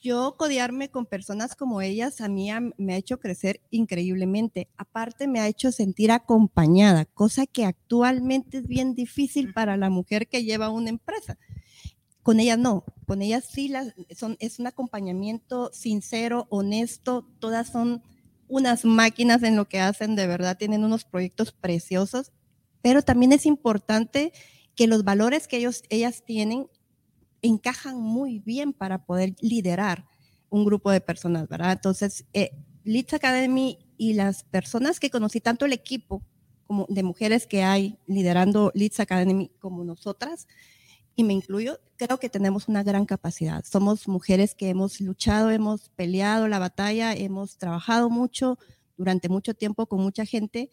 yo 0.02 0.34
codearme 0.36 0.90
con 0.90 1.06
personas 1.06 1.54
como 1.54 1.80
ellas 1.80 2.20
a 2.20 2.28
mí 2.28 2.50
me 2.76 2.94
ha 2.94 2.96
hecho 2.96 3.20
crecer 3.20 3.60
increíblemente. 3.70 4.68
Aparte 4.76 5.28
me 5.28 5.38
ha 5.38 5.46
hecho 5.46 5.70
sentir 5.70 6.10
acompañada, 6.10 7.04
cosa 7.04 7.46
que 7.46 7.64
actualmente 7.64 8.58
es 8.58 8.66
bien 8.66 8.94
difícil 8.94 9.52
para 9.54 9.76
la 9.76 9.90
mujer 9.90 10.26
que 10.26 10.42
lleva 10.42 10.70
una 10.70 10.90
empresa. 10.90 11.38
Con 12.24 12.40
ellas 12.40 12.58
no, 12.58 12.84
con 13.06 13.22
ellas 13.22 13.44
sí 13.48 13.68
las, 13.68 13.94
son, 14.14 14.36
es 14.40 14.58
un 14.58 14.66
acompañamiento 14.66 15.70
sincero, 15.72 16.46
honesto, 16.50 17.28
todas 17.38 17.68
son 17.68 18.02
unas 18.48 18.84
máquinas 18.84 19.42
en 19.44 19.56
lo 19.56 19.68
que 19.68 19.80
hacen, 19.80 20.16
de 20.16 20.26
verdad 20.26 20.58
tienen 20.58 20.84
unos 20.84 21.04
proyectos 21.04 21.52
preciosos, 21.52 22.32
pero 22.82 23.02
también 23.02 23.32
es 23.32 23.46
importante 23.46 24.32
que 24.74 24.88
los 24.88 25.04
valores 25.04 25.46
que 25.46 25.58
ellos, 25.58 25.84
ellas 25.90 26.24
tienen 26.24 26.68
encajan 27.42 28.00
muy 28.00 28.38
bien 28.38 28.72
para 28.72 29.04
poder 29.04 29.34
liderar 29.40 30.06
un 30.48 30.64
grupo 30.64 30.90
de 30.90 31.00
personas, 31.00 31.48
¿verdad? 31.48 31.72
Entonces, 31.72 32.24
eh, 32.32 32.52
Leeds 32.84 33.14
Academy 33.14 33.78
y 33.96 34.14
las 34.14 34.44
personas 34.44 35.00
que 35.00 35.10
conocí, 35.10 35.40
tanto 35.40 35.64
el 35.64 35.72
equipo 35.72 36.22
como 36.66 36.86
de 36.88 37.02
mujeres 37.02 37.46
que 37.46 37.62
hay 37.62 37.98
liderando 38.06 38.70
Leeds 38.74 39.00
Academy 39.00 39.50
como 39.58 39.84
nosotras, 39.84 40.46
y 41.14 41.24
me 41.24 41.34
incluyo, 41.34 41.78
creo 41.96 42.18
que 42.18 42.30
tenemos 42.30 42.68
una 42.68 42.82
gran 42.82 43.04
capacidad. 43.04 43.64
Somos 43.64 44.08
mujeres 44.08 44.54
que 44.54 44.70
hemos 44.70 45.00
luchado, 45.00 45.50
hemos 45.50 45.90
peleado 45.90 46.48
la 46.48 46.58
batalla, 46.58 47.12
hemos 47.12 47.58
trabajado 47.58 48.08
mucho 48.08 48.58
durante 48.96 49.28
mucho 49.28 49.54
tiempo 49.54 49.86
con 49.86 50.00
mucha 50.00 50.24
gente 50.24 50.70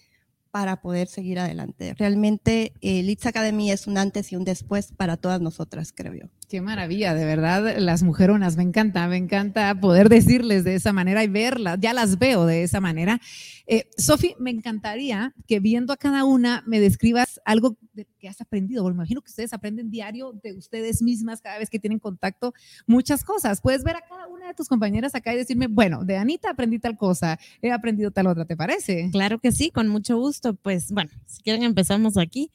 para 0.51 0.81
poder 0.81 1.07
seguir 1.07 1.39
adelante. 1.39 1.93
Realmente 1.93 2.73
eh, 2.81 3.03
Leeds 3.03 3.25
Academy 3.25 3.71
es 3.71 3.85
un 3.87 3.97
antes 3.97 4.31
y 4.31 4.35
un 4.35 4.45
después 4.45 4.93
para 4.93 5.17
todas 5.17 5.41
nosotras, 5.41 5.91
creo 5.93 6.13
yo. 6.13 6.29
Qué 6.49 6.61
maravilla, 6.61 7.13
de 7.13 7.25
verdad, 7.25 7.77
las 7.77 8.01
mujeronas, 8.01 8.57
me 8.57 8.63
encanta, 8.63 9.07
me 9.07 9.17
encanta 9.17 9.79
poder 9.79 10.09
decirles 10.09 10.63
de 10.63 10.73
esa 10.73 10.91
manera 10.91 11.23
y 11.23 11.27
verlas, 11.27 11.77
ya 11.79 11.93
las 11.93 12.17
veo 12.17 12.47
de 12.47 12.63
esa 12.63 12.81
manera. 12.81 13.21
Eh, 13.67 13.87
Sofi, 13.99 14.33
me 14.39 14.49
encantaría 14.49 15.35
que 15.47 15.59
viendo 15.59 15.93
a 15.93 15.97
cada 15.97 16.23
una 16.23 16.63
me 16.65 16.79
describas 16.79 17.39
algo 17.45 17.77
que 18.17 18.27
has 18.27 18.41
aprendido, 18.41 18.83
me 18.85 18.93
imagino 18.93 19.21
que 19.21 19.29
ustedes 19.29 19.53
aprenden 19.53 19.91
diario 19.91 20.33
de 20.43 20.53
ustedes 20.53 21.03
mismas 21.03 21.39
cada 21.39 21.59
vez 21.59 21.69
que 21.69 21.77
tienen 21.77 21.99
contacto, 21.99 22.55
muchas 22.87 23.23
cosas. 23.23 23.61
Puedes 23.61 23.83
ver 23.83 23.97
a 23.97 24.01
cada 24.01 24.25
una 24.25 24.47
de 24.47 24.55
tus 24.55 24.67
compañeras 24.67 25.13
acá 25.13 25.31
y 25.35 25.37
decirme, 25.37 25.67
bueno, 25.67 26.03
de 26.03 26.17
Anita 26.17 26.49
aprendí 26.49 26.79
tal 26.79 26.97
cosa, 26.97 27.37
he 27.61 27.71
aprendido 27.71 28.09
tal 28.09 28.25
otra, 28.25 28.45
¿te 28.45 28.57
parece? 28.57 29.09
Claro 29.11 29.37
que 29.37 29.51
sí, 29.51 29.69
con 29.69 29.87
mucho 29.87 30.17
gusto. 30.17 30.55
Pues 30.55 30.91
bueno, 30.91 31.11
si 31.27 31.43
quieren 31.43 31.61
empezamos 31.61 32.17
aquí. 32.17 32.51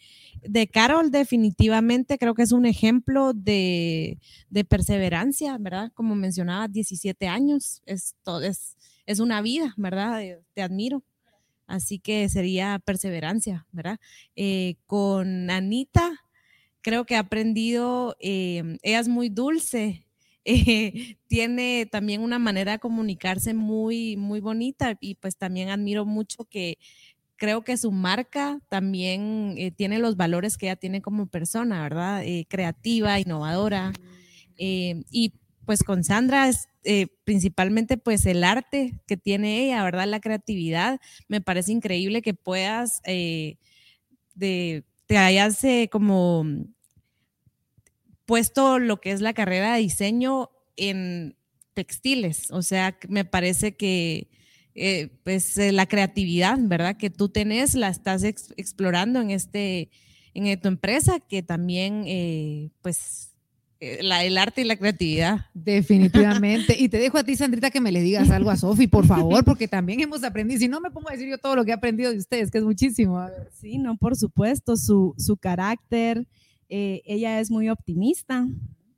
De 0.46 0.66
Carol 0.66 1.10
definitivamente 1.10 2.18
creo 2.18 2.34
que 2.34 2.42
es 2.42 2.52
un 2.52 2.66
ejemplo 2.66 3.32
de 3.32 4.18
de, 4.50 4.64
perseverancia, 4.64 5.56
¿verdad? 5.58 5.92
Como 5.94 6.14
mencionaba, 6.14 6.68
17 6.68 7.28
años, 7.28 7.82
es, 7.86 8.14
todo, 8.22 8.42
es, 8.42 8.76
es 9.06 9.20
una 9.20 9.42
vida, 9.42 9.74
¿verdad? 9.76 10.22
Eh, 10.22 10.40
te 10.54 10.62
admiro. 10.62 11.02
Así 11.66 11.98
que 11.98 12.28
sería 12.28 12.78
perseverancia, 12.84 13.66
¿verdad? 13.72 13.98
Eh, 14.36 14.76
con 14.86 15.50
Anita, 15.50 16.12
creo 16.82 17.06
que 17.06 17.16
ha 17.16 17.20
aprendido, 17.20 18.16
eh, 18.20 18.78
ella 18.82 19.00
es 19.00 19.08
muy 19.08 19.30
dulce, 19.30 20.06
tiene 21.26 21.86
también 21.90 22.20
una 22.20 22.38
manera 22.38 22.72
de 22.72 22.78
comunicarse 22.78 23.54
muy, 23.54 24.16
muy 24.18 24.40
bonita 24.40 24.96
y 25.00 25.14
pues 25.14 25.38
también 25.38 25.70
admiro 25.70 26.04
mucho 26.04 26.44
que 26.44 26.78
creo 27.44 27.62
que 27.62 27.76
su 27.76 27.92
marca 27.92 28.58
también 28.70 29.56
eh, 29.58 29.70
tiene 29.70 29.98
los 29.98 30.16
valores 30.16 30.56
que 30.56 30.64
ella 30.64 30.76
tiene 30.76 31.02
como 31.02 31.26
persona, 31.26 31.82
¿verdad? 31.82 32.22
Eh, 32.24 32.46
creativa, 32.48 33.20
innovadora. 33.20 33.92
Eh, 34.56 35.02
y 35.10 35.34
pues 35.66 35.82
con 35.82 36.04
Sandra 36.04 36.48
es 36.48 36.68
principalmente 37.24 37.98
pues 37.98 38.24
el 38.24 38.44
arte 38.44 38.98
que 39.06 39.18
tiene 39.18 39.62
ella, 39.62 39.84
¿verdad? 39.84 40.06
La 40.06 40.20
creatividad. 40.20 41.00
Me 41.28 41.42
parece 41.42 41.72
increíble 41.72 42.22
que 42.22 42.32
puedas, 42.32 43.02
de, 43.02 43.58
te 45.06 45.18
hayas 45.18 45.60
como 45.90 46.46
puesto 48.24 48.78
lo 48.78 49.02
que 49.02 49.10
es 49.10 49.20
la 49.20 49.34
carrera 49.34 49.74
de 49.74 49.80
diseño 49.80 50.48
en 50.76 51.36
textiles. 51.74 52.50
O 52.50 52.62
sea, 52.62 52.98
me 53.08 53.26
parece 53.26 53.76
que 53.76 54.30
eh, 54.76 55.10
pues 55.22 55.56
eh, 55.56 55.70
la 55.70 55.86
creatividad, 55.86 56.58
¿verdad? 56.60 56.96
Que 56.96 57.08
tú 57.08 57.28
tenés, 57.28 57.74
la 57.74 57.88
estás 57.88 58.24
explorando 58.24 59.20
en 59.20 59.30
este, 59.30 59.88
en 60.34 60.46
eh, 60.46 60.56
tu 60.56 60.66
empresa, 60.66 61.20
que 61.20 61.44
también, 61.44 62.72
pues, 62.82 63.30
la, 64.00 64.24
el 64.24 64.36
arte 64.36 64.62
y 64.62 64.64
la 64.64 64.76
creatividad. 64.76 65.46
Definitivamente. 65.54 66.74
Y 66.78 66.88
te 66.88 66.98
dejo 66.98 67.18
a 67.18 67.24
ti, 67.24 67.36
Sandrita, 67.36 67.70
que 67.70 67.80
me 67.80 67.92
le 67.92 68.02
digas 68.02 68.30
algo 68.30 68.50
a 68.50 68.56
Sofi, 68.56 68.88
por 68.88 69.06
favor, 69.06 69.44
porque 69.44 69.68
también 69.68 70.00
hemos 70.00 70.24
aprendido. 70.24 70.58
Si 70.58 70.66
no, 70.66 70.80
me 70.80 70.90
pongo 70.90 71.08
a 71.08 71.12
decir 71.12 71.28
yo 71.28 71.38
todo 71.38 71.54
lo 71.54 71.64
que 71.64 71.70
he 71.70 71.74
aprendido 71.74 72.10
de 72.10 72.18
ustedes, 72.18 72.50
que 72.50 72.58
es 72.58 72.64
muchísimo. 72.64 73.24
Sí, 73.52 73.78
no, 73.78 73.96
por 73.96 74.16
supuesto, 74.16 74.76
su, 74.76 75.14
su 75.18 75.36
carácter. 75.36 76.26
ella 76.68 77.38
es 77.38 77.48
muy 77.48 77.68
optimista. 77.68 78.48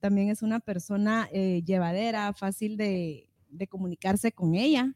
También 0.01 0.31
es 0.31 0.41
una 0.41 0.61
persona 0.61 1.29
llevadera, 1.31 2.33
fácil 2.33 2.79
de, 2.79 3.29
de 3.51 3.67
comunicarse 3.67 4.33
con 4.33 4.55
ella 4.55 4.95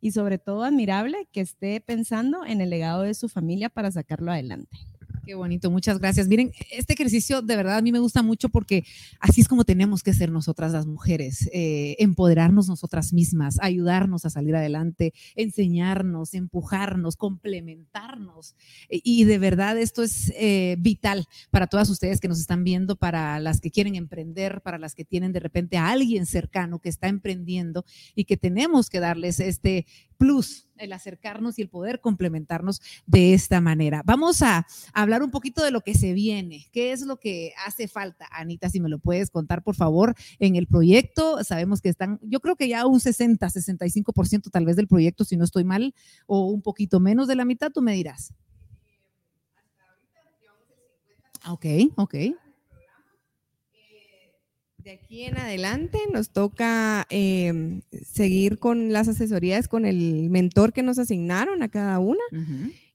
y 0.00 0.12
sobre 0.12 0.38
todo 0.38 0.64
admirable 0.64 1.28
que 1.32 1.40
esté 1.40 1.80
pensando 1.80 2.44
en 2.44 2.60
el 2.60 2.70
legado 2.70 3.02
de 3.02 3.14
su 3.14 3.28
familia 3.28 3.68
para 3.68 3.90
sacarlo 3.90 4.32
adelante. 4.32 4.89
Qué 5.30 5.36
bonito, 5.36 5.70
muchas 5.70 6.00
gracias. 6.00 6.26
Miren, 6.26 6.50
este 6.72 6.94
ejercicio 6.94 7.40
de 7.40 7.54
verdad 7.54 7.76
a 7.76 7.82
mí 7.82 7.92
me 7.92 8.00
gusta 8.00 8.20
mucho 8.20 8.48
porque 8.48 8.82
así 9.20 9.40
es 9.40 9.46
como 9.46 9.64
tenemos 9.64 10.02
que 10.02 10.12
ser 10.12 10.32
nosotras 10.32 10.72
las 10.72 10.86
mujeres, 10.86 11.48
eh, 11.52 11.94
empoderarnos 12.00 12.66
nosotras 12.66 13.12
mismas, 13.12 13.56
ayudarnos 13.60 14.24
a 14.24 14.30
salir 14.30 14.56
adelante, 14.56 15.14
enseñarnos, 15.36 16.34
empujarnos, 16.34 17.14
complementarnos. 17.14 18.56
E, 18.88 19.02
y 19.04 19.22
de 19.22 19.38
verdad 19.38 19.78
esto 19.78 20.02
es 20.02 20.32
eh, 20.34 20.74
vital 20.80 21.28
para 21.52 21.68
todas 21.68 21.90
ustedes 21.90 22.18
que 22.18 22.26
nos 22.26 22.40
están 22.40 22.64
viendo, 22.64 22.96
para 22.96 23.38
las 23.38 23.60
que 23.60 23.70
quieren 23.70 23.94
emprender, 23.94 24.62
para 24.62 24.78
las 24.78 24.96
que 24.96 25.04
tienen 25.04 25.30
de 25.32 25.38
repente 25.38 25.76
a 25.76 25.90
alguien 25.90 26.26
cercano 26.26 26.80
que 26.80 26.88
está 26.88 27.06
emprendiendo 27.06 27.84
y 28.16 28.24
que 28.24 28.36
tenemos 28.36 28.90
que 28.90 28.98
darles 28.98 29.38
este 29.38 29.86
plus 30.20 30.68
el 30.76 30.92
acercarnos 30.92 31.58
y 31.58 31.62
el 31.62 31.70
poder 31.70 32.00
complementarnos 32.00 32.82
de 33.06 33.32
esta 33.32 33.62
manera. 33.62 34.02
Vamos 34.04 34.42
a 34.42 34.66
hablar 34.92 35.22
un 35.22 35.30
poquito 35.30 35.64
de 35.64 35.70
lo 35.70 35.80
que 35.80 35.94
se 35.94 36.12
viene. 36.12 36.66
¿Qué 36.72 36.92
es 36.92 37.00
lo 37.06 37.18
que 37.18 37.54
hace 37.66 37.88
falta, 37.88 38.28
Anita? 38.30 38.68
Si 38.68 38.80
me 38.80 38.90
lo 38.90 38.98
puedes 38.98 39.30
contar, 39.30 39.62
por 39.62 39.74
favor, 39.74 40.14
en 40.38 40.56
el 40.56 40.66
proyecto. 40.66 41.42
Sabemos 41.42 41.80
que 41.80 41.88
están, 41.88 42.20
yo 42.22 42.40
creo 42.40 42.56
que 42.56 42.68
ya 42.68 42.86
un 42.86 43.00
60, 43.00 43.46
65% 43.48 44.50
tal 44.50 44.66
vez 44.66 44.76
del 44.76 44.88
proyecto, 44.88 45.24
si 45.24 45.38
no 45.38 45.44
estoy 45.44 45.64
mal, 45.64 45.94
o 46.26 46.48
un 46.48 46.60
poquito 46.60 47.00
menos 47.00 47.26
de 47.26 47.36
la 47.36 47.46
mitad, 47.46 47.70
tú 47.72 47.80
me 47.80 47.94
dirás. 47.94 48.34
Ok, 51.46 51.64
ok 51.96 52.14
de 54.82 54.92
aquí 54.92 55.24
en 55.24 55.36
adelante 55.36 55.98
nos 56.12 56.30
toca 56.30 57.06
em, 57.10 57.82
seguir 58.04 58.58
con 58.58 58.92
las 58.92 59.08
asesorías 59.08 59.68
con 59.68 59.84
el 59.84 60.30
mentor 60.30 60.72
que 60.72 60.82
nos 60.82 60.98
asignaron 60.98 61.62
a 61.62 61.68
cada 61.68 61.98
una. 61.98 62.22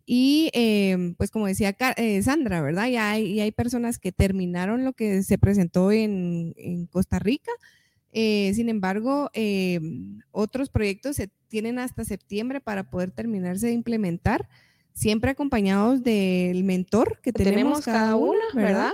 Y 0.05 0.51
em, 0.53 1.15
pues 1.15 1.31
como 1.31 1.47
decía 1.47 1.75
eh, 1.97 2.21
Sandra, 2.21 2.61
¿verdad? 2.61 2.87
Ya 2.87 3.11
hay, 3.11 3.39
hay, 3.39 3.51
personas 3.51 3.97
que 3.97 4.11
terminaron 4.11 4.85
lo 4.85 4.93
que 4.93 5.23
se 5.23 5.37
presentó 5.37 5.91
en, 5.91 6.87
Costa 6.91 7.17
Rica. 7.19 7.51
Eh, 8.11 8.51
sin 8.55 8.69
embargo, 8.69 9.29
em, 9.33 10.19
otros 10.31 10.69
proyectos 10.69 11.15
se 11.15 11.29
tienen 11.47 11.79
hasta 11.79 12.05
septiembre 12.05 12.61
para 12.61 12.89
poder 12.89 13.11
terminarse 13.11 13.67
de 13.67 13.73
implementar, 13.73 14.47
siempre 14.93 15.31
acompañados 15.31 16.03
del 16.03 16.63
mentor 16.63 17.19
que 17.21 17.33
tenemos, 17.33 17.83
cada 17.83 18.15
una, 18.15 18.45
¿verdad? 18.53 18.93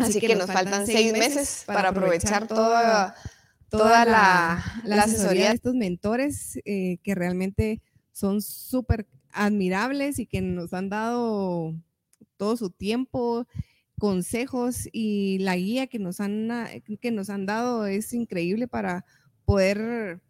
Así, 0.00 0.20
que, 0.20 0.34
nos 0.34 0.50
faltan 0.50 0.86
seis 0.86 1.12
meses 1.12 1.64
para 1.66 1.90
aprovechar 1.90 2.46
toda, 2.46 3.14
toda 3.68 4.04
la, 4.04 5.02
asesoría 5.02 5.48
de 5.48 5.54
estos 5.54 5.74
mentores 5.74 6.58
eh, 6.64 6.98
que 7.02 7.14
realmente 7.14 7.82
son 8.12 8.40
súper 8.40 9.06
admirables 9.32 10.18
y 10.18 10.26
que 10.26 10.40
nos 10.40 10.72
han 10.72 10.88
dado 10.88 11.74
todo 12.36 12.56
su 12.56 12.70
tiempo, 12.70 13.46
consejos 13.98 14.88
y 14.92 15.38
la 15.38 15.56
guía 15.56 15.86
que 15.86 15.98
nos 15.98 16.20
han, 16.20 16.50
que 17.00 17.10
nos 17.10 17.30
han 17.30 17.46
dado 17.46 17.86
es 17.86 18.12
increíble 18.12 18.68
para 18.68 19.04
poder 19.44 20.20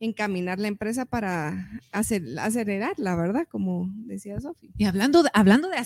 encaminar 0.00 0.58
la 0.58 0.68
empresa 0.68 1.04
para 1.04 1.80
acelerar, 1.92 2.94
la 2.98 3.16
verdad, 3.16 3.46
como 3.48 3.88
decía 4.06 4.40
Sofi. 4.40 4.70
Y 4.76 4.84
hablando 4.84 5.22
de, 5.22 5.30
hablando 5.32 5.68
de 5.68 5.76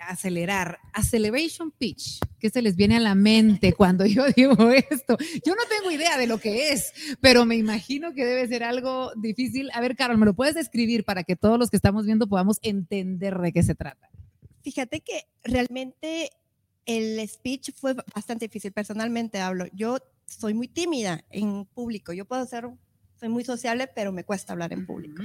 acelerar, 0.00 0.78
acceleration 0.92 1.70
pitch, 1.70 2.20
¿qué 2.38 2.50
se 2.50 2.62
les 2.62 2.76
viene 2.76 2.96
a 2.96 3.00
la 3.00 3.14
mente 3.14 3.72
cuando 3.72 4.06
yo 4.06 4.24
digo 4.36 4.70
esto? 4.70 5.16
Yo 5.44 5.54
no 5.54 5.62
tengo 5.68 5.90
idea 5.90 6.16
de 6.16 6.26
lo 6.26 6.38
que 6.38 6.72
es, 6.72 6.92
pero 7.20 7.44
me 7.44 7.56
imagino 7.56 8.14
que 8.14 8.24
debe 8.24 8.48
ser 8.48 8.62
algo 8.62 9.12
difícil. 9.16 9.70
A 9.74 9.80
ver, 9.80 9.96
Carol, 9.96 10.18
¿me 10.18 10.26
lo 10.26 10.34
puedes 10.34 10.54
describir 10.54 11.04
para 11.04 11.24
que 11.24 11.36
todos 11.36 11.58
los 11.58 11.70
que 11.70 11.76
estamos 11.76 12.06
viendo 12.06 12.28
podamos 12.28 12.58
entender 12.62 13.38
de 13.38 13.52
qué 13.52 13.62
se 13.62 13.74
trata? 13.74 14.08
Fíjate 14.62 15.00
que 15.00 15.26
realmente 15.44 16.30
el 16.86 17.26
speech 17.28 17.72
fue 17.74 17.94
bastante 18.14 18.46
difícil, 18.46 18.72
personalmente 18.72 19.40
hablo. 19.40 19.66
Yo 19.72 19.98
soy 20.28 20.54
muy 20.54 20.68
tímida 20.68 21.24
en 21.30 21.64
público. 21.66 22.12
Yo 22.12 22.24
puedo 22.24 22.44
ser, 22.46 22.68
soy 23.18 23.28
muy 23.28 23.44
sociable, 23.44 23.88
pero 23.94 24.12
me 24.12 24.24
cuesta 24.24 24.52
hablar 24.52 24.72
en 24.72 24.86
público. 24.86 25.22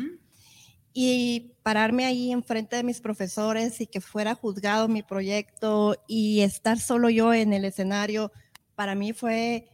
Y 0.94 1.54
pararme 1.64 2.06
ahí 2.06 2.32
enfrente 2.32 2.76
de 2.76 2.84
mis 2.84 3.02
profesores 3.02 3.82
y 3.82 3.88
que 3.88 4.02
fuera 4.02 4.36
juzgado 4.36 4.88
mi 4.88 5.02
proyecto 5.02 5.96
y 6.08 6.42
estar 6.42 6.80
solo 6.80 7.10
yo 7.10 7.34
en 7.34 7.54
el 7.54 7.66
escenario, 7.66 8.32
para 8.76 8.96
mí 8.96 9.14
fue 9.14 9.68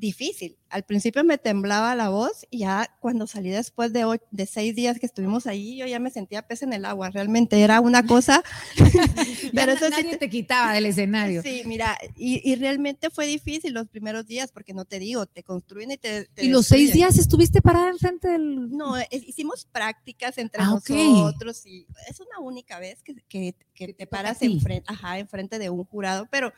difícil. 0.00 0.56
Al 0.70 0.82
principio 0.84 1.22
me 1.22 1.38
temblaba 1.38 1.94
la 1.94 2.08
voz 2.08 2.46
y 2.50 2.60
ya 2.60 2.96
cuando 3.00 3.26
salí 3.26 3.50
después 3.50 3.92
de, 3.92 4.18
de 4.30 4.46
seis 4.46 4.74
días 4.74 4.98
que 4.98 5.06
estuvimos 5.06 5.46
ahí, 5.46 5.76
yo 5.76 5.86
ya 5.86 5.98
me 5.98 6.10
sentía 6.10 6.42
pez 6.42 6.62
en 6.62 6.72
el 6.72 6.84
agua. 6.84 7.10
Realmente 7.10 7.60
era 7.60 7.80
una 7.80 8.04
cosa... 8.04 8.42
pero 9.54 9.72
eso 9.72 9.88
nadie 9.90 10.16
te 10.16 10.30
quitaba 10.30 10.72
del 10.72 10.86
escenario. 10.86 11.42
Sí, 11.42 11.62
mira, 11.66 11.96
y, 12.16 12.54
realmente 12.56 13.10
fue 13.10 13.26
difícil 13.26 13.74
los 13.74 13.88
primeros 13.88 14.26
días 14.26 14.50
porque 14.50 14.74
no 14.74 14.84
te 14.84 14.98
digo, 14.98 15.26
te 15.26 15.42
construyen 15.42 15.92
y 15.92 15.98
te... 15.98 16.28
¿Y 16.38 16.48
los 16.48 16.66
seis 16.66 16.92
días 16.92 17.18
estuviste 17.18 17.60
parada 17.60 17.90
enfrente 17.90 18.28
del...? 18.28 18.70
No, 18.70 18.94
hicimos 19.10 19.66
prácticas 19.66 20.38
entre 20.38 20.62
ah, 20.62 20.70
nosotros 20.70 21.64
y 21.66 21.86
es 22.08 22.20
una 22.20 22.40
única 22.40 22.78
vez 22.78 23.02
que, 23.02 23.14
que, 23.28 23.54
que 23.74 23.92
te 23.92 24.06
paras 24.06 24.40
enfrente, 24.42 24.84
ajá, 24.88 25.18
enfrente 25.18 25.58
de 25.58 25.68
un 25.68 25.84
jurado, 25.84 26.26
pero 26.30 26.52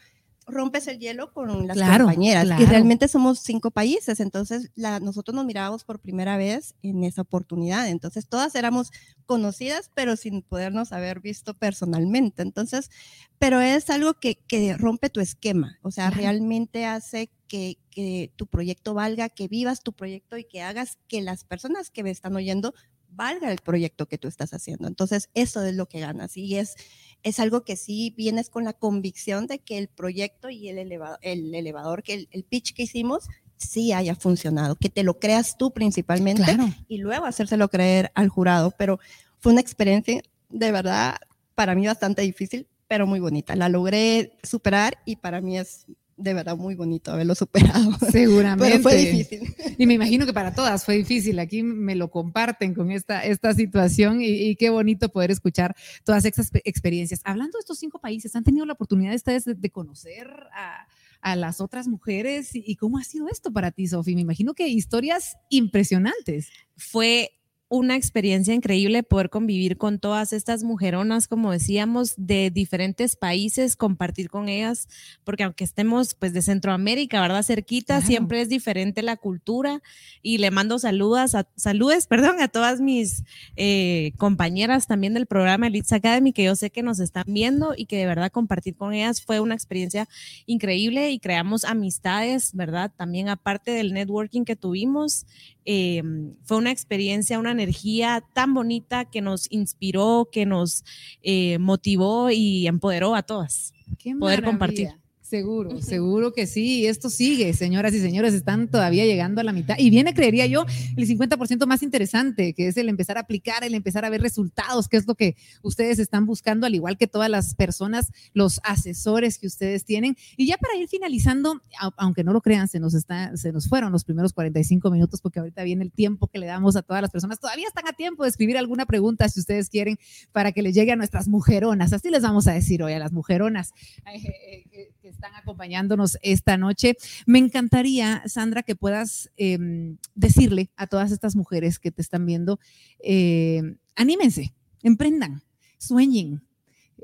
rompes 0.47 0.89
el 0.89 0.99
hielo 0.99 1.33
con 1.33 1.67
las 1.67 1.79
compañeras, 1.79 2.61
y 2.61 2.65
realmente 2.65 3.09
somos 3.09 3.39
cinco 3.41 3.71
países, 3.71 4.21
entonces 4.21 4.71
la, 4.75 5.01
nosotros 5.01 5.35
nos 5.35 5.45
mirábamos 5.45 5.85
por 5.85 6.01
primera 6.01 6.37
vez 6.37 6.75
en 6.83 7.05
esa 7.05 7.23
oportunidad, 7.23 7.89
entonces 7.89 8.29
todas 8.29 8.55
éramos 8.55 8.91
conocidas, 9.27 9.91
pero 9.95 10.17
sin 10.17 10.43
podernos 10.43 10.93
haber 10.93 11.21
visto 11.21 11.55
personalmente, 11.55 12.43
entonces, 12.43 12.91
pero 13.39 13.61
es 13.61 13.91
algo 13.91 14.15
que, 14.15 14.37
que 14.37 14.77
rompe 14.77 15.11
tu 15.11 15.21
esquema, 15.21 15.79
o 15.83 15.91
sea, 15.91 16.11
realmente 16.11 16.87
hace 16.87 17.31
que, 17.49 17.79
que 17.91 18.33
tu 18.37 18.47
proyecto 18.47 18.95
valga, 18.95 19.29
que 19.29 19.49
vivas 19.49 19.83
tu 19.83 19.93
proyecto 19.93 20.39
y 20.39 20.45
que 20.45 20.63
hagas 20.63 20.99
que 21.07 21.21
las 21.21 21.45
personas 21.45 21.91
que 21.91 22.03
me 22.03 22.11
están 22.11 22.35
oyendo 22.35 22.75
valga 23.15 23.51
el 23.53 23.59
proyecto 23.59 24.07
que 24.07 24.19
tú 24.19 24.29
estás 24.29 24.53
haciendo. 24.55 24.89
Entonces, 24.89 25.31
eso 25.35 25.63
es 25.65 25.75
lo 25.75 25.87
que 25.87 26.01
ganas 26.01 26.37
y 26.37 26.57
es 26.57 26.77
es 27.23 27.39
algo 27.39 27.65
que 27.65 27.77
sí 27.77 28.13
vienes 28.17 28.51
con 28.51 28.65
la 28.65 28.73
convicción 28.73 29.47
de 29.47 29.61
que 29.61 29.79
el 29.79 29.89
proyecto 29.89 30.51
y 30.51 30.69
el 30.69 30.79
el 30.79 31.55
elevador 31.55 32.03
que 32.03 32.27
el, 32.31 32.45
pitch 32.45 32.75
que 32.75 32.83
hicimos 32.83 33.29
sí 33.57 33.93
haya 33.93 34.17
funcionado, 34.17 34.75
que 34.75 34.89
te 34.89 35.05
lo 35.05 35.19
creas 35.21 35.57
tú 35.57 35.73
principalmente 35.73 36.57
y 36.89 36.99
luego 36.99 37.27
hacérselo 37.27 37.69
creer 37.69 38.11
al 38.15 38.29
jurado. 38.29 38.73
Pero 38.73 38.99
fue 39.39 39.53
una 39.53 39.61
experiencia 39.61 40.23
de 40.49 40.73
verdad 40.73 41.17
para 41.55 41.75
mí 41.75 41.87
bastante 41.87 42.23
difícil, 42.23 42.67
pero 42.89 43.07
muy 43.07 43.21
bonita. 43.21 43.55
La 43.55 43.69
logré 43.69 44.37
superar 44.43 44.99
y 45.05 45.17
para 45.17 45.41
mí 45.41 45.59
es 45.59 45.87
de 46.23 46.35
verdad 46.35 46.57
muy 46.57 46.75
bonito 46.75 47.13
haberlo 47.13 47.35
superado. 47.35 47.93
Seguramente. 48.11 48.71
Pero 48.71 48.83
fue 48.83 48.97
difícil. 48.97 49.55
Y 49.79 49.87
me 49.87 49.95
imagino 49.95 50.27
que 50.27 50.33
para 50.33 50.55
todas 50.55 50.85
fue 50.85 50.97
difícil. 50.97 51.39
Aquí 51.39 51.63
me 51.63 51.95
lo 51.95 52.11
comparten 52.11 52.75
con 52.75 52.91
esta, 52.91 53.25
esta 53.25 53.55
situación 53.55 54.19
y, 54.21 54.57
qué 54.57 54.71
bonito 54.71 55.09
poder 55.09 55.31
escuchar 55.31 55.75
todas 56.05 56.25
estas 56.25 56.51
experiencias. 56.65 57.21
Hablando 57.25 57.59
de 57.59 57.61
estos 57.61 57.79
cinco 57.79 57.99
países, 57.99 58.35
¿han 58.37 58.45
tenido 58.45 58.67
la 58.67 58.75
oportunidad 58.75 59.15
ustedes 59.15 59.45
de, 59.45 59.71
conocer 59.71 60.29
a, 60.55 60.87
a, 61.21 61.37
las 61.37 61.61
otras 61.61 61.89
mujeres? 61.89 62.51
¿Y 62.55 62.77
cómo 62.77 62.99
ha 62.99 63.05
sido 63.05 63.29
esto 63.29 63.53
para 63.53 63.71
ti, 63.71 63.87
Sofi? 63.89 64.15
Me 64.15 64.21
imagino 64.21 64.55
que 64.55 64.69
historias 64.69 65.37
impresionantes. 65.49 66.51
Fue 66.77 67.31
una 67.73 67.97
experiencia 67.97 68.53
increíble 68.53 69.03
poder 69.03 69.31
convivir 69.31 69.79
con 69.79 69.99
todas 69.99 70.35
estas 70.35 70.63
mujeronas, 70.63 71.27
como 71.27 71.53
decíamos, 71.53 72.13
de 72.19 72.51
diferentes 72.51 73.17
países, 73.17 73.77
compartir 73.77 74.29
con 74.29 74.51
ellas, 74.51 74.89
porque 75.25 75.45
aunque 75.45 75.65
estemos 75.65 76.13
pues 76.13 76.35
de 76.35 76.43
Centroamérica, 76.43 77.23
¿verdad? 77.23 77.43
Cerquita, 77.43 78.03
siempre 78.03 78.43
es 78.43 78.51
diferente 78.51 79.01
la 79.01 79.17
cultura 79.17 79.81
y 80.21 80.37
le 80.37 80.51
mando 80.51 80.79
saludos, 80.79 81.35
a, 81.35 81.49
saludes, 81.57 82.07
perdón, 82.09 82.43
a 82.43 82.49
todas 82.49 82.83
mis 82.83 83.25
eh, 83.57 84.13
compañeras 84.19 84.87
también 84.87 85.15
del 85.15 85.25
programa 85.25 85.69
Elite 85.69 85.95
Academy, 85.95 86.35
que 86.35 86.45
yo 86.45 86.55
sé 86.57 86.69
que 86.69 86.83
nos 86.83 87.01
están 87.01 87.25
viendo 87.27 87.73
y 87.75 87.87
que 87.87 87.97
de 87.97 88.05
verdad 88.05 88.31
compartir 88.31 88.77
con 88.77 88.93
ellas 88.93 89.23
fue 89.23 89.41
una 89.41 89.55
experiencia 89.55 90.11
increíble 90.45 91.11
y 91.11 91.19
creamos 91.19 91.65
amistades, 91.65 92.51
¿verdad? 92.53 92.93
También 92.95 93.31
aparte 93.31 93.71
del 93.71 93.95
networking 93.95 94.45
que 94.45 94.57
tuvimos, 94.57 95.25
eh, 95.65 96.03
fue 96.43 96.57
una 96.57 96.71
experiencia, 96.71 97.39
una 97.39 97.55
energía 97.63 98.23
tan 98.33 98.55
bonita 98.55 99.05
que 99.05 99.21
nos 99.21 99.47
inspiró, 99.51 100.29
que 100.31 100.47
nos 100.47 100.85
eh, 101.23 101.59
motivó 101.59 102.31
y 102.31 102.67
empoderó 102.67 103.15
a 103.15 103.23
todas. 103.23 103.73
Qué 103.99 104.15
poder 104.17 104.43
compartir. 104.43 105.02
Seguro, 105.33 105.81
seguro 105.81 106.35
que 106.35 106.47
sí. 106.47 106.87
Esto 106.87 107.09
sigue, 107.09 107.55
señoras 107.55 107.95
y 107.95 108.01
señores, 108.01 108.35
están 108.35 108.69
todavía 108.69 109.07
llegando 109.07 109.41
a 109.41 109.45
la 109.45 109.53
mitad. 109.53 109.77
Y 109.79 109.89
viene, 109.89 110.13
creería 110.13 110.45
yo, 110.45 110.67
el 110.95 111.09
50% 111.09 111.65
más 111.65 111.83
interesante, 111.83 112.53
que 112.53 112.69
es 112.69 112.77
el 112.77 112.91
empezar 112.91 113.17
a 113.17 113.21
aplicar, 113.21 113.65
el 113.65 113.73
empezar 113.73 114.05
a 114.05 114.11
ver 114.11 114.21
resultados, 114.21 114.89
que 114.89 114.99
es 114.99 115.07
lo 115.07 115.15
que 115.15 115.35
ustedes 115.63 115.99
están 115.99 116.27
buscando, 116.27 116.67
al 116.67 116.75
igual 116.75 116.99
que 116.99 117.07
todas 117.07 117.31
las 117.31 117.55
personas, 117.55 118.13
los 118.35 118.61
asesores 118.63 119.39
que 119.39 119.47
ustedes 119.47 119.87
tienen. 119.87 120.19
Y 120.37 120.47
ya 120.47 120.59
para 120.59 120.77
ir 120.77 120.87
finalizando, 120.87 121.63
aunque 121.97 122.25
no 122.25 122.35
lo 122.35 122.43
crean, 122.43 122.69
se 122.69 122.79
nos, 122.79 122.93
está, 122.93 123.35
se 123.39 123.53
nos 123.53 123.71
fueron 123.71 123.91
los 123.91 124.05
primeros 124.05 124.35
45 124.35 124.91
minutos, 124.91 125.23
porque 125.23 125.39
ahorita 125.39 125.63
viene 125.63 125.83
el 125.83 125.93
tiempo 125.93 126.27
que 126.27 126.41
le 126.41 126.45
damos 126.45 126.77
a 126.77 126.83
todas 126.83 127.01
las 127.01 127.11
personas. 127.11 127.41
Todavía 127.41 127.69
están 127.69 127.89
a 127.89 127.95
tiempo 127.95 128.25
de 128.25 128.29
escribir 128.29 128.59
alguna 128.59 128.85
pregunta, 128.85 129.27
si 129.31 129.41
ustedes 129.41 129.71
quieren, 129.71 129.99
para 130.31 130.53
que 130.53 130.61
les 130.61 130.75
llegue 130.75 130.93
a 130.93 130.97
nuestras 130.97 131.27
mujeronas. 131.27 131.95
Así 131.95 132.11
les 132.11 132.21
vamos 132.21 132.49
a 132.49 132.53
decir 132.53 132.83
hoy 132.83 132.93
a 132.93 132.99
las 132.99 133.13
mujeronas. 133.13 133.73
Eh, 134.13 134.67
eh, 134.73 135.02
que 135.03 135.09
están 135.09 135.35
acompañándonos 135.35 136.17
esta 136.23 136.57
noche. 136.57 136.97
Me 137.27 137.41
encantaría, 137.41 138.23
Sandra, 138.27 138.63
que 138.63 138.77
puedas 138.77 139.31
em, 139.37 139.97
decirle 140.15 140.71
a 140.77 140.87
todas 140.87 141.11
estas 141.11 141.35
mujeres 141.35 141.81
que 141.81 141.91
te 141.91 142.01
están 142.01 142.25
viendo, 142.25 142.61
eh, 143.03 143.63
anímense, 143.97 144.55
emprendan, 144.83 145.43
sueñen, 145.77 146.43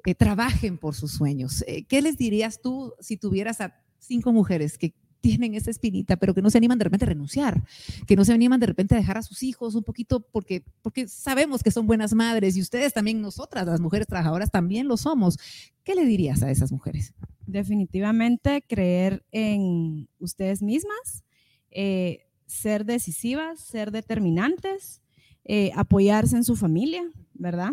eh, 0.06 0.14
trabajen 0.14 0.78
por 0.78 0.94
sus 0.94 1.10
sueños. 1.10 1.64
Eh, 1.66 1.84
¿Qué 1.86 2.00
les 2.00 2.16
dirías 2.16 2.60
tú 2.62 2.94
si 3.00 3.16
tuvieras 3.16 3.60
a 3.60 3.74
cinco 3.98 4.32
mujeres 4.32 4.78
que 4.78 4.94
tienen 5.20 5.54
esa 5.54 5.72
espinita, 5.72 6.16
pero 6.16 6.32
que 6.32 6.42
no 6.42 6.50
se 6.50 6.58
animan 6.58 6.78
de 6.78 6.84
repente 6.84 7.04
a 7.04 7.08
renunciar, 7.08 7.64
que 8.06 8.14
no 8.14 8.24
se 8.24 8.32
animan 8.32 8.60
de 8.60 8.66
repente 8.66 8.94
a 8.94 8.98
dejar 8.98 9.18
a 9.18 9.22
sus 9.22 9.42
hijos 9.42 9.74
un 9.74 9.82
poquito 9.82 10.20
porque, 10.20 10.62
porque 10.80 11.08
sabemos 11.08 11.64
que 11.64 11.72
son 11.72 11.88
buenas 11.88 12.14
madres 12.14 12.56
y 12.56 12.60
ustedes 12.60 12.92
también, 12.94 13.20
nosotras, 13.20 13.66
las 13.66 13.80
mujeres 13.80 14.06
trabajadoras, 14.06 14.52
también 14.52 14.86
lo 14.86 14.96
somos. 14.96 15.36
¿Qué 15.82 15.96
le 15.96 16.04
dirías 16.04 16.44
a 16.44 16.52
esas 16.52 16.70
mujeres? 16.70 17.12
Definitivamente 17.48 18.62
creer 18.62 19.24
en 19.32 20.08
ustedes 20.18 20.62
mismas, 20.62 21.24
eh, 21.70 22.26
ser 22.46 22.84
decisivas, 22.84 23.60
ser 23.60 23.90
determinantes, 23.90 25.02
eh, 25.44 25.72
apoyarse 25.74 26.36
en 26.36 26.44
su 26.44 26.56
familia, 26.56 27.02
¿verdad? 27.34 27.70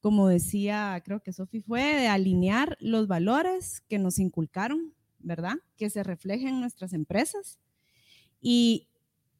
Como 0.00 0.28
decía, 0.28 1.02
creo 1.04 1.20
que 1.20 1.32
Sofi 1.32 1.60
fue, 1.60 1.82
de 1.82 2.06
alinear 2.06 2.76
los 2.80 3.08
valores 3.08 3.82
que 3.88 3.98
nos 3.98 4.18
inculcaron 4.18 4.94
¿verdad? 5.18 5.56
Que 5.76 5.90
se 5.90 6.02
refleje 6.02 6.48
en 6.48 6.60
nuestras 6.60 6.92
empresas. 6.92 7.58
Y, 8.40 8.88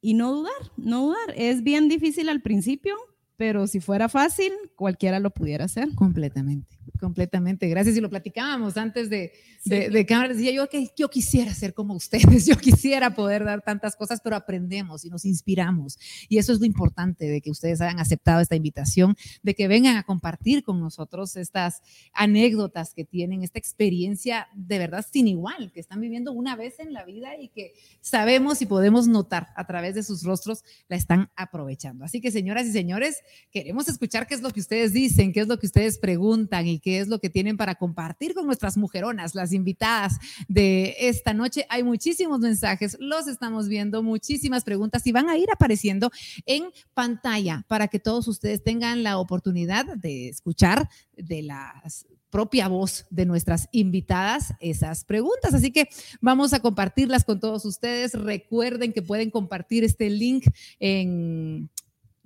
y 0.01 0.13
no 0.13 0.33
dudar, 0.33 0.71
no 0.77 1.07
dudar. 1.07 1.33
Es 1.35 1.63
bien 1.63 1.87
difícil 1.87 2.29
al 2.29 2.41
principio, 2.41 2.95
pero 3.37 3.67
si 3.67 3.79
fuera 3.79 4.09
fácil, 4.09 4.51
cualquiera 4.75 5.19
lo 5.19 5.31
pudiera 5.31 5.65
hacer. 5.65 5.93
Completamente 5.95 6.78
completamente. 6.99 7.67
Gracias. 7.67 7.97
Y 7.97 8.01
lo 8.01 8.09
platicábamos 8.09 8.77
antes 8.77 9.09
de, 9.09 9.33
de, 9.65 10.05
cámara. 10.05 10.33
Decía 10.33 10.51
yo 10.51 10.67
que 10.67 10.89
yo 10.95 11.09
quisiera 11.09 11.53
ser 11.53 11.73
como 11.73 11.95
ustedes, 11.95 12.45
yo 12.45 12.55
quisiera 12.57 13.13
poder 13.13 13.43
dar 13.43 13.61
tantas 13.61 13.95
cosas, 13.95 14.21
pero 14.23 14.35
aprendemos 14.35 15.05
y 15.05 15.09
nos 15.09 15.25
inspiramos. 15.25 15.97
Y 16.27 16.37
eso 16.37 16.53
es 16.53 16.59
lo 16.59 16.65
importante 16.65 17.25
de 17.25 17.41
que 17.41 17.51
ustedes 17.51 17.81
hayan 17.81 17.99
aceptado 17.99 18.41
esta 18.41 18.55
invitación, 18.55 19.15
de 19.43 19.53
que 19.55 19.67
vengan 19.67 19.97
a 19.97 20.03
compartir 20.03 20.63
con 20.63 20.79
nosotros 20.79 21.35
estas 21.35 21.81
anécdotas 22.13 22.93
que 22.93 23.05
tienen, 23.05 23.43
esta 23.43 23.59
experiencia 23.59 24.47
de 24.53 24.77
verdad 24.79 25.05
sin 25.11 25.27
igual, 25.27 25.71
que 25.73 25.79
están 25.79 26.01
viviendo 26.01 26.31
una 26.31 26.55
vez 26.55 26.79
en 26.79 26.93
la 26.93 27.05
vida 27.05 27.37
y 27.39 27.49
que 27.49 27.73
sabemos 28.01 28.61
y 28.61 28.65
podemos 28.65 29.07
notar 29.07 29.49
a 29.55 29.65
través 29.65 29.95
de 29.95 30.03
sus 30.03 30.23
rostros 30.23 30.63
la 30.87 30.95
están 30.95 31.29
aprovechando. 31.35 32.05
Así 32.05 32.21
que, 32.21 32.31
señoras 32.31 32.67
y 32.67 32.71
señores, 32.71 33.17
queremos 33.51 33.87
escuchar 33.87 34.27
qué 34.27 34.35
es 34.35 34.41
lo 34.41 34.51
que 34.51 34.59
ustedes 34.59 34.93
dicen, 34.93 35.33
qué 35.33 35.41
es 35.41 35.47
lo 35.47 35.59
que 35.59 35.67
ustedes 35.67 35.97
preguntan 35.97 36.67
y 36.67 36.78
qué 36.79 36.99
es 36.99 37.07
lo 37.07 37.19
que 37.19 37.29
tienen 37.29 37.57
para 37.57 37.75
compartir 37.75 38.33
con 38.33 38.45
nuestras 38.45 38.77
mujeronas, 38.77 39.35
las 39.35 39.53
invitadas 39.53 40.17
de 40.47 40.95
esta 40.99 41.33
noche. 41.33 41.65
Hay 41.69 41.83
muchísimos 41.83 42.39
mensajes, 42.39 42.97
los 42.99 43.27
estamos 43.27 43.67
viendo, 43.67 44.03
muchísimas 44.03 44.63
preguntas 44.63 45.05
y 45.07 45.11
van 45.11 45.29
a 45.29 45.37
ir 45.37 45.49
apareciendo 45.51 46.11
en 46.45 46.65
pantalla 46.93 47.65
para 47.67 47.87
que 47.87 47.99
todos 47.99 48.27
ustedes 48.27 48.63
tengan 48.63 49.03
la 49.03 49.17
oportunidad 49.17 49.85
de 49.97 50.29
escuchar 50.29 50.89
de 51.15 51.43
la 51.43 51.81
propia 52.29 52.67
voz 52.67 53.05
de 53.09 53.25
nuestras 53.25 53.67
invitadas 53.71 54.53
esas 54.59 55.03
preguntas. 55.03 55.53
Así 55.53 55.71
que 55.71 55.89
vamos 56.21 56.53
a 56.53 56.59
compartirlas 56.59 57.23
con 57.23 57.39
todos 57.39 57.65
ustedes. 57.65 58.13
Recuerden 58.13 58.93
que 58.93 59.01
pueden 59.01 59.31
compartir 59.31 59.83
este 59.83 60.09
link 60.09 60.45
en, 60.79 61.69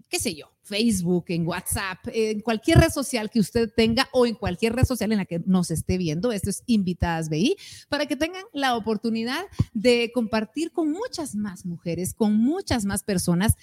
qué 0.09 0.19
sé 0.19 0.35
yo, 0.35 0.52
Facebook, 0.63 1.25
en 1.27 1.45
WhatsApp, 1.45 1.99
en 2.07 2.39
cualquier 2.39 2.79
red 2.79 2.89
social 2.89 3.29
que 3.29 3.39
usted 3.39 3.69
tenga 3.75 4.07
o 4.13 4.25
en 4.25 4.35
cualquier 4.35 4.73
red 4.73 4.85
social 4.85 5.11
en 5.11 5.17
la 5.19 5.25
que 5.25 5.39
nos 5.45 5.69
esté 5.71 5.97
viendo. 5.97 6.31
Esto 6.31 6.49
es 6.49 6.63
Invitadas 6.65 7.29
BI, 7.29 7.55
para 7.89 8.05
que 8.05 8.15
tengan 8.15 8.43
la 8.53 8.75
oportunidad 8.75 9.43
de 9.73 10.11
compartir 10.13 10.71
con 10.71 10.91
muchas 10.91 11.35
más 11.35 11.65
mujeres, 11.65 12.13
con 12.13 12.35
muchas 12.37 12.85
más 12.85 13.03
personas 13.03 13.55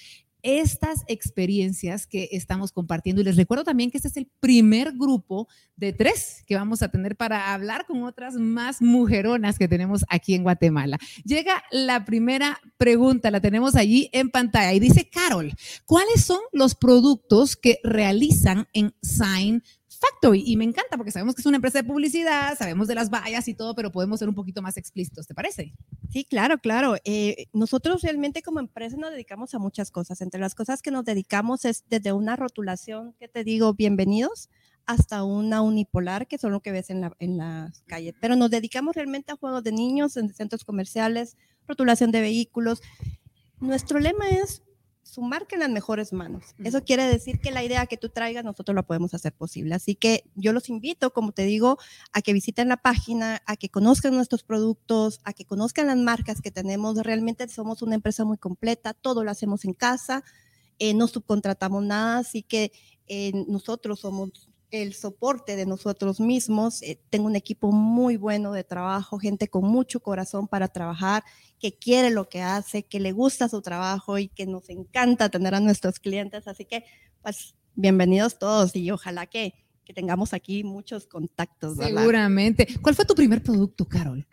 estas 0.43 1.05
experiencias 1.07 2.07
que 2.07 2.29
estamos 2.33 2.73
compartiendo. 2.73 3.21
Y 3.21 3.25
les 3.25 3.37
recuerdo 3.37 3.65
también 3.65 3.91
que 3.91 3.99
este 3.99 4.09
es 4.09 4.17
el 4.17 4.29
primer 4.41 4.93
grupo 4.93 5.49
de 5.77 5.93
tres 5.93 6.45
que 6.47 6.57
vamos 6.57 6.83
a 6.83 6.89
tener 6.89 7.17
para 7.17 7.55
hablar 7.55 7.87
con 7.87 8.05
otras 8.05 8.35
más 8.35 8.83
mujeronas 8.83 9.59
que 9.59 9.69
tenemos 9.69 10.05
aquí 10.09 10.35
en 10.35 10.43
Guatemala. 10.43 10.99
Llega 11.25 11.63
la 11.71 12.05
primera 12.05 12.61
pregunta, 12.77 13.31
la 13.31 13.41
tenemos 13.41 13.77
allí 13.77 14.11
en 14.13 14.31
pantalla 14.31 14.73
y 14.73 14.81
dice, 14.81 15.09
Carol, 15.09 15.53
¿cuáles 15.87 16.25
son 16.25 16.41
los 16.53 16.75
productos 16.75 17.57
que 17.57 17.79
realizan 17.83 18.69
en 18.73 18.95
Sign 19.03 19.63
Factory. 20.01 20.43
Y 20.47 20.57
me 20.57 20.65
encanta 20.65 20.97
porque 20.97 21.11
sabemos 21.11 21.35
que 21.35 21.43
es 21.43 21.47
una 21.47 21.57
empresa 21.57 21.83
de 21.83 21.85
publicidad, 21.85 22.57
sabemos 22.57 22.89
de 22.89 22.95
las 22.95 23.11
vallas 23.11 23.47
y 23.49 23.55
todo, 23.55 23.75
pero 23.75 23.93
podemos 23.93 24.19
ser 24.19 24.29
un 24.29 24.35
poquito 24.35 24.63
más 24.63 24.77
explícitos, 24.79 25.27
¿te 25.27 25.35
parece? 25.35 25.75
Sí, 26.11 26.25
claro, 26.25 26.59
claro. 26.59 26.97
Eh, 27.05 27.47
nosotros 27.53 28.03
realmente 28.03 28.43
como 28.43 28.61
empresa 28.61 28.97
nos 28.97 29.11
dedicamos 29.11 29.55
a 29.55 29.59
muchas 29.59 29.91
cosas. 29.91 30.23
Entre 30.23 30.41
las 30.41 30.55
cosas 30.55 30.81
que 30.81 30.91
nos 30.91 31.05
dedicamos 31.05 31.67
es 31.67 31.85
desde 31.91 32.13
una 32.13 32.37
rotulación 32.37 33.15
que 33.19 33.29
te 33.29 33.45
digo, 33.45 33.75
bienvenidos, 33.75 34.49
hasta 34.87 35.23
una 35.23 35.61
unipolar, 35.61 36.27
que 36.27 36.39
son 36.39 36.53
lo 36.53 36.61
que 36.61 36.73
ves 36.73 36.89
en 36.89 37.03
la, 37.03 37.15
en 37.19 37.37
la 37.37 37.73
calle. 37.87 38.15
Pero 38.21 38.37
nos 38.37 38.51
dedicamos 38.51 38.97
realmente 38.97 39.33
a 39.33 39.37
juegos 39.37 39.63
de 39.63 39.73
niños 39.73 40.17
en 40.17 40.33
centros 40.33 40.65
comerciales, 40.65 41.37
rotulación 41.69 42.11
de 42.11 42.23
vehículos. 42.23 42.81
Nuestro 43.61 44.01
lema 44.01 44.31
es 44.31 44.63
su 45.11 45.23
marca 45.23 45.57
en 45.57 45.61
las 45.61 45.71
mejores 45.71 46.13
manos. 46.13 46.55
Eso 46.63 46.85
quiere 46.85 47.05
decir 47.05 47.41
que 47.41 47.51
la 47.51 47.65
idea 47.65 47.87
que 47.87 47.97
tú 47.97 48.09
traigas 48.09 48.45
nosotros 48.45 48.75
la 48.75 48.83
podemos 48.83 49.13
hacer 49.13 49.33
posible. 49.33 49.75
Así 49.75 49.95
que 49.95 50.25
yo 50.37 50.53
los 50.53 50.69
invito, 50.69 51.13
como 51.13 51.33
te 51.33 51.43
digo, 51.43 51.79
a 52.13 52.23
que 52.23 52.33
visiten 52.33 52.69
la 52.69 52.77
página, 52.77 53.43
a 53.47 53.57
que 53.57 53.69
conozcan 53.69 54.15
nuestros 54.15 54.45
productos, 54.45 55.21
a 55.25 55.33
que 55.33 55.45
conozcan 55.45 55.89
las 55.89 55.97
marcas 55.97 56.41
que 56.41 56.51
tenemos. 56.51 56.97
Realmente 56.99 57.49
somos 57.49 57.83
una 57.83 57.97
empresa 57.97 58.25
muy 58.25 58.39
completa, 58.39 58.95
todo 58.95 59.25
lo 59.25 59.31
hacemos 59.31 59.65
en 59.65 59.75
casa, 59.75 60.23
eh, 60.79 60.95
no 60.95 61.09
subcontratamos 61.09 61.83
nada, 61.83 62.19
así 62.19 62.43
que 62.43 62.73
eh, 63.09 63.33
nosotros 63.49 64.01
somos 64.01 64.50
el 64.71 64.95
soporte 64.95 65.57
de 65.57 65.67
nosotros 65.67 66.21
mismos. 66.21 66.83
Eh, 66.83 67.01
tengo 67.11 67.27
un 67.27 67.37
equipo 67.37 67.73
muy 67.73 68.17
bueno 68.17 68.53
de 68.53 68.65
trabajo, 68.65 69.19
gente 69.19 69.49
con 69.49 69.65
mucho 69.65 70.01
corazón 70.01 70.49
para 70.49 70.69
trabajar, 70.69 71.25
que 71.59 71.77
quiere 71.77 72.11
lo 72.11 72.29
que 72.29 72.43
hace, 72.43 72.85
que 72.85 73.01
le 73.01 73.13
gusta 73.13 73.49
su 73.49 73.63
trabajo 73.63 74.19
y 74.19 74.29
que 74.29 74.47
nos 74.47 74.69
encanta 74.71 75.29
tener 75.29 75.55
a 75.55 75.61
nuestros 75.61 75.99
clientes. 75.99 76.47
Así 76.47 76.65
que, 76.65 76.85
pues, 77.23 77.55
bienvenidos 77.75 78.39
todos 78.39 78.75
y 78.77 78.91
ojalá 78.91 79.27
que, 79.27 79.55
que 79.85 79.93
tengamos 79.93 80.33
aquí 80.33 80.65
muchos 80.65 81.07
contactos. 81.07 81.77
Seguramente. 81.77 82.67
¿Cuál 82.81 82.95
fue 82.95 83.05
tu 83.05 83.15
primer 83.15 83.43
producto, 83.43 83.87
Carol? 83.87 84.27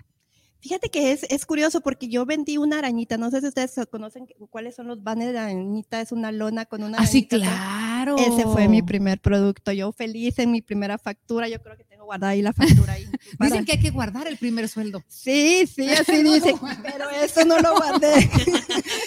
Fíjate 0.60 0.90
que 0.90 1.12
es, 1.12 1.24
es, 1.30 1.46
curioso 1.46 1.82
porque 1.82 2.08
yo 2.08 2.26
vendí 2.26 2.58
una 2.58 2.80
arañita, 2.80 3.18
no 3.18 3.30
sé 3.30 3.42
si 3.42 3.48
ustedes 3.48 3.74
conocen 3.92 4.28
cuáles 4.50 4.76
son 4.76 4.88
los 4.88 5.04
banners 5.04 5.32
de 5.32 5.40
arañita, 5.40 6.02
es 6.02 6.12
una 6.12 6.32
lona 6.32 6.66
con 6.66 6.84
una... 6.84 6.98
Ah, 6.98 7.06
sí, 7.06 7.28
claro. 7.98 8.18
Ese 8.18 8.44
fue 8.44 8.68
mi 8.68 8.82
primer 8.82 9.20
producto, 9.20 9.72
yo 9.72 9.92
feliz 9.92 10.40
en 10.40 10.52
mi 10.52 10.62
primera 10.62 10.98
factura, 10.98 11.48
yo 11.48 11.62
creo 11.62 11.78
que 11.78 11.84
tengo 11.84 12.06
guardada 12.06 12.34
ahí 12.34 12.42
la 12.42 12.54
factura. 12.54 12.94
Ahí 12.94 13.06
Dicen 13.40 13.66
que 13.66 13.74
hay 13.74 13.80
que 13.80 13.90
guardar 13.90 14.28
el 14.28 14.38
primer 14.38 14.68
sueldo. 14.70 15.04
Sí, 15.08 15.66
sí, 15.68 15.90
así 15.90 16.24
dicen, 16.24 16.56
pero 16.84 17.10
eso 17.10 17.46
no 17.46 17.60
lo 17.60 17.76
guardé. 17.76 18.30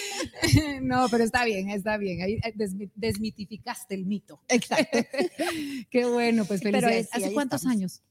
no, 0.81 1.07
pero 1.09 1.23
está 1.23 1.45
bien, 1.45 1.69
está 1.69 1.97
bien, 1.97 2.21
ahí 2.21 2.33
eh, 2.43 2.53
desmitificaste 2.95 3.95
el 3.95 4.05
mito. 4.05 4.41
Exacto. 4.47 4.99
Qué 5.89 6.05
bueno, 6.05 6.45
pues 6.45 6.61
felicidades. 6.61 7.09
¿Hace 7.11 7.33
cuántos 7.33 7.65
años? 7.65 8.01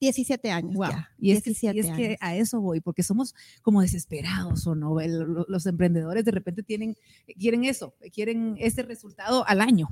17 0.00 0.50
años. 0.50 0.74
Wow. 0.74 0.88
Y 1.18 1.32
es, 1.32 1.42
que, 1.42 1.50
y 1.50 1.78
es 1.78 1.86
que 1.90 2.16
a 2.20 2.36
eso 2.36 2.60
voy, 2.60 2.80
porque 2.80 3.02
somos 3.02 3.34
como 3.62 3.82
desesperados 3.82 4.66
o 4.66 4.74
no. 4.74 4.96
los 5.00 5.66
emprendedores 5.66 6.24
de 6.24 6.30
repente 6.30 6.62
tienen, 6.62 6.96
quieren 7.38 7.64
eso, 7.64 7.94
quieren 8.12 8.56
ese 8.58 8.82
resultado 8.82 9.46
al 9.46 9.60
año. 9.60 9.88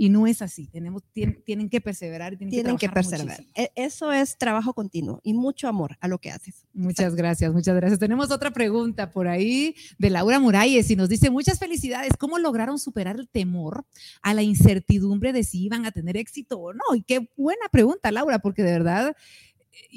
Y 0.00 0.08
no 0.08 0.26
es 0.26 0.40
así. 0.40 0.66
Tenemos, 0.66 1.02
tienen, 1.12 1.68
que 1.68 1.78
perseverar. 1.82 2.34
Tienen, 2.38 2.50
tienen 2.50 2.76
que, 2.78 2.86
que 2.86 2.92
perseverar. 2.94 3.44
E, 3.54 3.70
eso 3.74 4.10
es 4.10 4.38
trabajo 4.38 4.72
continuo 4.72 5.20
y 5.22 5.34
mucho 5.34 5.68
amor 5.68 5.98
a 6.00 6.08
lo 6.08 6.16
que 6.16 6.30
haces. 6.30 6.64
Muchas 6.72 7.14
gracias, 7.14 7.52
muchas 7.52 7.76
gracias. 7.76 7.98
Tenemos 7.98 8.30
otra 8.30 8.50
pregunta 8.50 9.10
por 9.10 9.28
ahí 9.28 9.74
de 9.98 10.08
Laura 10.08 10.40
Muralles 10.40 10.90
y 10.90 10.96
nos 10.96 11.10
dice, 11.10 11.28
muchas 11.28 11.58
felicidades. 11.58 12.16
¿Cómo 12.18 12.38
lograron 12.38 12.78
superar 12.78 13.16
el 13.16 13.28
temor 13.28 13.84
a 14.22 14.32
la 14.32 14.42
incertidumbre 14.42 15.34
de 15.34 15.44
si 15.44 15.64
iban 15.64 15.84
a 15.84 15.92
tener 15.92 16.16
éxito 16.16 16.58
o 16.58 16.72
no? 16.72 16.94
Y 16.94 17.02
qué 17.02 17.28
buena 17.36 17.68
pregunta, 17.70 18.10
Laura, 18.10 18.38
porque 18.38 18.62
de 18.62 18.72
verdad 18.72 19.14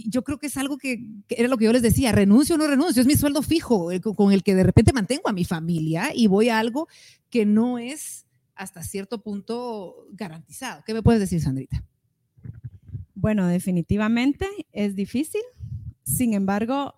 yo 0.06 0.24
creo 0.24 0.38
que 0.38 0.48
es 0.48 0.58
algo 0.58 0.78
que, 0.78 1.06
era 1.30 1.48
lo 1.48 1.58
que 1.58 1.66
yo 1.66 1.74
les 1.74 1.82
decía, 1.82 2.12
renuncio 2.12 2.56
o 2.56 2.58
no 2.58 2.68
renuncio, 2.68 3.02
es 3.02 3.08
mi 3.08 3.16
sueldo 3.16 3.42
fijo 3.42 3.92
eh, 3.92 4.02
con 4.02 4.32
el 4.32 4.44
que 4.44 4.56
de 4.56 4.64
repente 4.64 4.94
mantengo 4.94 5.30
a 5.30 5.34
mi 5.34 5.46
familia 5.46 6.12
y 6.14 6.28
voy 6.28 6.50
a 6.50 6.60
algo 6.60 6.88
que 7.30 7.46
no 7.46 7.80
es 7.80 8.26
hasta 8.56 8.84
cierto 8.84 9.22
punto 9.22 10.08
garantizado. 10.12 10.84
¿Qué 10.86 10.94
me 10.94 11.02
puedes 11.02 11.20
decir, 11.20 11.42
Sandrita? 11.42 11.84
Bueno, 13.16 13.48
definitivamente 13.48 14.48
es 14.72 14.96
difícil, 14.96 15.42
sin 16.04 16.34
embargo, 16.34 16.94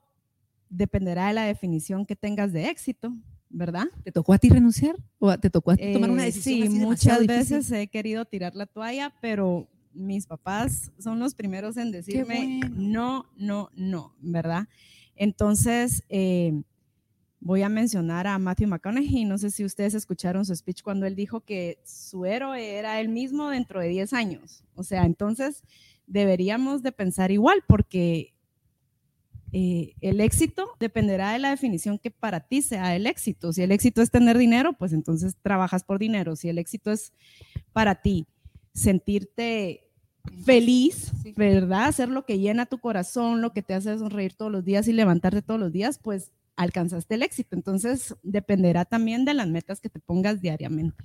dependerá 0.70 1.28
de 1.28 1.34
la 1.34 1.44
definición 1.46 2.06
que 2.06 2.16
tengas 2.16 2.52
de 2.52 2.70
éxito, 2.70 3.16
¿verdad? 3.50 3.86
¿Te 4.04 4.12
tocó 4.12 4.34
a 4.34 4.38
ti 4.38 4.50
renunciar 4.50 4.96
o 5.20 5.38
te 5.38 5.50
tocó 5.50 5.72
a 5.72 5.78
ti 5.78 5.94
tomar 5.94 6.10
una 6.10 6.24
eh, 6.24 6.28
decisión? 6.28 6.72
sí, 6.72 6.80
muchas 6.80 7.26
veces 7.26 7.72
he 7.72 7.88
querido 7.88 8.26
tirar 8.26 8.56
la 8.56 8.66
toalla, 8.66 9.14
pero 9.22 9.70
mis 9.96 10.28
papás 10.28 10.92
son 11.00 11.20
los 11.20 11.34
primeros 11.34 11.78
en 11.78 11.92
decirme 11.92 12.62
no, 12.76 13.26
no, 13.38 13.72
no, 13.76 14.14
¿verdad? 14.20 14.68
Entonces, 15.16 16.04
eh, 16.10 16.62
voy 17.40 17.62
a 17.62 17.70
mencionar 17.70 18.28
a 18.28 18.38
Matthew 18.40 18.68
McConaughey. 18.68 19.26
No 19.26 19.38
sé 19.38 19.52
si 19.52 19.64
ustedes 19.64 19.94
escucharon 19.94 20.46
su 20.46 20.56
speech 20.56 20.82
cuando 20.82 21.06
él 21.06 21.16
dijo 21.16 21.42
que 21.42 21.80
su 21.86 22.26
héroe 22.26 22.76
era 22.76 23.00
él 23.00 23.10
mismo 23.10 23.50
dentro 23.50 23.80
de 23.80 23.88
10 23.90 24.14
años. 24.14 24.64
O 24.76 24.84
sea, 24.84 25.06
entonces 25.06 25.64
deberíamos 26.08 26.84
de 26.84 26.92
pensar 26.92 27.32
igual 27.32 27.64
porque 27.68 28.34
eh, 29.52 29.94
el 30.02 30.22
éxito 30.22 30.72
dependerá 30.80 31.32
de 31.32 31.40
la 31.40 31.52
definición 31.52 32.00
que 32.00 32.12
para 32.12 32.42
ti 32.42 32.62
sea 32.62 32.96
el 32.96 33.08
éxito. 33.08 33.54
Si 33.54 33.62
el 33.62 33.72
éxito 33.72 34.02
es 34.02 34.12
tener 34.12 34.38
dinero, 34.38 34.74
pues 34.74 34.92
entonces 34.92 35.36
trabajas 35.42 35.84
por 35.84 36.00
dinero. 36.00 36.36
Si 36.36 36.50
el 36.50 36.58
éxito 36.58 36.92
es 36.92 37.14
para 37.72 38.02
ti 38.02 38.28
sentirte 38.74 39.85
feliz, 40.44 41.12
¿verdad? 41.36 41.86
Hacer 41.86 42.10
lo 42.10 42.26
que 42.26 42.40
llena 42.40 42.66
tu 42.66 42.80
corazón, 42.80 43.42
lo 43.42 43.54
que 43.54 43.62
te 43.62 43.74
hace 43.74 43.98
sonreír 43.98 44.34
todos 44.34 44.52
los 44.52 44.64
días 44.64 44.88
y 44.88 44.94
levantarte 44.94 45.42
todos 45.42 45.60
los 45.60 45.72
días, 45.72 46.00
pues 46.02 46.32
alcanzaste 46.56 47.16
el 47.16 47.24
éxito. 47.24 47.56
Entonces, 47.56 48.16
dependerá 48.24 48.86
también 48.86 49.26
de 49.26 49.34
las 49.34 49.48
metas 49.48 49.80
que 49.80 49.90
te 49.90 50.00
pongas 50.00 50.42
diariamente. 50.42 51.04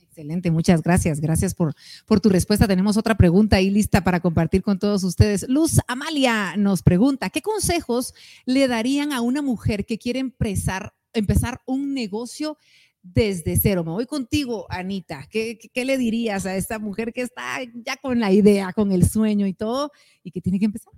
Excelente, 0.00 0.50
muchas 0.50 0.82
gracias. 0.82 1.20
Gracias 1.20 1.54
por, 1.54 1.74
por 2.06 2.20
tu 2.20 2.28
respuesta. 2.28 2.68
Tenemos 2.68 2.98
otra 2.98 3.16
pregunta 3.16 3.56
ahí 3.56 3.70
lista 3.70 4.04
para 4.04 4.20
compartir 4.20 4.62
con 4.62 4.78
todos 4.78 5.04
ustedes. 5.04 5.46
Luz 5.48 5.80
Amalia 5.86 6.54
nos 6.58 6.82
pregunta, 6.82 7.30
¿qué 7.30 7.40
consejos 7.40 8.12
le 8.44 8.68
darían 8.68 9.12
a 9.12 9.22
una 9.22 9.40
mujer 9.40 9.86
que 9.86 9.96
quiere 9.96 10.18
empezar, 10.18 10.92
empezar 11.14 11.62
un 11.64 11.94
negocio 11.94 12.58
desde 13.02 13.56
cero. 13.56 13.84
Me 13.84 13.90
voy 13.90 14.06
contigo, 14.06 14.66
Anita. 14.70 15.26
¿Qué, 15.30 15.58
¿Qué, 15.72 15.84
le 15.84 15.98
dirías 15.98 16.46
a 16.46 16.56
esta 16.56 16.78
mujer 16.78 17.12
que 17.12 17.22
está 17.22 17.58
ya 17.84 17.96
con 17.96 18.20
la 18.20 18.32
idea, 18.32 18.72
con 18.72 18.92
el 18.92 19.08
sueño 19.08 19.46
y 19.46 19.54
todo, 19.54 19.90
y 20.22 20.30
que 20.30 20.40
tiene 20.40 20.58
que 20.58 20.66
empezar? 20.66 20.92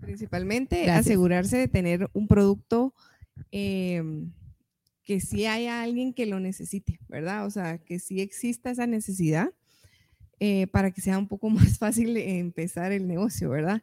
Principalmente 0.00 0.90
asegurarse 0.90 1.56
de 1.56 1.68
tener 1.68 2.10
un 2.12 2.26
producto 2.26 2.92
em, 3.52 4.32
que 5.04 5.20
sí 5.20 5.46
haya 5.46 5.80
alguien 5.82 6.12
que 6.12 6.26
lo 6.26 6.40
necesite, 6.40 6.98
¿verdad? 7.08 7.46
O 7.46 7.50
sea, 7.50 7.78
que 7.78 8.00
sí 8.00 8.20
exista 8.20 8.70
esa 8.70 8.86
necesidad 8.86 9.54
eh, 10.40 10.66
para 10.66 10.90
que 10.90 11.00
sea 11.00 11.18
un 11.18 11.28
poco 11.28 11.50
más 11.50 11.78
fácil 11.78 12.16
empezar 12.16 12.90
el 12.90 13.06
negocio, 13.06 13.48
¿verdad? 13.48 13.82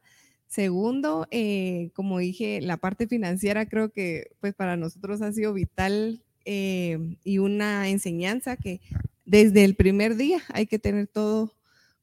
Segundo, 0.49 1.27
eh, 1.29 1.91
como 1.93 2.17
dije, 2.17 2.59
la 2.59 2.77
parte 2.77 3.05
financiera 3.05 3.67
creo 3.67 3.91
que 3.91 4.31
pues 4.39 4.55
para 4.55 4.77
nosotros 4.77 5.21
ha 5.21 5.31
sido 5.31 5.53
vital 5.53 6.23
eh, 6.43 6.97
y 7.23 7.37
una 7.37 7.87
enseñanza 7.87 8.57
que 8.57 8.81
desde 9.25 9.63
el 9.63 9.75
primer 9.75 10.15
día 10.15 10.41
hay 10.51 10.65
que 10.65 10.79
tener 10.79 11.05
todo 11.05 11.53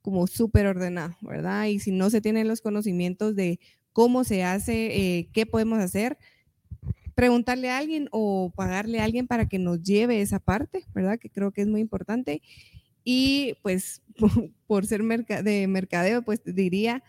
como 0.01 0.29
súper 0.29 0.69
ordenado, 0.69 1.17
¿verdad? 1.23 1.67
Y 1.67 1.81
si 1.81 1.91
no 1.91 2.09
se 2.09 2.21
tienen 2.21 2.47
los 2.47 2.61
conocimientos 2.61 3.35
de 3.35 3.59
cómo 3.93 4.23
se 4.23 4.45
hace, 4.45 4.95
eh, 4.95 5.29
qué 5.33 5.45
podemos 5.45 5.81
hacer, 5.81 6.17
preguntarle 7.17 7.71
a 7.71 7.79
alguien 7.79 8.09
o 8.13 8.53
pagarle 8.55 9.01
a 9.01 9.05
alguien 9.05 9.27
para 9.27 9.49
que 9.49 9.59
nos 9.59 9.83
lleve 9.83 10.21
esa 10.21 10.39
parte, 10.39 10.85
¿verdad? 10.95 11.19
Que 11.19 11.31
creo 11.31 11.51
que 11.51 11.63
es 11.63 11.67
muy 11.67 11.81
importante. 11.81 12.43
Y 13.03 13.55
pues 13.63 14.03
por 14.69 14.87
ser 14.87 15.03
de 15.03 15.67
mercadeo, 15.67 16.23
pues 16.23 16.43
diría 16.45 17.03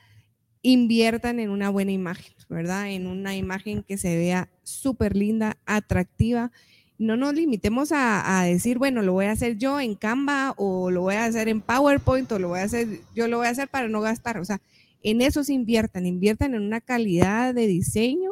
inviertan 0.61 1.39
en 1.39 1.49
una 1.49 1.69
buena 1.69 1.91
imagen, 1.91 2.33
¿verdad? 2.49 2.89
En 2.91 3.07
una 3.07 3.35
imagen 3.35 3.83
que 3.83 3.97
se 3.97 4.17
vea 4.17 4.49
súper 4.63 5.15
linda, 5.15 5.57
atractiva 5.65 6.51
no 6.99 7.15
nos 7.15 7.33
limitemos 7.35 7.91
a, 7.91 8.39
a, 8.39 8.45
decir, 8.45 8.79
bueno, 8.79 9.01
lo 9.01 9.13
voy 9.13 9.25
a 9.25 9.31
hacer 9.31 9.57
yo 9.57 9.79
en 9.79 9.95
Canva 9.95 10.53
o 10.57 10.89
lo 10.89 11.01
voy 11.01 11.15
a 11.15 11.25
hacer 11.25 11.47
en 11.47 11.61
PowerPoint 11.61 12.31
o 12.31 12.39
lo 12.39 12.49
voy 12.49 12.59
a 12.59 12.63
hacer, 12.63 12.87
yo 13.15 13.27
lo 13.27 13.37
voy 13.37 13.47
a 13.47 13.51
hacer 13.51 13.67
para 13.67 13.87
no 13.87 14.01
gastar. 14.01 14.39
O 14.39 14.45
sea, 14.45 14.61
en 15.03 15.21
eso 15.21 15.43
se 15.43 15.53
inviertan, 15.53 16.05
inviertan 16.05 16.55
en 16.55 16.63
una 16.63 16.81
calidad 16.81 17.53
de 17.53 17.67
diseño. 17.67 18.31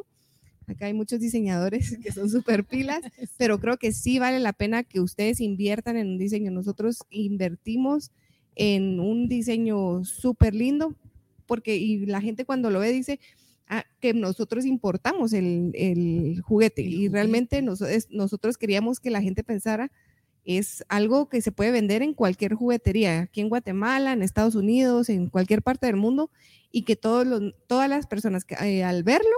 Acá 0.67 0.87
hay 0.87 0.93
muchos 0.93 1.19
diseñadores 1.19 1.97
que 2.03 2.11
son 2.11 2.29
súper 2.29 2.63
pilas, 2.63 3.01
pero 3.37 3.59
creo 3.59 3.77
que 3.77 3.91
sí 3.91 4.17
vale 4.17 4.39
la 4.39 4.53
pena 4.53 4.83
que 4.83 4.99
ustedes 4.99 5.41
inviertan 5.41 5.97
en 5.97 6.07
un 6.07 6.17
diseño. 6.17 6.49
Nosotros 6.49 7.03
invertimos 7.11 8.11
en 8.55 8.99
un 8.99 9.27
diseño 9.27 10.03
súper 10.05 10.55
lindo, 10.55 10.95
porque 11.45 11.75
y 11.75 12.05
la 12.05 12.21
gente 12.21 12.45
cuando 12.45 12.69
lo 12.69 12.79
ve 12.79 12.91
dice, 12.91 13.19
Ah, 13.67 13.83
que 13.99 14.13
nosotros 14.13 14.63
importamos 14.65 15.33
el, 15.33 15.71
el 15.73 16.39
juguete 16.41 16.83
y 16.83 17.07
realmente 17.07 17.63
nosotros 17.63 18.57
queríamos 18.59 18.99
que 18.99 19.09
la 19.09 19.23
gente 19.23 19.43
pensara 19.43 19.91
es 20.43 20.85
algo 20.87 21.29
que 21.29 21.41
se 21.41 21.51
puede 21.51 21.71
vender 21.71 22.03
en 22.03 22.13
cualquier 22.13 22.53
juguetería, 22.53 23.21
aquí 23.21 23.41
en 23.41 23.49
Guatemala, 23.49 24.13
en 24.13 24.21
Estados 24.21 24.53
Unidos, 24.53 25.09
en 25.09 25.29
cualquier 25.29 25.63
parte 25.63 25.87
del 25.87 25.95
mundo, 25.95 26.29
y 26.71 26.83
que 26.83 26.95
todos 26.95 27.25
los, 27.25 27.55
todas 27.65 27.89
las 27.89 28.05
personas 28.05 28.45
que 28.45 28.53
eh, 28.53 28.83
al 28.83 29.01
verlo 29.01 29.35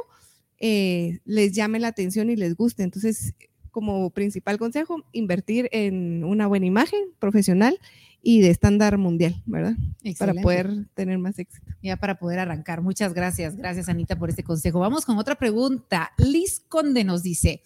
eh, 0.59 1.19
les 1.23 1.53
llame 1.53 1.79
la 1.79 1.87
atención 1.87 2.29
y 2.29 2.35
les 2.35 2.55
guste. 2.55 2.83
Entonces, 2.83 3.33
como 3.71 4.09
principal 4.09 4.57
consejo, 4.57 5.05
invertir 5.13 5.69
en 5.71 6.25
una 6.25 6.47
buena 6.47 6.65
imagen 6.65 6.99
profesional 7.19 7.79
y 8.21 8.41
de 8.41 8.49
estándar 8.49 8.97
mundial, 8.97 9.41
¿verdad? 9.45 9.75
Para 10.17 10.33
poder 10.33 10.87
tener 10.93 11.17
más 11.17 11.39
éxito. 11.39 11.71
Ya 11.81 11.97
para 11.97 12.19
poder 12.19 12.39
arrancar. 12.39 12.81
Muchas 12.81 13.13
gracias. 13.13 13.55
Gracias, 13.55 13.89
Anita, 13.89 14.17
por 14.17 14.29
este 14.29 14.43
consejo. 14.43 14.79
Vamos 14.79 15.05
con 15.05 15.17
otra 15.17 15.35
pregunta. 15.35 16.11
Liz 16.17 16.61
Conde 16.67 17.03
nos 17.03 17.23
dice, 17.23 17.61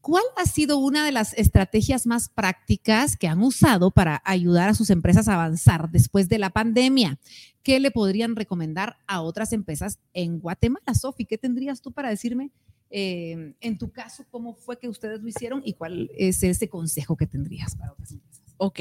¿cuál 0.00 0.24
ha 0.36 0.46
sido 0.46 0.78
una 0.78 1.04
de 1.06 1.12
las 1.12 1.32
estrategias 1.34 2.06
más 2.06 2.28
prácticas 2.28 3.16
que 3.16 3.28
han 3.28 3.42
usado 3.42 3.90
para 3.90 4.20
ayudar 4.24 4.68
a 4.68 4.74
sus 4.74 4.90
empresas 4.90 5.28
a 5.28 5.34
avanzar 5.34 5.90
después 5.90 6.28
de 6.28 6.38
la 6.38 6.50
pandemia? 6.50 7.18
¿Qué 7.62 7.78
le 7.78 7.90
podrían 7.90 8.34
recomendar 8.34 8.96
a 9.06 9.22
otras 9.22 9.52
empresas 9.52 9.98
en 10.12 10.40
Guatemala? 10.40 10.94
Sofi, 10.94 11.24
¿qué 11.24 11.38
tendrías 11.38 11.80
tú 11.80 11.92
para 11.92 12.10
decirme? 12.10 12.50
Eh, 12.90 13.54
en 13.60 13.78
tu 13.78 13.90
caso, 13.90 14.26
¿cómo 14.30 14.54
fue 14.54 14.78
que 14.78 14.88
ustedes 14.88 15.22
lo 15.22 15.28
hicieron 15.28 15.62
y 15.64 15.72
cuál 15.72 16.10
es 16.14 16.42
ese 16.42 16.68
consejo 16.68 17.16
que 17.16 17.26
tendrías 17.26 17.74
para 17.76 17.92
otras 17.92 18.12
empresas? 18.12 18.42
Ok, 18.58 18.80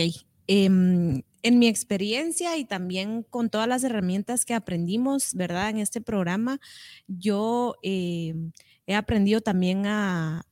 Em, 0.54 1.24
en 1.44 1.60
mi 1.60 1.68
experiencia 1.70 2.58
y 2.58 2.66
también 2.66 3.24
con 3.24 3.50
todas 3.50 3.70
las 3.70 3.86
herramientas 3.86 4.44
que 4.44 4.54
aprendimos, 4.54 5.34
¿verdad? 5.34 5.70
En 5.70 5.78
este 5.78 6.02
programa, 6.02 6.60
yo 7.08 7.78
em, 7.84 8.52
he 8.86 8.94
aprendido 8.94 9.40
también 9.40 9.86
a 9.86 10.46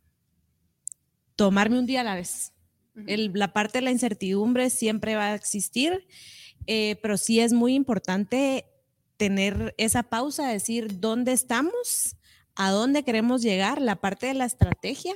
tomarme 1.36 1.80
un 1.80 1.86
día 1.86 2.00
a 2.00 2.06
la 2.06 2.16
vez. 2.16 2.54
la 2.96 3.52
parte 3.52 3.80
de 3.80 3.82
la 3.82 3.92
incertidumbre 3.92 4.70
siempre 4.70 5.16
va 5.16 5.28
a 5.28 5.36
existir, 5.36 6.08
eh, 6.66 6.98
pero 7.02 7.18
sí 7.18 7.42
es 7.42 7.52
muy 7.52 7.74
importante 7.74 8.66
tener 9.18 9.76
esa 9.78 10.04
pausa, 10.04 10.48
decir 10.48 11.02
dónde 11.02 11.34
estamos, 11.34 12.16
a 12.56 12.72
dónde 12.72 13.04
queremos 13.04 13.42
llegar, 13.42 13.82
la 13.82 13.98
parte 13.98 14.28
de 14.28 14.34
la 14.34 14.46
estrategia 14.46 15.14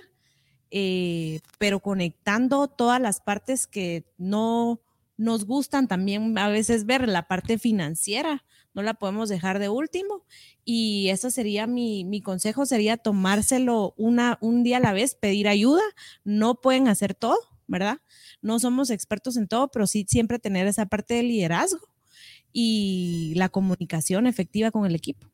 eh, 0.76 1.40
pero 1.60 1.80
conectando 1.80 2.68
todas 2.68 3.00
las 3.00 3.22
partes 3.22 3.68
que 3.68 4.06
no 4.18 4.82
nos 5.18 5.46
gustan 5.46 5.88
también 5.88 6.36
a 6.40 6.50
veces 6.50 6.88
ver 6.88 7.08
la 7.08 7.28
parte 7.28 7.60
financiera, 7.60 8.44
no 8.74 8.82
la 8.82 8.96
podemos 8.96 9.30
dejar 9.30 9.60
de 9.60 9.70
último. 9.70 10.24
Y 10.66 11.10
eso 11.10 11.30
sería 11.30 11.68
mi, 11.68 12.06
mi 12.06 12.22
consejo, 12.22 12.66
sería 12.66 12.98
tomárselo 12.98 13.94
una, 13.98 14.40
un 14.42 14.64
día 14.64 14.78
a 14.78 14.80
la 14.80 14.94
vez, 14.94 15.14
pedir 15.14 15.48
ayuda. 15.48 15.84
No 16.24 16.56
pueden 16.56 16.88
hacer 16.88 17.14
todo, 17.14 17.38
¿verdad? 17.68 18.00
No 18.42 18.58
somos 18.58 18.90
expertos 18.90 19.38
en 19.38 19.48
todo, 19.48 19.68
pero 19.68 19.86
sí 19.86 20.08
siempre 20.10 20.40
tener 20.40 20.66
esa 20.66 20.88
parte 20.88 21.14
de 21.14 21.22
liderazgo 21.22 21.88
y 22.52 23.34
la 23.36 23.50
comunicación 23.50 24.26
efectiva 24.26 24.72
con 24.72 24.88
el 24.88 24.96
equipo. 24.96 25.28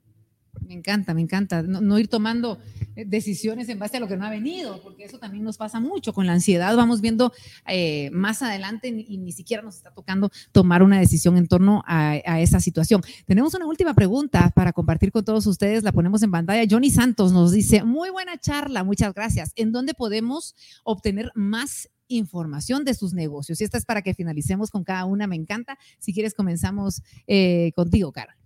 Me 0.70 0.76
encanta, 0.76 1.16
me 1.16 1.22
encanta. 1.22 1.64
No, 1.64 1.98
ir 1.98 2.10
tomando 2.10 2.60
eh, 2.96 3.04
decisiones 3.04 3.70
en 3.70 3.80
base 3.80 3.98
a 3.98 4.00
lo 4.00 4.08
que 4.08 4.16
no 4.16 4.24
ha 4.24 4.30
venido, 4.30 4.80
porque 4.84 5.04
eso 5.04 5.18
también 5.18 5.44
nos 5.44 5.58
pasa 5.58 5.80
mucho. 5.80 6.14
Con 6.14 6.28
la 6.28 6.34
ansiedad 6.34 6.76
vamos 6.76 7.02
viendo 7.02 7.34
eh, 7.68 8.12
más 8.12 8.44
adelante 8.44 8.88
y 8.88 9.18
ni 9.18 9.32
siquiera 9.32 9.64
nos 9.64 9.78
está 9.78 9.92
tocando 9.92 10.30
tomar 10.52 10.84
una 10.84 11.00
decisión 11.00 11.38
en 11.38 11.48
torno 11.48 11.82
a, 11.88 12.20
a, 12.24 12.40
esa 12.40 12.60
situación. 12.60 13.02
Tenemos 13.26 13.56
una 13.56 13.66
última 13.66 13.96
pregunta 13.96 14.52
para 14.54 14.72
compartir 14.72 15.12
con 15.12 15.26
todos 15.26 15.48
ustedes. 15.48 15.82
La 15.82 15.92
ponemos 15.92 16.22
en 16.22 16.30
pantalla. 16.30 16.68
Johnny 16.70 16.92
Santos 16.92 17.34
nos 17.34 17.52
dice, 17.52 17.84
muy 17.84 18.12
buena 18.12 18.38
charla, 18.38 18.84
muchas 18.84 19.12
gracias. 19.16 19.52
¿En 19.56 19.72
dónde 19.72 19.96
podemos 19.96 20.54
obtener 20.84 21.32
más 21.34 21.90
información 22.10 22.86
de 22.86 22.94
sus 22.94 23.16
negocios? 23.16 23.60
Y 23.60 23.64
esta 23.64 23.80
es 23.80 23.86
para 23.86 24.04
que 24.04 24.14
finalicemos 24.14 24.70
con 24.70 24.84
cada 24.84 25.06
una. 25.06 25.26
Me 25.26 25.36
encanta. 25.36 25.80
Si 25.98 26.14
quieres, 26.14 26.36
comenzamos 26.36 27.02
eh, 27.26 27.72
contigo, 27.76 28.12
Cara. 28.12 28.39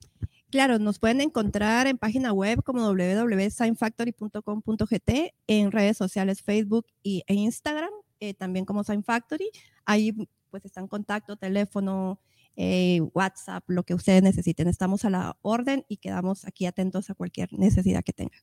Claro, 0.53 0.77
nos 0.77 0.99
pueden 0.99 1.19
encontrar 1.19 1.87
en 1.87 1.97
página 1.97 2.31
web 2.31 2.61
como 2.63 2.89
www.signfactory.com.gt, 2.89 5.33
en 5.47 5.71
redes 5.71 5.97
sociales 5.97 6.43
Facebook 6.43 6.85
e 7.03 7.23
Instagram, 7.27 7.89
eh, 8.19 8.35
también 8.35 8.63
como 8.63 8.83
Sign 8.83 9.03
Factory. 9.03 9.49
Ahí 9.83 10.13
pues 10.51 10.63
está 10.63 10.79
en 10.79 10.87
contacto, 10.87 11.37
teléfono, 11.37 12.19
eh, 12.55 13.01
WhatsApp, 13.15 13.63
lo 13.65 13.81
que 13.81 13.95
ustedes 13.95 14.21
necesiten. 14.21 14.67
Estamos 14.67 15.05
a 15.05 15.09
la 15.09 15.35
orden 15.41 15.85
y 15.87 15.97
quedamos 15.97 16.45
aquí 16.45 16.67
atentos 16.67 17.09
a 17.09 17.15
cualquier 17.15 17.51
necesidad 17.53 18.03
que 18.03 18.13
tengan. 18.13 18.39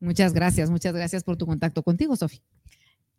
Muchas 0.00 0.32
gracias, 0.32 0.70
muchas 0.70 0.94
gracias 0.94 1.24
por 1.24 1.36
tu 1.36 1.44
contacto 1.44 1.82
contigo, 1.82 2.16
Sofía. 2.16 2.40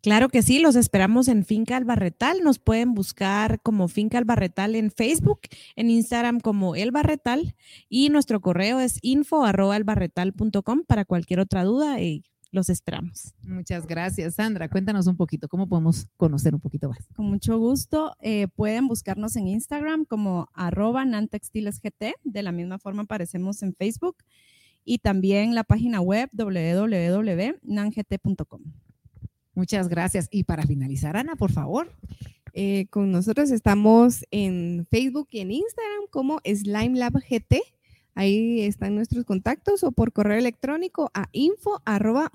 Claro 0.02 0.30
que 0.30 0.40
sí, 0.40 0.60
los 0.60 0.76
esperamos 0.76 1.28
en 1.28 1.44
Finca 1.44 1.76
Albarretal. 1.76 2.42
Nos 2.42 2.58
pueden 2.58 2.94
buscar 2.94 3.60
como 3.60 3.86
Finca 3.86 4.16
Albarretal 4.16 4.74
en 4.74 4.90
Facebook, 4.90 5.40
en 5.76 5.90
Instagram 5.90 6.40
como 6.40 6.74
El 6.74 6.90
Barretal 6.90 7.54
y 7.90 8.08
nuestro 8.08 8.40
correo 8.40 8.80
es 8.80 8.98
info 9.02 9.44
para 10.86 11.04
cualquier 11.04 11.40
otra 11.40 11.64
duda 11.64 12.00
y 12.00 12.24
los 12.50 12.70
esperamos. 12.70 13.34
Muchas 13.42 13.86
gracias, 13.86 14.36
Sandra. 14.36 14.68
Cuéntanos 14.68 15.06
un 15.06 15.16
poquito, 15.16 15.48
¿cómo 15.48 15.68
podemos 15.68 16.08
conocer 16.16 16.54
un 16.54 16.60
poquito 16.60 16.88
más? 16.88 17.06
Con 17.14 17.26
mucho 17.26 17.58
gusto. 17.58 18.16
Eh, 18.20 18.48
pueden 18.48 18.88
buscarnos 18.88 19.36
en 19.36 19.48
Instagram 19.48 20.06
como 20.06 20.48
arroba 20.54 21.04
nantextilesgt. 21.04 21.84
De 22.24 22.42
la 22.42 22.52
misma 22.52 22.78
forma 22.78 23.02
aparecemos 23.02 23.62
en 23.62 23.74
Facebook 23.74 24.16
y 24.84 24.98
también 24.98 25.54
la 25.54 25.64
página 25.64 26.00
web 26.00 26.30
www.nangt.com. 26.32 27.60
Muchas 29.54 29.88
gracias. 29.88 30.28
Y 30.30 30.44
para 30.44 30.66
finalizar, 30.66 31.16
Ana, 31.16 31.36
por 31.36 31.52
favor. 31.52 31.92
Eh, 32.52 32.86
con 32.90 33.12
nosotros 33.12 33.50
estamos 33.50 34.24
en 34.30 34.86
Facebook 34.90 35.28
y 35.30 35.40
en 35.40 35.52
Instagram 35.52 36.06
como 36.10 36.40
Slime 36.44 36.98
Lab 36.98 37.14
GT. 37.14 37.60
Ahí 38.14 38.62
están 38.62 38.96
nuestros 38.96 39.24
contactos 39.24 39.84
o 39.84 39.92
por 39.92 40.12
correo 40.12 40.38
electrónico 40.38 41.10
a 41.14 41.28
info 41.32 41.80
arroba 41.84 42.30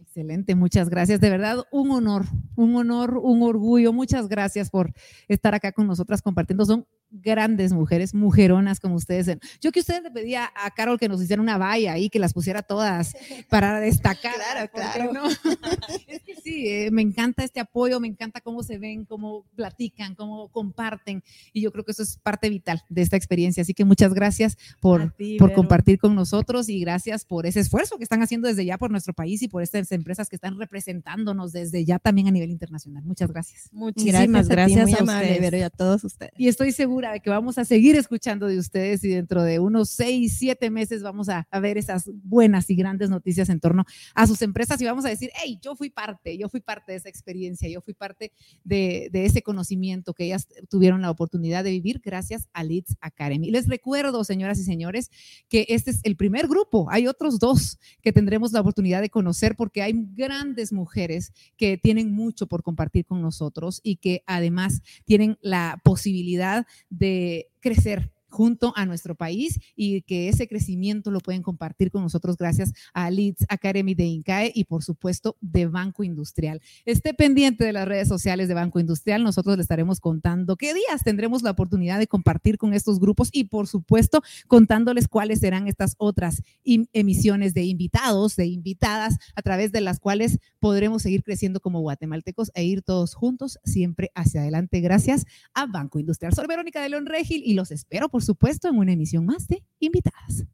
Excelente, 0.00 0.54
muchas 0.54 0.90
gracias. 0.90 1.20
De 1.20 1.30
verdad, 1.30 1.64
un 1.70 1.90
honor, 1.90 2.26
un 2.54 2.76
honor, 2.76 3.16
un 3.16 3.42
orgullo. 3.42 3.92
Muchas 3.92 4.28
gracias 4.28 4.70
por 4.70 4.92
estar 5.26 5.54
acá 5.54 5.72
con 5.72 5.86
nosotras 5.86 6.22
compartiendo. 6.22 6.64
Son 6.66 6.86
grandes 7.12 7.72
mujeres, 7.72 8.14
mujeronas 8.14 8.80
como 8.80 8.94
ustedes. 8.94 9.38
Yo 9.60 9.70
que 9.70 9.80
ustedes 9.80 10.02
le 10.02 10.10
pedía 10.10 10.50
a 10.56 10.70
Carol 10.70 10.98
que 10.98 11.08
nos 11.08 11.22
hiciera 11.22 11.42
una 11.42 11.58
valla 11.58 11.92
ahí, 11.92 12.08
que 12.08 12.18
las 12.18 12.32
pusiera 12.32 12.62
todas 12.62 13.14
para 13.48 13.80
destacar. 13.80 14.32
Claro, 14.42 14.70
claro. 14.72 15.12
No? 15.12 15.28
es 16.08 16.22
que 16.22 16.34
sí, 16.42 16.68
eh, 16.68 16.90
me 16.90 17.02
encanta 17.02 17.44
este 17.44 17.60
apoyo, 17.60 18.00
me 18.00 18.08
encanta 18.08 18.40
cómo 18.40 18.62
se 18.62 18.78
ven, 18.78 19.04
cómo 19.04 19.44
platican, 19.54 20.14
cómo 20.14 20.48
comparten. 20.48 21.22
Y 21.52 21.60
yo 21.60 21.70
creo 21.70 21.84
que 21.84 21.92
eso 21.92 22.02
es 22.02 22.18
parte 22.18 22.48
vital 22.48 22.82
de 22.88 23.02
esta 23.02 23.16
experiencia. 23.16 23.62
Así 23.62 23.74
que 23.74 23.84
muchas 23.84 24.14
gracias 24.14 24.56
por, 24.80 25.14
por 25.38 25.52
compartir 25.52 25.98
con 25.98 26.14
nosotros 26.14 26.68
y 26.68 26.80
gracias 26.80 27.24
por 27.24 27.46
ese 27.46 27.60
esfuerzo 27.60 27.98
que 27.98 28.04
están 28.04 28.22
haciendo 28.22 28.48
desde 28.48 28.64
ya 28.64 28.78
por 28.78 28.90
nuestro 28.90 29.12
país 29.12 29.42
y 29.42 29.48
por 29.48 29.62
estas 29.62 29.92
empresas 29.92 30.28
que 30.28 30.36
están 30.36 30.58
representándonos 30.58 31.52
desde 31.52 31.84
ya 31.84 31.98
también 31.98 32.28
a 32.28 32.30
nivel 32.30 32.50
internacional. 32.50 33.04
Muchas 33.04 33.30
gracias. 33.30 33.68
Muchísimas 33.72 34.48
gracias, 34.48 35.00
a, 35.00 35.02
ustedes. 35.02 35.52
y 35.52 35.62
a 35.62 35.70
todos 35.70 36.04
ustedes. 36.04 36.32
Y 36.36 36.48
estoy 36.48 36.72
segura 36.72 37.01
de 37.10 37.20
que 37.20 37.30
vamos 37.30 37.58
a 37.58 37.64
seguir 37.64 37.96
escuchando 37.96 38.46
de 38.46 38.58
ustedes 38.58 39.02
y 39.02 39.08
dentro 39.08 39.42
de 39.42 39.58
unos 39.58 39.90
seis, 39.90 40.36
siete 40.38 40.70
meses 40.70 41.02
vamos 41.02 41.28
a, 41.28 41.48
ver 41.60 41.78
esas 41.78 42.10
buenas 42.22 42.70
y 42.70 42.74
grandes 42.74 43.08
noticias 43.08 43.48
en 43.48 43.60
torno 43.60 43.84
a 44.14 44.26
sus 44.26 44.42
empresas 44.42 44.80
y 44.80 44.84
vamos 44.84 45.04
a 45.04 45.08
decir, 45.08 45.30
hey, 45.42 45.58
yo 45.62 45.76
fui 45.76 45.90
parte, 45.90 46.36
yo 46.36 46.48
fui 46.48 46.60
parte 46.60 46.92
de 46.92 46.98
esa 46.98 47.08
experiencia, 47.08 47.68
yo 47.68 47.80
fui 47.80 47.94
parte 47.94 48.32
de, 48.64 49.10
ese 49.12 49.42
conocimiento 49.42 50.14
que 50.14 50.24
ellas 50.24 50.48
tuvieron 50.68 51.02
la 51.02 51.10
oportunidad 51.10 51.64
de 51.64 51.70
vivir 51.70 52.00
gracias 52.04 52.48
a 52.52 52.64
Leeds 52.64 52.96
Academy. 53.00 53.50
Les 53.50 53.68
recuerdo, 53.68 54.24
señoras 54.24 54.58
y 54.58 54.64
señores, 54.64 55.10
que 55.48 55.66
este 55.68 55.92
es 55.92 56.00
el 56.02 56.16
primer 56.16 56.48
grupo. 56.48 56.88
Hay 56.90 57.06
otros 57.06 57.38
dos 57.38 57.78
que 58.02 58.12
tendremos 58.12 58.52
la 58.52 58.60
oportunidad 58.60 59.00
de 59.00 59.10
conocer 59.10 59.56
porque 59.56 59.82
hay 59.82 59.92
grandes 60.14 60.72
mujeres 60.72 61.32
que 61.56 61.78
tienen 61.78 62.12
mucho 62.12 62.46
por 62.46 62.62
compartir 62.62 63.06
con 63.06 63.22
nosotros 63.22 63.80
y 63.82 63.96
que 63.96 64.22
además 64.26 64.82
tienen 65.04 65.38
la 65.40 65.80
posibilidad 65.84 66.66
de 66.92 67.48
crecer 67.60 68.10
junto 68.32 68.72
a 68.76 68.86
nuestro 68.86 69.14
país 69.14 69.60
y 69.76 70.02
que 70.02 70.28
ese 70.28 70.48
crecimiento 70.48 71.10
lo 71.10 71.20
pueden 71.20 71.42
compartir 71.42 71.90
con 71.90 72.02
nosotros 72.02 72.36
gracias 72.36 72.72
a 72.94 73.10
Leeds 73.10 73.44
Academy 73.48 73.94
de 73.94 74.06
INCAE 74.06 74.52
y 74.54 74.64
por 74.64 74.82
supuesto 74.82 75.36
de 75.40 75.66
Banco 75.66 76.02
Industrial. 76.02 76.60
Esté 76.84 77.14
pendiente 77.14 77.64
de 77.64 77.72
las 77.72 77.86
redes 77.86 78.08
sociales 78.08 78.48
de 78.48 78.54
Banco 78.54 78.80
Industrial, 78.80 79.22
nosotros 79.22 79.56
le 79.56 79.62
estaremos 79.62 80.00
contando 80.00 80.56
qué 80.56 80.74
días 80.74 81.02
tendremos 81.04 81.42
la 81.42 81.50
oportunidad 81.50 81.98
de 81.98 82.06
compartir 82.06 82.58
con 82.58 82.72
estos 82.72 82.98
grupos 82.98 83.28
y 83.32 83.44
por 83.44 83.68
supuesto 83.68 84.22
contándoles 84.48 85.08
cuáles 85.08 85.40
serán 85.40 85.68
estas 85.68 85.94
otras 85.98 86.42
emisiones 86.64 87.54
de 87.54 87.64
invitados, 87.64 88.36
de 88.36 88.46
invitadas, 88.46 89.18
a 89.36 89.42
través 89.42 89.72
de 89.72 89.80
las 89.80 90.00
cuales 90.00 90.38
podremos 90.58 91.02
seguir 91.02 91.22
creciendo 91.22 91.60
como 91.60 91.80
guatemaltecos 91.80 92.50
e 92.54 92.64
ir 92.64 92.82
todos 92.82 93.14
juntos 93.14 93.58
siempre 93.64 94.10
hacia 94.14 94.40
adelante 94.40 94.80
gracias 94.80 95.26
a 95.54 95.66
Banco 95.66 95.98
Industrial. 95.98 96.32
Soy 96.32 96.46
Verónica 96.46 96.80
de 96.80 96.88
León 96.88 97.06
Regil 97.06 97.42
y 97.44 97.54
los 97.54 97.70
espero 97.70 98.08
por 98.22 98.26
supuesto 98.26 98.68
en 98.68 98.78
una 98.78 98.92
emisión 98.92 99.26
más 99.26 99.48
de 99.48 99.64
invitadas. 99.80 100.44